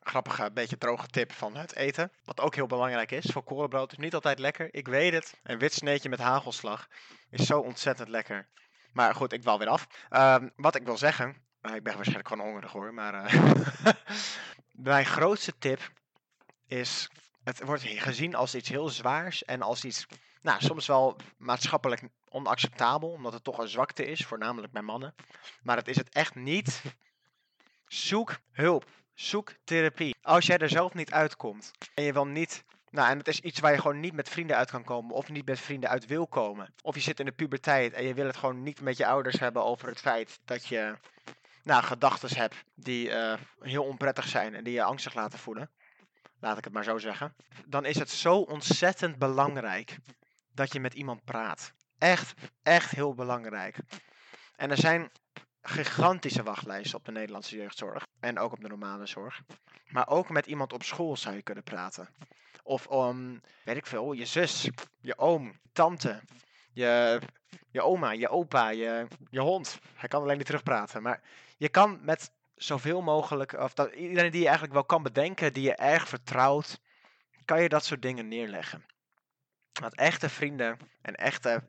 grappige, 0.10 0.52
beetje 0.54 0.78
droge 0.78 1.08
tip 1.08 1.32
van 1.32 1.56
het 1.56 1.76
eten. 1.76 2.12
Wat 2.24 2.40
ook 2.40 2.56
heel 2.56 2.68
belangrijk 2.68 3.12
is. 3.12 3.26
Voor 3.32 3.44
korenbrood 3.44 3.92
is 3.92 3.98
niet 3.98 4.14
altijd 4.14 4.40
lekker. 4.40 4.74
Ik 4.74 4.88
weet 4.88 5.14
het. 5.14 5.40
Een 5.44 5.60
wit 5.60 5.74
sneetje 5.74 6.10
met 6.10 6.20
hagelslag 6.20 6.88
is 7.30 7.46
zo 7.46 7.60
ontzettend 7.60 8.10
lekker. 8.10 8.48
Maar 8.94 9.16
goed, 9.16 9.34
ik 9.34 9.42
dwaal 9.42 9.60
weer 9.60 9.68
af. 9.68 9.88
Um, 10.10 10.52
wat 10.56 10.76
ik 10.76 10.84
wil 10.84 10.98
zeggen. 10.98 11.36
Uh, 11.62 11.76
ik 11.76 11.84
ben 11.84 11.94
waarschijnlijk 11.94 12.28
gewoon 12.28 12.46
hongerig 12.46 12.72
hoor. 12.72 12.94
Maar 12.94 13.34
uh, 13.34 13.54
mijn 14.72 15.06
grootste 15.06 15.58
tip 15.58 15.92
is. 16.68 17.10
Het 17.44 17.64
wordt 17.64 17.84
gezien 17.84 18.36
als 18.36 18.56
iets 18.56 18.70
heel 18.70 18.90
zwaars. 18.90 19.44
En 19.44 19.62
als 19.62 19.84
iets. 19.84 20.06
Nou, 20.42 20.62
soms 20.62 20.88
wel 20.88 21.16
maatschappelijk 21.38 22.02
onacceptabel. 22.30 23.10
Omdat 23.10 23.34
het 23.34 23.44
toch 23.44 23.58
een 23.58 23.68
zwakte 23.68 24.06
is. 24.06 24.26
Voornamelijk 24.26 24.74
bij 24.74 24.82
mannen. 24.82 25.16
Maar 25.62 25.78
het 25.78 25.88
is 25.88 25.98
het 25.98 26.10
echt 26.10 26.36
niet. 26.36 26.82
Zoek 27.88 28.40
hulp. 28.52 28.86
Zoek 29.20 29.54
therapie. 29.64 30.16
Als 30.22 30.46
jij 30.46 30.58
er 30.58 30.70
zelf 30.70 30.94
niet 30.94 31.12
uitkomt 31.12 31.72
en 31.94 32.04
je 32.04 32.14
wil 32.14 32.28
niet. 32.28 32.64
Nou, 32.90 33.10
en 33.10 33.18
het 33.18 33.28
is 33.28 33.40
iets 33.40 33.60
waar 33.60 33.72
je 33.72 33.78
gewoon 33.78 34.00
niet 34.00 34.14
met 34.14 34.30
vrienden 34.30 34.56
uit 34.56 34.72
kan 34.72 34.84
komen. 34.84 35.16
Of 35.16 35.30
niet 35.30 35.46
met 35.46 35.60
vrienden 35.60 35.90
uit 35.90 36.06
wil 36.06 36.28
komen. 36.28 36.74
Of 36.82 36.96
je 36.96 37.02
zit 37.02 37.20
in 37.20 37.26
de 37.26 37.32
puberteit 37.32 37.94
en 37.94 38.04
je 38.04 38.14
wil 38.14 38.26
het 38.26 38.38
gewoon 38.38 38.64
niet 38.64 38.82
met 38.82 38.98
je 38.98 39.06
ouders 39.06 39.40
hebben 39.40 39.64
over 39.64 39.88
het 39.88 40.00
feit 40.00 40.40
dat 40.46 40.66
je. 40.66 40.98
Nou, 41.64 41.84
gedachten 41.84 42.38
hebt 42.38 42.56
die 42.76 43.10
uh, 43.10 43.34
heel 43.60 43.84
onprettig 43.84 44.28
zijn 44.28 44.56
en 44.56 44.64
die 44.64 44.74
je 44.74 44.84
angstig 44.84 45.14
laten 45.14 45.40
voelen. 45.40 45.70
Laat 46.40 46.58
ik 46.58 46.64
het 46.64 46.74
maar 46.74 46.84
zo 46.84 46.98
zeggen. 46.98 47.36
Dan 47.66 47.86
is 47.86 48.00
het 48.00 48.10
zo 48.10 48.36
ontzettend 48.38 49.18
belangrijk 49.18 49.98
dat 50.54 50.74
je 50.74 50.80
met 50.80 50.94
iemand 50.94 51.24
praat. 51.24 51.74
Echt, 51.98 52.34
echt 52.64 52.92
heel 52.92 53.14
belangrijk. 53.14 53.78
En 54.56 54.72
er 54.72 54.78
zijn 54.78 55.12
gigantische 55.62 56.44
wachtlijsten 56.44 56.98
op 56.98 57.06
de 57.06 57.12
Nederlandse 57.12 57.56
jeugdzorg. 57.56 58.06
En 58.20 58.40
ook 58.40 58.52
op 58.52 58.62
de 58.62 58.68
normale 58.68 59.06
zorg. 59.06 59.42
Maar 59.88 60.08
ook 60.08 60.30
met 60.30 60.46
iemand 60.46 60.74
op 60.74 60.84
school 60.84 61.18
zou 61.18 61.36
je 61.36 61.42
kunnen 61.42 61.64
praten. 61.64 62.10
Of 62.64 62.88
om, 62.88 63.42
weet 63.64 63.78
ik 63.78 63.86
veel, 63.86 64.12
je 64.12 64.26
zus, 64.26 64.70
je 65.02 65.18
oom, 65.18 65.60
tante, 65.74 66.22
je, 66.72 67.20
je 67.72 67.82
oma, 67.82 68.12
je 68.12 68.30
opa, 68.30 68.70
je, 68.70 69.08
je 69.30 69.40
hond. 69.40 69.80
Hij 69.96 70.10
kan 70.10 70.22
alleen 70.22 70.38
niet 70.38 70.46
terugpraten. 70.46 71.02
Maar 71.02 71.22
je 71.58 71.70
kan 71.70 72.00
met 72.02 72.32
zoveel 72.56 73.02
mogelijk, 73.02 73.54
of 73.54 73.74
iedereen 73.96 74.32
die 74.32 74.40
je 74.40 74.46
eigenlijk 74.46 74.74
wel 74.74 74.86
kan 74.86 75.04
bedenken, 75.04 75.54
die 75.54 75.64
je 75.64 75.76
erg 75.76 76.08
vertrouwt, 76.08 76.80
kan 77.46 77.62
je 77.62 77.70
dat 77.70 77.86
soort 77.86 78.02
dingen 78.02 78.28
neerleggen. 78.28 78.86
Want 79.80 79.96
echte 79.96 80.30
vrienden 80.30 80.78
en 81.02 81.16
echte 81.16 81.64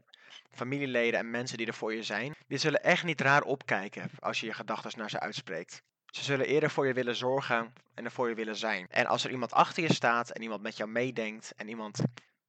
familieleden 0.50 1.20
en 1.20 1.30
mensen 1.30 1.58
die 1.58 1.66
er 1.66 1.74
voor 1.74 1.94
je 1.94 2.02
zijn, 2.02 2.34
die 2.46 2.58
zullen 2.58 2.82
echt 2.82 3.04
niet 3.04 3.20
raar 3.20 3.42
opkijken 3.42 4.10
als 4.18 4.40
je 4.40 4.46
je 4.46 4.52
gedachten 4.52 4.98
naar 4.98 5.10
ze 5.10 5.20
uitspreekt. 5.20 5.82
Ze 6.06 6.24
zullen 6.24 6.46
eerder 6.46 6.70
voor 6.70 6.86
je 6.86 6.92
willen 6.92 7.16
zorgen 7.16 7.72
en 7.94 8.04
er 8.04 8.10
voor 8.10 8.28
je 8.28 8.34
willen 8.34 8.56
zijn. 8.56 8.86
En 8.90 9.06
als 9.06 9.24
er 9.24 9.30
iemand 9.30 9.52
achter 9.52 9.82
je 9.82 9.92
staat 9.92 10.30
en 10.30 10.42
iemand 10.42 10.62
met 10.62 10.76
jou 10.76 10.90
meedenkt 10.90 11.52
en 11.56 11.68
iemand, 11.68 12.02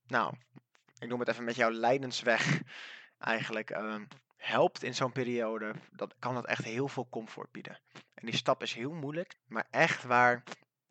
nou, 0.08 0.34
ik 1.00 1.08
noem 1.08 1.20
het 1.20 1.30
even 1.30 1.44
met 1.44 1.56
jouw 1.56 1.70
lijdensweg 1.72 2.62
eigenlijk 3.18 3.72
uh, 3.72 3.96
helpt 4.38 4.84
in 4.84 4.96
zo'n 4.96 5.12
periode, 5.12 5.74
dan 5.92 6.12
kan 6.20 6.34
dat 6.34 6.46
echt 6.46 6.64
heel 6.64 6.88
veel 6.88 7.08
comfort 7.10 7.52
bieden. 7.52 7.80
En 8.14 8.26
die 8.26 8.36
stap 8.36 8.62
is 8.62 8.74
heel 8.74 8.94
moeilijk, 8.94 9.36
maar 9.48 9.68
echt 9.70 10.04
waar, 10.04 10.44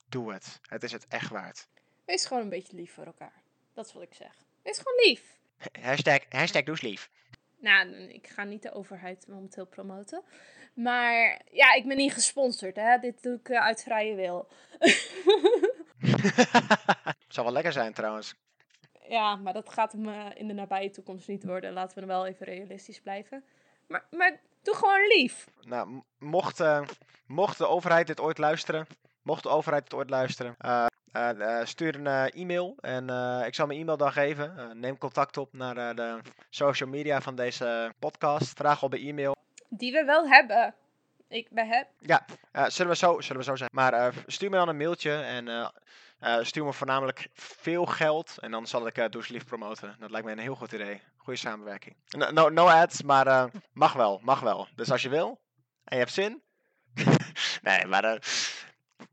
doe 0.09 0.33
het. 0.33 0.61
Het 0.62 0.83
is 0.83 0.92
het 0.92 1.07
echt 1.09 1.31
waard. 1.31 1.68
Wees 2.05 2.26
gewoon 2.26 2.42
een 2.42 2.48
beetje 2.48 2.76
lief 2.76 2.94
voor 2.94 3.05
elkaar. 3.05 3.43
Dat 3.72 3.86
is 3.86 3.93
wat 3.93 4.03
ik 4.03 4.14
zeg. 4.14 4.32
Wees 4.62 4.78
gewoon 4.78 5.01
lief. 5.07 5.39
Hashtag, 5.83 6.21
hashtag 6.29 6.63
doe 6.63 6.79
lief. 6.81 7.11
Nou, 7.59 7.95
ik 7.95 8.27
ga 8.27 8.45
niet 8.45 8.63
de 8.63 8.73
overheid 8.73 9.27
momenteel 9.29 9.67
promoten. 9.67 10.23
Maar 10.75 11.41
ja, 11.51 11.75
ik 11.75 11.87
ben 11.87 11.97
niet 11.97 12.13
gesponsord. 12.13 12.77
Hè? 12.77 12.99
Dit 12.99 13.23
doe 13.23 13.35
ik 13.35 13.49
uh, 13.49 13.61
uit 13.61 13.83
vrije 13.83 14.15
wil. 14.15 14.49
Zal 17.29 17.45
wel 17.45 17.53
lekker 17.53 17.73
zijn 17.73 17.93
trouwens. 17.93 18.35
Ja, 19.09 19.37
maar 19.37 19.53
dat 19.53 19.73
gaat 19.73 19.93
hem 19.93 20.09
uh, 20.09 20.27
in 20.35 20.49
de 20.49 20.55
nabije 20.55 20.91
toekomst 20.91 21.29
niet 21.29 21.45
worden. 21.45 21.73
Laten 21.73 21.95
we 21.95 22.07
dan 22.07 22.17
wel 22.17 22.27
even 22.27 22.47
realistisch 22.47 23.01
blijven. 23.01 23.45
Maar, 23.87 24.05
maar 24.11 24.41
doe 24.63 24.75
gewoon 24.75 25.07
lief. 25.07 25.47
Nou, 25.61 26.03
mocht, 26.19 26.61
uh, 26.61 26.83
mocht 27.27 27.59
de 27.59 27.67
overheid 27.67 28.07
dit 28.07 28.21
ooit 28.21 28.39
luisteren. 28.39 28.87
Mocht 29.23 29.43
de 29.43 29.49
overheid 29.49 29.83
dit 29.83 29.95
ooit 29.95 30.11
luisteren. 30.11 30.55
eh, 30.59 30.71
eh, 30.81 30.87
stuur 31.65 31.95
een 31.95 32.07
eh, 32.07 32.41
e-mail 32.41 32.77
en 32.81 33.11
eh, 33.11 33.47
ik 33.47 33.55
zal 33.55 33.67
mijn 33.67 33.81
e-mail 33.81 33.97
dan 33.97 34.13
geven. 34.13 34.59
Eh, 34.59 34.71
neem 34.75 34.99
contact 34.99 35.37
op 35.37 35.53
naar 35.53 35.77
eh, 35.77 35.97
de 35.97 36.19
social 36.51 36.89
media 36.89 37.21
van 37.21 37.35
deze 37.35 37.93
podcast. 37.99 38.57
Vraag 38.57 38.83
op 38.83 38.91
bij 38.91 39.01
e-mail. 39.01 39.37
Die 39.69 39.93
we 39.93 40.05
wel 40.05 40.29
hebben. 40.29 40.75
Ik 41.29 41.49
ben 41.51 41.69
heb. 41.69 41.89
Ja, 41.99 42.25
eh, 42.53 42.67
zullen, 42.67 42.93
we 42.93 42.99
zo, 42.99 43.21
zullen 43.21 43.43
we 43.43 43.49
zo 43.49 43.57
zijn. 43.57 43.71
Maar 43.73 43.93
eh, 43.93 44.17
stuur 44.27 44.51
me 44.51 44.57
dan 44.57 44.69
een 44.69 44.77
mailtje 44.77 45.13
en 45.13 45.49
eh, 45.49 45.69
eh, 46.21 46.45
stuur 46.45 46.65
me 46.65 46.73
voornamelijk 46.73 47.29
veel 47.35 47.87
geld. 47.87 48.37
En 48.41 48.51
dan 48.51 48.67
zal 48.67 48.87
ik 48.87 48.99
uh, 48.99 49.05
Doe 49.09 49.21
eens 49.21 49.31
Lief 49.31 49.45
promoten. 49.45 49.97
Dat 49.99 50.11
lijkt 50.11 50.27
me 50.27 50.33
een 50.33 50.39
heel 50.39 50.55
goed 50.55 50.73
idee. 50.73 51.03
Goede 51.17 51.39
samenwerking. 51.39 51.97
No, 52.09 52.31
no, 52.31 52.49
no 52.49 52.67
ads, 52.67 53.03
maar 53.03 53.27
eh, 53.27 53.45
mag 53.73 53.93
wel, 53.93 54.21
mag 54.23 54.41
wel. 54.41 54.69
Dus 54.75 54.91
als 54.91 55.03
je 55.03 55.09
wil 55.09 55.41
en 55.85 55.97
je 55.97 56.03
hebt 56.03 56.13
zin. 56.13 56.43
nee, 57.63 57.87
maar... 57.87 58.19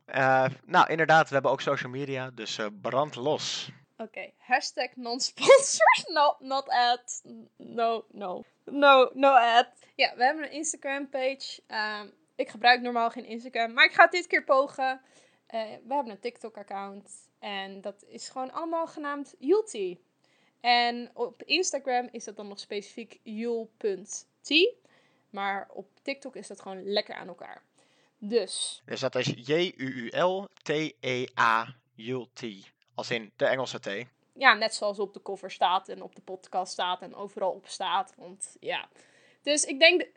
eh, 0.05 0.45
nou, 0.65 0.89
inderdaad, 0.89 1.27
we 1.27 1.33
hebben 1.33 1.51
ook 1.51 1.61
social 1.61 1.91
media, 1.91 2.29
dus 2.33 2.57
eh, 2.57 2.65
brand 2.81 3.15
los. 3.15 3.71
Oké, 3.97 4.31
hashtag 4.37 4.95
non-sponsors, 4.95 6.03
not, 6.17 6.39
not 6.39 6.69
ad, 6.69 7.21
no, 7.57 8.05
no, 8.11 8.43
no, 8.65 9.09
no 9.13 9.29
ad. 9.33 9.67
Ja, 9.95 10.15
we 10.15 10.23
hebben 10.23 10.43
een 10.43 10.51
Instagram 10.51 11.09
page. 11.09 11.61
Ehm, 11.67 12.07
ik 12.35 12.49
gebruik 12.49 12.81
normaal 12.81 13.09
geen 13.09 13.25
Instagram, 13.25 13.73
maar 13.73 13.85
ik 13.85 13.93
ga 13.93 14.03
het 14.03 14.11
dit 14.11 14.27
keer 14.27 14.43
pogen. 14.43 15.01
Eh, 15.47 15.61
we 15.61 15.93
hebben 15.93 16.13
een 16.13 16.19
TikTok 16.19 16.57
account 16.57 17.29
en 17.39 17.81
dat 17.81 18.03
is 18.07 18.29
gewoon 18.29 18.51
allemaal 18.51 18.87
genaamd 18.87 19.35
Yulti. 19.39 19.99
En 20.61 21.09
op 21.13 21.43
Instagram 21.43 22.07
is 22.11 22.23
dat 22.23 22.35
dan 22.35 22.47
nog 22.47 22.59
specifiek 22.59 23.19
yul.t, 23.23 24.75
maar 25.29 25.67
op 25.73 25.87
TikTok 26.01 26.35
is 26.35 26.47
dat 26.47 26.61
gewoon 26.61 26.83
lekker 26.83 27.15
aan 27.15 27.27
elkaar. 27.27 27.63
Dus, 28.19 28.81
Dus 28.85 28.99
dat 28.99 29.15
is 29.15 29.25
J-U-U-L-T-E-A, 30.47 31.65
T. 32.33 32.43
Als 32.95 33.11
in 33.11 33.31
de 33.35 33.45
Engelse 33.45 33.79
T. 33.79 33.89
ja, 34.33 34.53
net 34.53 34.73
zoals 34.75 34.99
op 34.99 35.13
de 35.13 35.21
cover 35.21 35.51
staat 35.51 35.89
en 35.89 36.01
op 36.01 36.15
de 36.15 36.21
podcast 36.21 36.71
staat 36.71 37.01
en 37.01 37.15
overal 37.15 37.51
op 37.51 37.67
staat, 37.67 38.13
want 38.17 38.55
ja. 38.59 38.89
Dus 39.43 39.63
ik 39.63 39.79
denk, 39.79 39.99
de- 39.99 40.11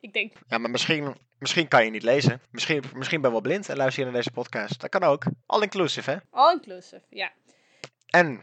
ik 0.00 0.12
denk 0.12 0.32
Ja, 0.48 0.58
maar 0.58 0.70
misschien, 0.70 1.16
misschien 1.38 1.68
kan 1.68 1.84
je 1.84 1.90
niet 1.90 2.02
lezen. 2.02 2.40
Misschien, 2.50 2.84
misschien 2.94 3.20
ben 3.20 3.30
je 3.30 3.36
wel 3.40 3.44
blind 3.50 3.68
en 3.68 3.76
luister 3.76 3.98
je 4.04 4.10
naar 4.10 4.18
deze 4.18 4.30
podcast. 4.30 4.80
Dat 4.80 4.90
kan 4.90 5.02
ook. 5.02 5.24
All 5.46 5.62
inclusive, 5.62 6.10
hè? 6.10 6.16
all 6.30 6.52
inclusive, 6.52 7.02
ja. 7.08 7.32
En 8.06 8.40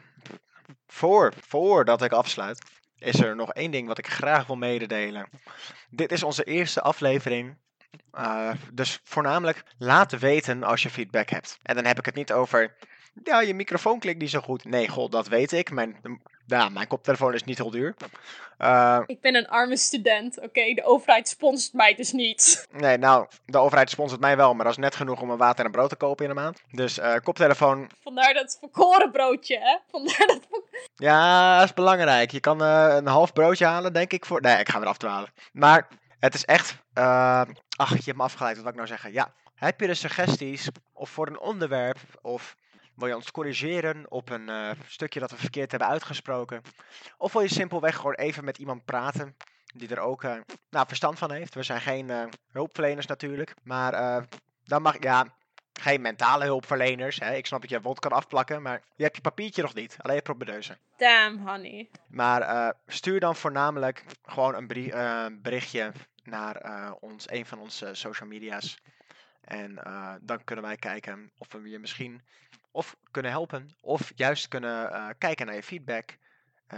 voor, 0.88 1.34
voordat 1.48 2.02
ik 2.02 2.12
afsluit, 2.12 2.66
is 2.98 3.20
er 3.20 3.36
nog 3.36 3.54
één 3.54 3.72
ding 3.72 3.88
wat 3.88 3.98
ik 3.98 4.08
graag 4.08 4.48
wil 4.48 4.56
mededelen. 4.56 5.30
Dit 5.90 6.12
is 6.12 6.24
onze 6.24 6.44
eerste 6.44 6.82
aflevering. 6.82 7.58
Eh, 8.12 8.50
dus 8.74 9.00
voornamelijk 9.04 9.64
laat 9.78 10.20
weten 10.20 10.64
als 10.64 10.84
je 10.84 10.90
feedback 10.90 11.30
hebt. 11.30 11.58
En 11.64 11.76
dan 11.76 11.86
heb 11.86 12.00
ik 12.00 12.06
het 12.06 12.16
niet 12.16 12.32
over. 12.34 12.76
Ja, 13.24 13.42
je 13.42 13.54
microfoon 13.54 14.00
klinkt 14.00 14.22
niet 14.22 14.30
zo 14.30 14.40
goed. 14.40 14.66
Nee, 14.66 14.88
god, 14.88 15.12
dat 15.12 15.28
weet 15.28 15.52
ik. 15.52 15.72
Mijn, 15.72 16.22
ja, 16.46 16.70
mijn 16.70 16.88
koptelefoon 16.88 17.34
is 17.34 17.44
niet 17.44 17.58
heel 17.58 17.72
duur. 17.72 17.96
Eh, 18.58 19.00
Ik 19.06 19.22
ben 19.22 19.36
een 19.36 19.48
arme 19.48 19.78
student, 19.78 20.40
oké? 20.40 20.74
De 20.74 20.84
overheid 20.84 21.28
sponsort 21.28 21.74
mij 21.74 21.96
dus 21.96 22.12
niet. 22.12 22.68
nee, 22.72 22.98
nou, 22.98 23.28
de 23.46 23.58
overheid 23.58 23.90
sponsort 23.90 24.22
mij 24.22 24.38
wel, 24.38 24.54
maar 24.54 24.64
dat 24.64 24.74
is 24.74 24.80
net 24.84 24.96
genoeg 24.96 25.22
om 25.22 25.30
een 25.30 25.38
water 25.38 25.60
en 25.60 25.66
een 25.66 25.72
brood 25.72 25.90
te 25.90 25.96
kopen 25.96 26.24
in 26.24 26.30
een 26.30 26.36
maand. 26.38 26.62
Dus 26.72 26.98
eh, 27.00 27.16
koptelefoon, 27.24 27.90
Vandaar 28.04 28.34
dat 28.34 28.58
volkoren 28.60 29.12
broodje, 29.12 29.60
hè? 29.60 29.78
Vandaar 29.92 30.28
dat 30.28 30.48
Ja, 30.96 31.56
dat 31.58 31.66
is 31.68 31.74
belangrijk. 31.74 32.32
Je 32.32 32.40
kan 32.40 32.62
een 32.62 33.08
half 33.08 33.34
broodje 33.34 33.66
halen, 33.66 33.94
denk 33.94 34.14
ik. 34.14 34.26
Voor... 34.26 34.42
Nee, 34.42 34.60
ik 34.60 34.70
ga 34.70 34.80
weer 34.80 34.90
afdwalen. 34.90 35.30
Maar 35.52 35.88
het 36.20 36.34
is 36.34 36.46
echt. 36.46 36.78
eh, 36.94 37.42
Ach, 37.78 37.90
je 37.90 38.02
hebt 38.04 38.18
me 38.18 38.24
afgeleid. 38.24 38.54
Wat 38.56 38.64
wil 38.64 38.72
ik 38.72 38.78
nou 38.78 38.88
zeggen? 38.88 39.12
Ja. 39.14 39.34
Heb 39.56 39.80
je 39.80 39.88
de 39.88 39.94
suggesties 39.94 40.68
of 40.94 41.10
voor 41.10 41.28
een 41.28 41.40
onderwerp? 41.40 41.98
Of 42.22 42.56
wil 42.96 43.08
je 43.08 43.16
ons 43.16 43.32
corrigeren 43.32 44.12
op 44.12 44.30
een 44.30 44.50
eh, 44.50 44.72
stukje 44.88 45.20
dat 45.20 45.32
we 45.32 45.38
verkeerd 45.38 45.72
hebben 45.72 45.90
uitgesproken? 45.90 46.62
Of 47.18 47.34
wil 47.34 47.42
je 47.42 47.48
simpelweg 47.48 47.96
gewoon 47.96 48.14
even 48.14 48.44
met 48.44 48.58
iemand 48.58 48.86
praten 48.86 49.36
die 49.76 49.90
er 49.90 50.00
ook 50.00 50.24
eh, 50.24 50.36
nou, 50.70 50.88
verstand 50.88 51.18
van 51.20 51.32
heeft? 51.32 51.54
We 51.54 51.64
zijn 51.64 51.82
geen 51.82 52.10
eh, 52.10 52.24
hulpverleners 52.52 53.06
natuurlijk. 53.06 53.54
Maar 53.64 54.26
dan 54.64 54.82
mag. 54.82 54.96
Ja, 55.00 55.26
geen 55.82 56.02
mentale 56.02 56.44
hulpverleners. 56.44 57.20
Hè? 57.20 57.36
Ik 57.36 57.46
snap 57.46 57.62
dat 57.62 57.70
je 57.70 57.82
wond 57.82 58.00
kan 58.00 58.12
afplakken, 58.12 58.62
maar 58.62 58.82
je 58.96 59.04
hebt 59.04 59.16
je 59.16 59.22
papiertje 59.22 59.62
nog 59.62 59.74
niet. 59.74 59.96
Alleen 60.00 60.22
je. 60.22 60.78
Damn, 60.98 61.48
honey. 61.48 61.90
Maar 62.08 62.42
eh, 62.42 62.70
stuur 62.88 63.20
dan 63.20 63.36
voornamelijk 63.36 64.04
gewoon 64.26 64.56
een 64.56 64.68
brie- 64.68 64.92
eh, 64.92 65.26
berichtje 65.32 65.92
naar 66.24 66.56
eh, 66.56 66.92
ons, 67.00 67.30
een 67.30 67.46
van 67.46 67.60
onze 67.60 67.90
social 67.94 68.30
media's. 68.30 68.78
En 69.42 69.80
dan 70.22 70.44
kunnen 70.44 70.66
wij 70.66 70.76
kijken 70.76 71.32
of 71.38 71.52
we 71.52 71.70
je 71.70 71.80
misschien 71.80 72.22
of 72.72 72.96
kunnen 73.12 73.32
helpen, 73.32 73.70
of 73.82 74.12
juist 74.16 74.48
kunnen 74.48 75.16
kijken 75.18 75.46
naar 75.46 75.56
je 75.56 75.64
feedback, 75.64 76.18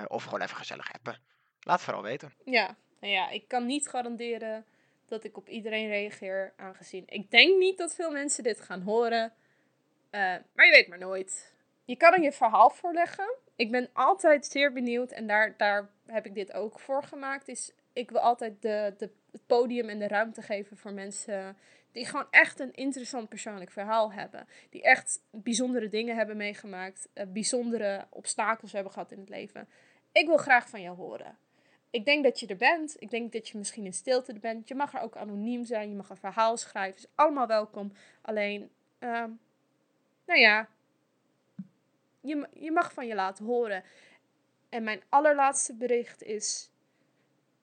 of 0.07 0.23
gewoon 0.23 0.41
even 0.41 0.55
gezellig 0.55 0.93
appen. 0.93 1.17
Laat 1.59 1.81
vooral 1.81 2.03
weten. 2.03 2.33
Ja, 2.45 2.75
nou 2.99 3.13
ja, 3.13 3.29
ik 3.29 3.47
kan 3.47 3.65
niet 3.65 3.89
garanderen 3.89 4.65
dat 5.09 5.23
ik 5.23 5.37
op 5.37 5.49
iedereen 5.49 5.87
reageer, 5.87 6.53
aangezien 6.55 7.03
ik 7.05 7.31
denk 7.31 7.57
niet 7.57 7.77
dat 7.77 7.95
veel 7.95 8.11
mensen 8.11 8.43
dit 8.43 8.61
gaan 8.61 8.81
horen. 8.81 9.33
Eh, 10.09 10.19
maar 10.53 10.65
je 10.65 10.71
weet 10.71 10.87
maar 10.87 10.97
nooit. 10.97 11.53
Je 11.85 11.95
kan 11.95 12.21
je 12.21 12.31
verhaal 12.31 12.69
voorleggen. 12.69 13.35
Ik 13.55 13.71
ben 13.71 13.89
altijd 13.93 14.45
zeer 14.45 14.73
benieuwd 14.73 15.11
en 15.11 15.27
daar, 15.27 15.57
daar 15.57 15.89
heb 16.05 16.25
ik 16.25 16.33
dit 16.33 16.53
ook 16.53 16.79
voor 16.79 17.03
gemaakt. 17.03 17.47
Is 17.47 17.73
ik 17.93 18.11
wil 18.11 18.19
altijd 18.19 18.61
de, 18.61 18.93
de, 18.97 19.09
het 19.31 19.45
podium 19.45 19.89
en 19.89 19.99
de 19.99 20.07
ruimte 20.07 20.41
geven 20.41 20.77
voor 20.77 20.93
mensen 20.93 21.57
die 21.91 22.05
gewoon 22.05 22.27
echt 22.29 22.59
een 22.59 22.73
interessant 22.73 23.29
persoonlijk 23.29 23.71
verhaal 23.71 24.11
hebben. 24.11 24.47
Die 24.69 24.81
echt 24.81 25.21
bijzondere 25.31 25.89
dingen 25.89 26.15
hebben 26.15 26.37
meegemaakt, 26.37 27.09
eh, 27.13 27.25
bijzondere 27.27 28.07
obstakels 28.09 28.71
hebben 28.71 28.91
gehad 28.91 29.11
in 29.11 29.19
het 29.19 29.29
leven. 29.29 29.67
Ik 30.11 30.27
wil 30.27 30.37
graag 30.37 30.69
van 30.69 30.81
jou 30.81 30.97
horen. 30.97 31.37
Ik 31.89 32.05
denk 32.05 32.23
dat 32.23 32.39
je 32.39 32.47
er 32.47 32.57
bent. 32.57 32.95
Ik 32.99 33.09
denk 33.09 33.31
dat 33.31 33.49
je 33.49 33.57
misschien 33.57 33.85
in 33.85 33.93
stilte 33.93 34.33
er 34.33 34.39
bent. 34.39 34.67
Je 34.67 34.75
mag 34.75 34.93
er 34.93 35.01
ook 35.01 35.15
anoniem 35.15 35.65
zijn. 35.65 35.89
Je 35.89 35.95
mag 35.95 36.09
een 36.09 36.17
verhaal 36.17 36.57
schrijven. 36.57 36.97
Is 36.97 37.07
allemaal 37.15 37.47
welkom. 37.47 37.93
Alleen, 38.21 38.69
ehm, 38.99 39.29
nou 40.25 40.39
ja, 40.39 40.69
je, 42.21 42.47
je 42.53 42.71
mag 42.71 42.93
van 42.93 43.07
je 43.07 43.15
laten 43.15 43.45
horen. 43.45 43.83
En 44.69 44.83
mijn 44.83 45.01
allerlaatste 45.09 45.73
bericht 45.73 46.23
is: 46.23 46.69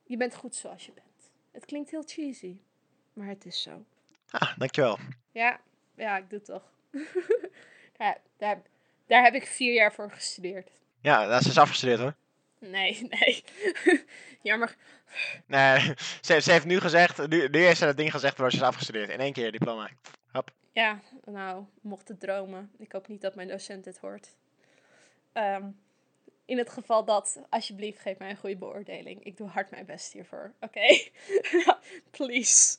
je 0.04 0.16
bent 0.16 0.34
goed 0.34 0.54
zoals 0.54 0.86
je 0.86 0.92
bent. 0.92 1.30
Het 1.50 1.64
klinkt 1.64 1.90
heel 1.90 2.02
cheesy, 2.06 2.56
maar 3.12 3.28
het 3.28 3.44
is 3.44 3.62
zo. 3.62 3.84
Ah, 4.30 4.58
dankjewel. 4.58 4.98
Ja, 5.32 5.60
ja, 5.94 6.16
ik 6.16 6.30
doe 6.30 6.38
het 6.38 6.48
toch. 6.48 6.72
ja, 7.98 8.16
daar, 8.36 8.62
daar 9.06 9.22
heb 9.22 9.34
ik 9.34 9.46
vier 9.46 9.74
jaar 9.74 9.92
voor 9.92 10.10
gestudeerd. 10.10 10.70
Ja, 11.00 11.26
dat 11.26 11.44
is 11.44 11.58
afgestudeerd 11.58 12.00
hoor. 12.00 12.14
Nee, 12.70 13.08
nee. 13.08 13.44
Jammer. 14.42 14.76
Nee, 15.46 15.94
ze, 16.20 16.40
ze 16.40 16.52
heeft 16.52 16.64
nu 16.64 16.80
gezegd, 16.80 17.28
nu, 17.28 17.48
nu 17.48 17.64
heeft 17.64 17.78
ze 17.78 17.84
dat 17.84 17.96
ding 17.96 18.10
gezegd 18.10 18.38
waar 18.38 18.50
ze 18.50 18.56
is 18.56 18.62
afgestudeerd. 18.62 19.10
In 19.10 19.20
één 19.20 19.32
keer 19.32 19.52
diploma. 19.52 19.90
Hop. 20.32 20.50
Ja, 20.72 21.00
nou, 21.24 21.64
mocht 21.80 22.08
het 22.08 22.20
dromen. 22.20 22.72
Ik 22.78 22.92
hoop 22.92 23.08
niet 23.08 23.20
dat 23.20 23.34
mijn 23.34 23.48
docent 23.48 23.84
dit 23.84 23.98
hoort. 23.98 24.36
Ehm, 25.32 25.64
in 26.44 26.58
het 26.58 26.70
geval 26.70 27.04
dat, 27.04 27.40
alsjeblieft, 27.50 28.00
geef 28.00 28.18
mij 28.18 28.30
een 28.30 28.36
goede 28.36 28.56
beoordeling. 28.56 29.24
Ik 29.24 29.36
doe 29.36 29.48
hard 29.48 29.70
mijn 29.70 29.86
best 29.86 30.12
hiervoor, 30.12 30.52
oké? 30.60 31.00
Please. 32.16 32.78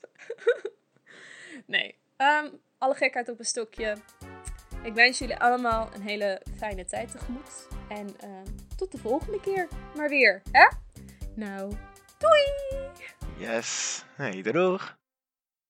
nee, 1.65 1.95
Ehm, 2.17 2.49
alle 2.77 2.95
gekheid 2.95 3.29
op 3.29 3.39
een 3.39 3.45
stokje. 3.45 3.97
Ik 4.83 4.93
wens 4.93 5.19
jullie 5.19 5.37
allemaal 5.37 5.89
een 5.93 6.01
hele 6.01 6.41
fijne 6.57 6.85
tijd 6.85 7.11
tegemoet. 7.11 7.67
En 7.89 8.07
ehm, 8.19 8.45
tot 8.75 8.91
de 8.91 8.97
volgende 8.97 9.39
keer. 9.39 9.67
Maar 9.95 10.09
weer, 10.09 10.41
hè? 10.51 10.67
Nou, 11.35 11.73
doei! 12.17 12.43
Yes. 13.37 14.03
Hey, 14.15 14.41
doeg. 14.41 14.97